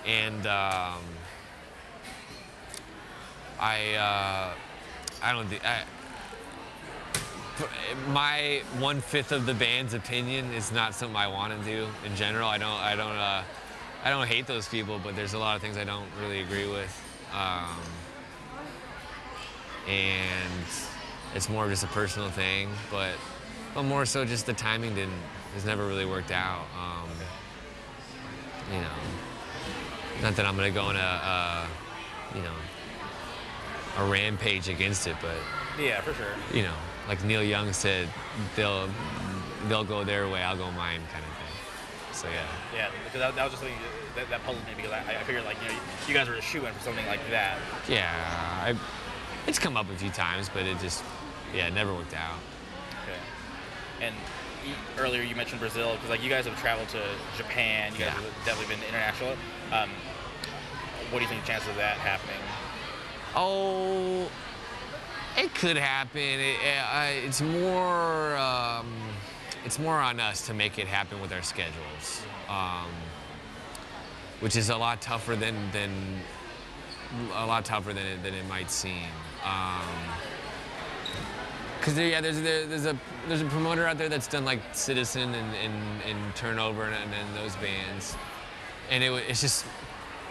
[0.07, 1.01] and um,
[3.59, 4.55] I uh,
[5.27, 5.83] I don't think I.
[8.11, 12.15] My one fifth of the band's opinion is not something I want to do in
[12.15, 12.49] general.
[12.49, 13.43] I don't I don't uh,
[14.05, 16.69] I don't hate those people, but there's a lot of things I don't really agree
[16.69, 16.95] with.
[17.35, 17.81] Um,
[19.89, 20.65] and
[21.35, 23.17] it's more of just a personal thing, but
[23.75, 25.23] but more so just the timing didn't
[25.55, 26.67] has never really worked out.
[26.79, 27.11] Um,
[28.73, 31.69] you know, not that I'm gonna go on a, a
[32.37, 32.55] you know
[33.99, 35.37] a rampage against it, but
[35.83, 36.27] Yeah, for sure.
[36.53, 36.75] you know,
[37.09, 38.09] like Neil Young said,
[38.57, 38.89] they'll
[39.69, 42.13] they'll go their way, I'll go mine, kind of thing.
[42.13, 42.45] So yeah.
[42.75, 43.79] Yeah, because that, that was just something
[44.17, 45.79] that, that puzzled me because I, I figured like you know
[46.09, 47.59] you guys were a shoe in for something like that.
[47.89, 48.13] Yeah,
[48.65, 48.75] I,
[49.47, 51.05] it's come up a few times, but it just,
[51.55, 52.39] yeah, it never worked out.
[53.05, 54.07] Okay.
[54.07, 54.15] And
[54.99, 57.01] earlier you mentioned Brazil because like you guys have traveled to
[57.37, 57.93] Japan.
[57.93, 58.11] You guys Yeah.
[58.23, 59.37] have definitely been international.
[59.73, 59.91] Um,
[61.11, 62.41] what do you think the chances of that happening?
[63.39, 64.31] Oh,
[65.37, 66.21] it could happen.
[66.21, 66.57] It,
[66.91, 68.91] uh, it's more, um,
[69.67, 72.89] it's more on us to make it happen with our schedules, um,
[74.41, 75.91] which is a lot tougher than than
[77.35, 79.11] a lot tougher than it, than it might seem.
[81.79, 82.99] Because there, yeah, there's there, there's a
[83.29, 87.37] there's a promoter out there that's done like Citizen and, and, and Turnover and, and
[87.37, 88.17] those bands,
[88.91, 89.67] and it, it's just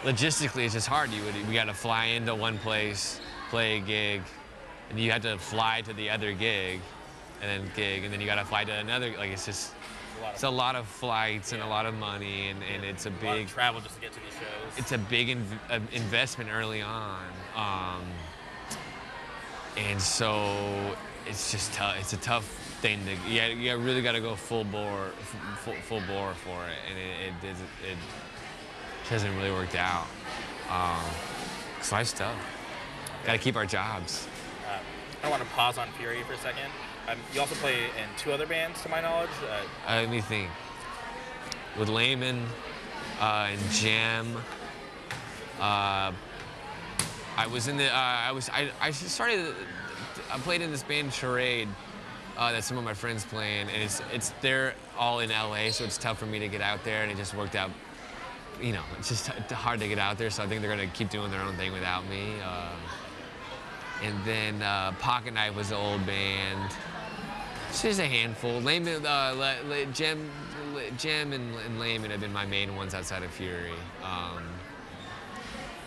[0.05, 1.09] logistically it's just hard.
[1.11, 3.19] You would we got to fly into one place,
[3.49, 4.21] play a gig,
[4.89, 6.79] and you have to fly to the other gig,
[7.41, 9.11] and then gig, and then you got to fly to another.
[9.17, 9.73] Like it's just
[10.23, 13.09] A it's a lot of flights and a lot of money, and, and it's a
[13.09, 14.77] a big travel just to get to these shows.
[14.77, 17.25] it's a big inv- uh, investment early on.
[17.55, 18.03] Um,
[19.77, 20.95] and so
[21.27, 21.97] it's just tough.
[21.99, 22.45] It's a tough
[22.81, 23.47] thing to yeah.
[23.47, 25.09] You really got to go full bore,
[25.63, 27.97] full, full bore for it, and it it, it, it
[29.09, 30.07] hasn't really worked out.
[30.69, 31.03] Um,
[31.77, 32.35] cause life's tough.
[33.25, 34.27] Got to keep our jobs.
[34.67, 34.79] Uh,
[35.25, 36.71] I want to pause on Fury for a second.
[37.07, 39.29] Um, you also play in two other bands, to my knowledge.
[39.43, 40.49] Uh, Uh, let me think.
[41.77, 42.41] With Layman
[43.19, 44.37] uh, and Jam,
[45.59, 46.11] uh,
[47.37, 47.87] I was in the.
[47.87, 48.49] Uh, I was.
[48.49, 49.53] I, I started.
[50.31, 51.67] I played in this band Charade
[52.37, 55.69] uh, that some of my friends play in, and it's it's they're all in LA,
[55.71, 57.71] so it's tough for me to get out there, and it just worked out.
[58.61, 61.09] You know, it's just hard to get out there, so I think they're gonna keep
[61.09, 62.39] doing their own thing without me.
[62.41, 62.79] Um,
[64.03, 66.71] and then uh, Pocket Knife was the old band.
[67.69, 68.61] It's just a handful.
[68.61, 70.29] Layman, uh, Le, Le, Gem,
[70.73, 73.73] Le, and, and Layman have been my main ones outside of Fury.
[74.03, 74.43] Um,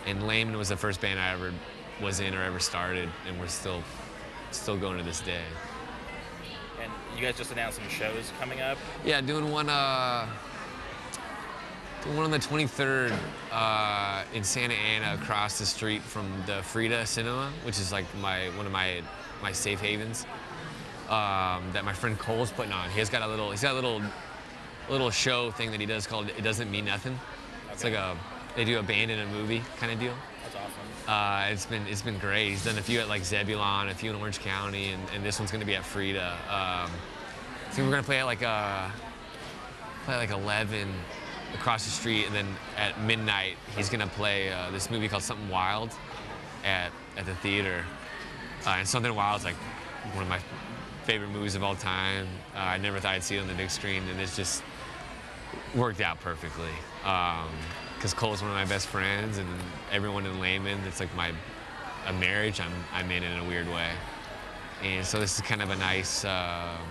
[0.05, 1.53] and Layman was the first band I ever
[2.01, 3.83] was in or ever started, and we're still
[4.51, 5.41] still going to this day.
[6.81, 8.77] and you guys just announced some shows coming up.
[9.05, 9.69] Yeah, doing one.
[9.69, 10.27] Uh,
[12.03, 13.17] doing one on the 23rd
[13.51, 18.47] uh, in Santa Ana, across the street from the Frida Cinema, which is like my
[18.49, 19.01] one of my
[19.41, 20.25] my safe havens.
[21.09, 22.89] Um, that my friend Cole's putting on.
[22.91, 23.49] He has got a little.
[23.51, 24.01] He's got a little
[24.89, 27.19] little show thing that he does called "It Doesn't Mean Nothing."
[27.71, 28.15] It's like a
[28.55, 30.13] they do a band in a movie kind of deal.
[30.43, 31.07] That's awesome.
[31.07, 32.49] Uh, it's been it's been great.
[32.49, 35.39] He's done a few at like Zebulon, a few in Orange County, and, and this
[35.39, 36.37] one's gonna be at Frida.
[36.49, 36.91] Um,
[37.71, 38.89] so we're gonna play at like uh
[40.05, 40.93] play at like 11
[41.53, 42.47] across the street, and then
[42.77, 45.91] at midnight he's gonna play uh, this movie called Something Wild
[46.63, 47.83] at at the theater.
[48.65, 49.55] Uh, and Something Wild is like
[50.13, 50.39] one of my
[51.05, 52.27] favorite movies of all time.
[52.55, 54.63] Uh, I never thought I'd see it on the big screen, and it's just
[55.75, 56.71] worked out perfectly.
[57.01, 59.47] Because Cole's one of my best friends, and
[59.91, 61.31] everyone in Layman, it's like my
[62.07, 63.89] a marriage I'm, I'm in in a weird way.
[64.83, 66.87] And so this is kind of a nice um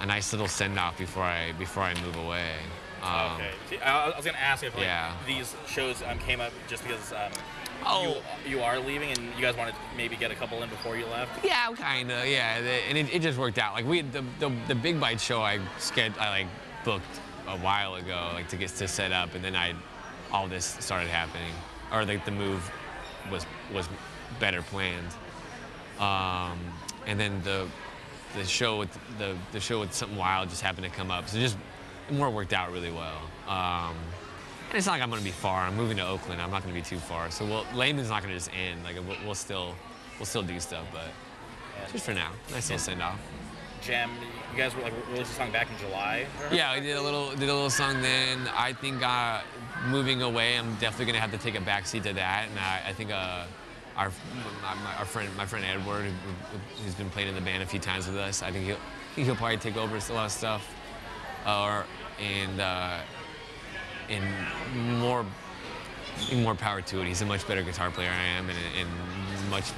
[0.00, 2.52] a nice little send off before I before I move away.
[3.02, 3.50] Um, okay.
[3.70, 5.12] See, I, I was gonna ask if like, Yeah.
[5.26, 7.30] these shows um, came up just because um,
[7.86, 8.20] Oh.
[8.44, 10.96] you, you are leaving and you guys wanted to maybe get a couple in before
[10.96, 11.44] you left.
[11.44, 12.26] Yeah, kind of.
[12.26, 12.56] Yeah,
[12.88, 13.74] and it, it just worked out.
[13.74, 16.46] Like we, the, the, the big bite show I sched, I like
[16.84, 17.04] booked
[17.46, 19.74] a while ago, like to get to set up, and then I,
[20.32, 21.52] all this started happening,
[21.92, 22.68] or like the move
[23.30, 23.88] was was
[24.40, 25.06] better planned.
[25.98, 26.58] Um,
[27.06, 27.66] and then the
[28.36, 31.38] the show with the the show with something wild just happened to come up, so
[31.38, 31.56] just
[32.10, 33.20] more worked out really well.
[33.46, 33.96] Um,
[34.68, 35.62] and it's not like I'm gonna be far.
[35.62, 36.42] I'm moving to Oakland.
[36.42, 37.30] I'm not gonna be too far.
[37.30, 38.84] So we'll, Layman's not gonna just end.
[38.84, 39.74] Like we'll, we'll still
[40.18, 41.08] we'll still do stuff, but
[41.92, 43.18] just for now, nice little send off.
[43.80, 44.10] Jam,
[44.52, 46.26] you guys were like released a song back in July.
[46.52, 48.48] Yeah, we did a little did a little song then.
[48.54, 49.40] I think uh,
[49.88, 52.92] moving away, I'm definitely gonna have to take a backseat to that, and I, I
[52.92, 53.44] think uh,
[53.96, 54.12] our
[54.62, 57.80] my, our friend my friend Edward, who, who's been playing in the band a few
[57.80, 60.68] times with us, I think he'll he'll probably take over a lot of stuff,
[61.46, 61.86] or
[62.20, 62.98] and uh,
[64.08, 64.24] and
[64.98, 65.24] more
[66.34, 67.06] more power to it.
[67.06, 69.70] He's a much better guitar player I am, and, and much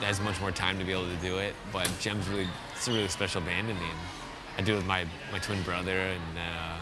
[0.00, 1.54] has much more time to be able to do it.
[1.72, 3.80] But Jem's really it's a really special band to me.
[3.80, 3.98] And
[4.58, 6.76] I do it with my my twin brother, and uh,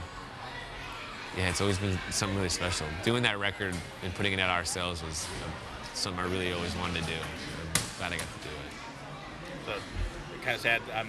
[1.36, 2.86] yeah, it's always been something really special.
[3.05, 7.03] Doing that record and putting it out ourselves was uh, something I really always wanted
[7.03, 7.16] to do.
[7.16, 8.73] I'm glad I got to do it.
[9.66, 11.09] So, kind of sad um,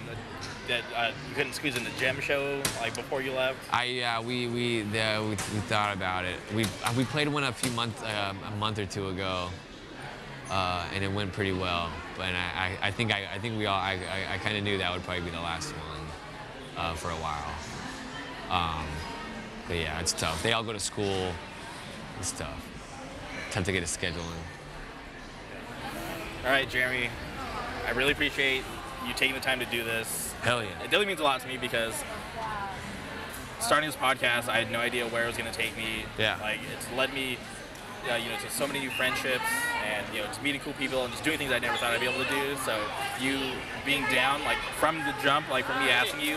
[0.68, 3.58] that uh, you couldn't squeeze in the Gem show like before you left.
[3.72, 6.36] I yeah, we we the, we, we thought about it.
[6.54, 9.48] We uh, we played one a few months um, a month or two ago,
[10.50, 11.90] uh, and it went pretty well.
[12.16, 14.64] But I, I, I think I, I think we all I, I, I kind of
[14.64, 16.06] knew that would probably be the last one
[16.76, 17.54] uh, for a while.
[18.50, 18.86] Um,
[19.66, 20.42] but yeah, it's tough.
[20.42, 21.32] They all go to school.
[22.18, 22.66] It's tough.
[23.50, 24.56] Tough to get a schedule in.
[26.44, 27.10] All right, Jeremy,
[27.86, 28.62] I really appreciate
[29.06, 30.25] you taking the time to do this.
[30.46, 30.80] Hell yeah.
[30.84, 31.92] It really means a lot to me because
[33.58, 36.04] starting this podcast, I had no idea where it was going to take me.
[36.16, 36.38] Yeah.
[36.40, 37.36] Like it's led me,
[38.08, 39.42] uh, you know, to so many new friendships
[39.84, 42.00] and you know, to meeting cool people and just doing things I never thought I'd
[42.00, 42.56] be able to do.
[42.64, 42.78] So
[43.20, 43.40] you
[43.84, 46.36] being down, like from the jump, like from me asking you,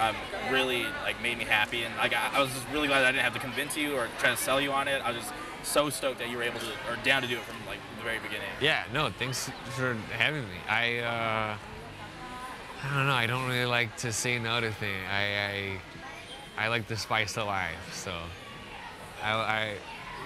[0.00, 0.16] um,
[0.50, 3.24] really like made me happy and like I, I was just really glad I didn't
[3.24, 5.02] have to convince you or try to sell you on it.
[5.04, 7.42] I was just so stoked that you were able to or down to do it
[7.42, 8.48] from like the very beginning.
[8.62, 10.56] Yeah, no, thanks for having me.
[10.70, 11.56] I, uh,
[12.82, 13.12] I don't know.
[13.12, 14.96] I don't really like to say no to things.
[15.10, 15.78] I,
[16.58, 17.92] I, I like to spice of life.
[17.92, 18.12] So,
[19.22, 19.74] I, I,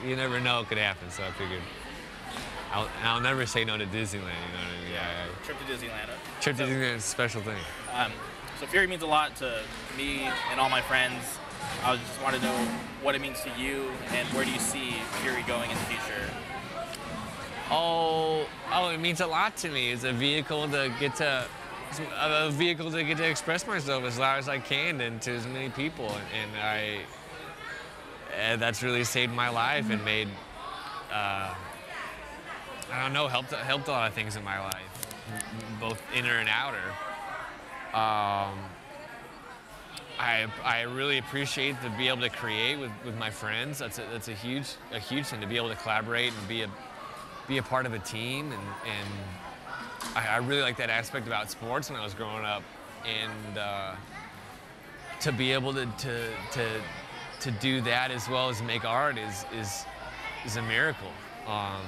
[0.06, 1.10] you never know what could happen.
[1.10, 1.62] So I figured,
[2.72, 4.14] I'll, I'll never say no to Disneyland.
[4.14, 4.92] You know what I mean?
[4.92, 5.06] Yeah.
[5.26, 6.08] I, Trip to Disneyland.
[6.40, 7.58] trip to Disneyland is a special thing.
[7.94, 8.12] Um,
[8.58, 9.60] so Fury means a lot to
[9.96, 11.38] me and all my friends.
[11.82, 12.54] I just want to know
[13.02, 16.30] what it means to you and where do you see Fury going in the future?
[17.70, 19.92] Oh, oh, it means a lot to me.
[19.92, 21.46] It's a vehicle to get to,
[21.98, 25.46] a vehicle to get to express myself as loud as I can and to as
[25.46, 26.06] many people.
[26.08, 27.00] And, I,
[28.38, 30.28] and that's really saved my life and made,
[31.12, 31.54] uh,
[32.92, 35.14] I don't know, helped helped a lot of things in my life,
[35.80, 36.88] both inner and outer.
[37.92, 38.58] Um,
[40.18, 43.78] I, I really appreciate to be able to create with, with my friends.
[43.78, 46.62] That's a, that's a huge a huge thing to be able to collaborate and be
[46.62, 46.68] a
[47.48, 49.08] be a part of a team and, and
[50.14, 52.62] I, I really like that aspect about sports when I was growing up
[53.06, 53.94] and uh,
[55.20, 56.80] to be able to, to to
[57.40, 59.84] to do that as well as make art is is
[60.44, 61.12] is a miracle.
[61.46, 61.80] Um,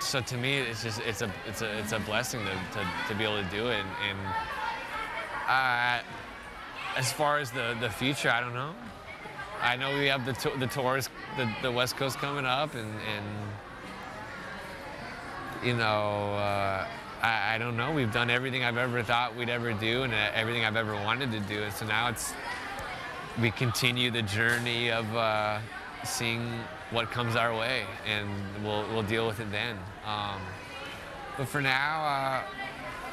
[0.00, 3.14] so to me, it's just it's a it's a it's a blessing to, to, to
[3.14, 3.84] be able to do it.
[4.08, 4.18] And,
[5.48, 6.00] uh,
[6.96, 8.74] as far as the, the future, I don't know.
[9.62, 12.92] I know we have the to- the tours, the, the West Coast coming up, and,
[13.14, 13.26] and
[15.64, 16.86] you know, uh,
[17.22, 17.92] I, I don't know.
[17.92, 21.32] We've done everything I've ever thought we'd ever do, and uh, everything I've ever wanted
[21.32, 21.62] to do.
[21.62, 22.32] And so now it's
[23.40, 25.60] we continue the journey of uh,
[26.04, 26.50] seeing
[26.90, 28.28] what comes our way, and
[28.64, 29.76] we'll we'll deal with it then.
[30.06, 30.40] Um,
[31.36, 32.42] but for now, uh,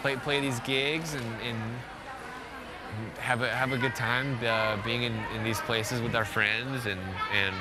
[0.01, 1.57] play play these gigs and, and
[3.19, 6.85] have a have a good time uh, being in, in these places with our friends
[6.85, 7.01] and
[7.33, 7.55] and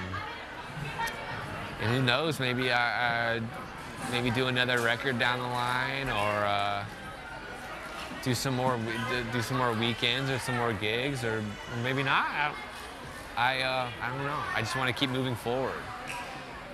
[1.80, 3.40] and who knows maybe I, I
[4.10, 6.84] maybe do another record down the line or uh,
[8.22, 8.78] do some more
[9.32, 11.42] do some more weekends or some more gigs or,
[11.82, 12.26] maybe not.
[12.28, 12.54] I
[13.36, 14.38] I, uh, I don't know.
[14.54, 15.82] I just want to keep moving forward.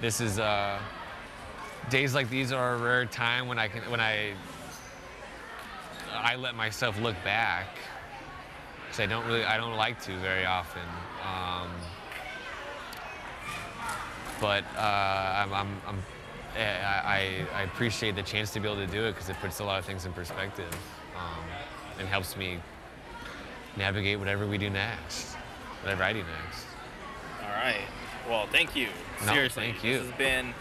[0.01, 0.79] This is uh,
[1.89, 4.35] days like these are a rare time when I can when I
[6.13, 7.77] I let myself look back
[8.91, 10.83] because I don't really, I don't like to very often.
[11.23, 11.71] Um,
[14.41, 16.03] but uh, I'm, I'm, I'm
[16.57, 19.65] I, I, appreciate the chance to be able to do it because it puts a
[19.65, 20.75] lot of things in perspective
[21.17, 21.45] um,
[21.99, 22.59] and helps me
[23.77, 25.35] navigate whatever we do next,
[25.83, 26.67] whatever I do next.
[27.43, 27.85] All right.
[28.29, 28.89] Well, thank you.
[29.27, 29.99] No, Seriously, thank you.
[29.99, 30.55] This has been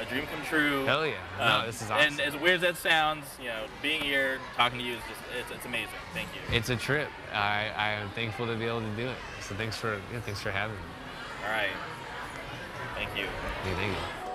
[0.00, 0.84] a dream come true.
[0.84, 1.14] Hell yeah.
[1.38, 2.12] No, Um, this is awesome.
[2.12, 5.20] And as weird as that sounds, you know, being here, talking to you is just,
[5.38, 5.88] it's, it's amazing.
[6.12, 6.56] Thank you.
[6.56, 7.08] it's a trip.
[7.32, 9.16] I, I am thankful to be able to do it.
[9.40, 10.82] So thanks for, yeah, thanks for having me.
[11.44, 11.70] All right.
[12.94, 13.24] Thank you.
[13.64, 14.25] Hey, thank you.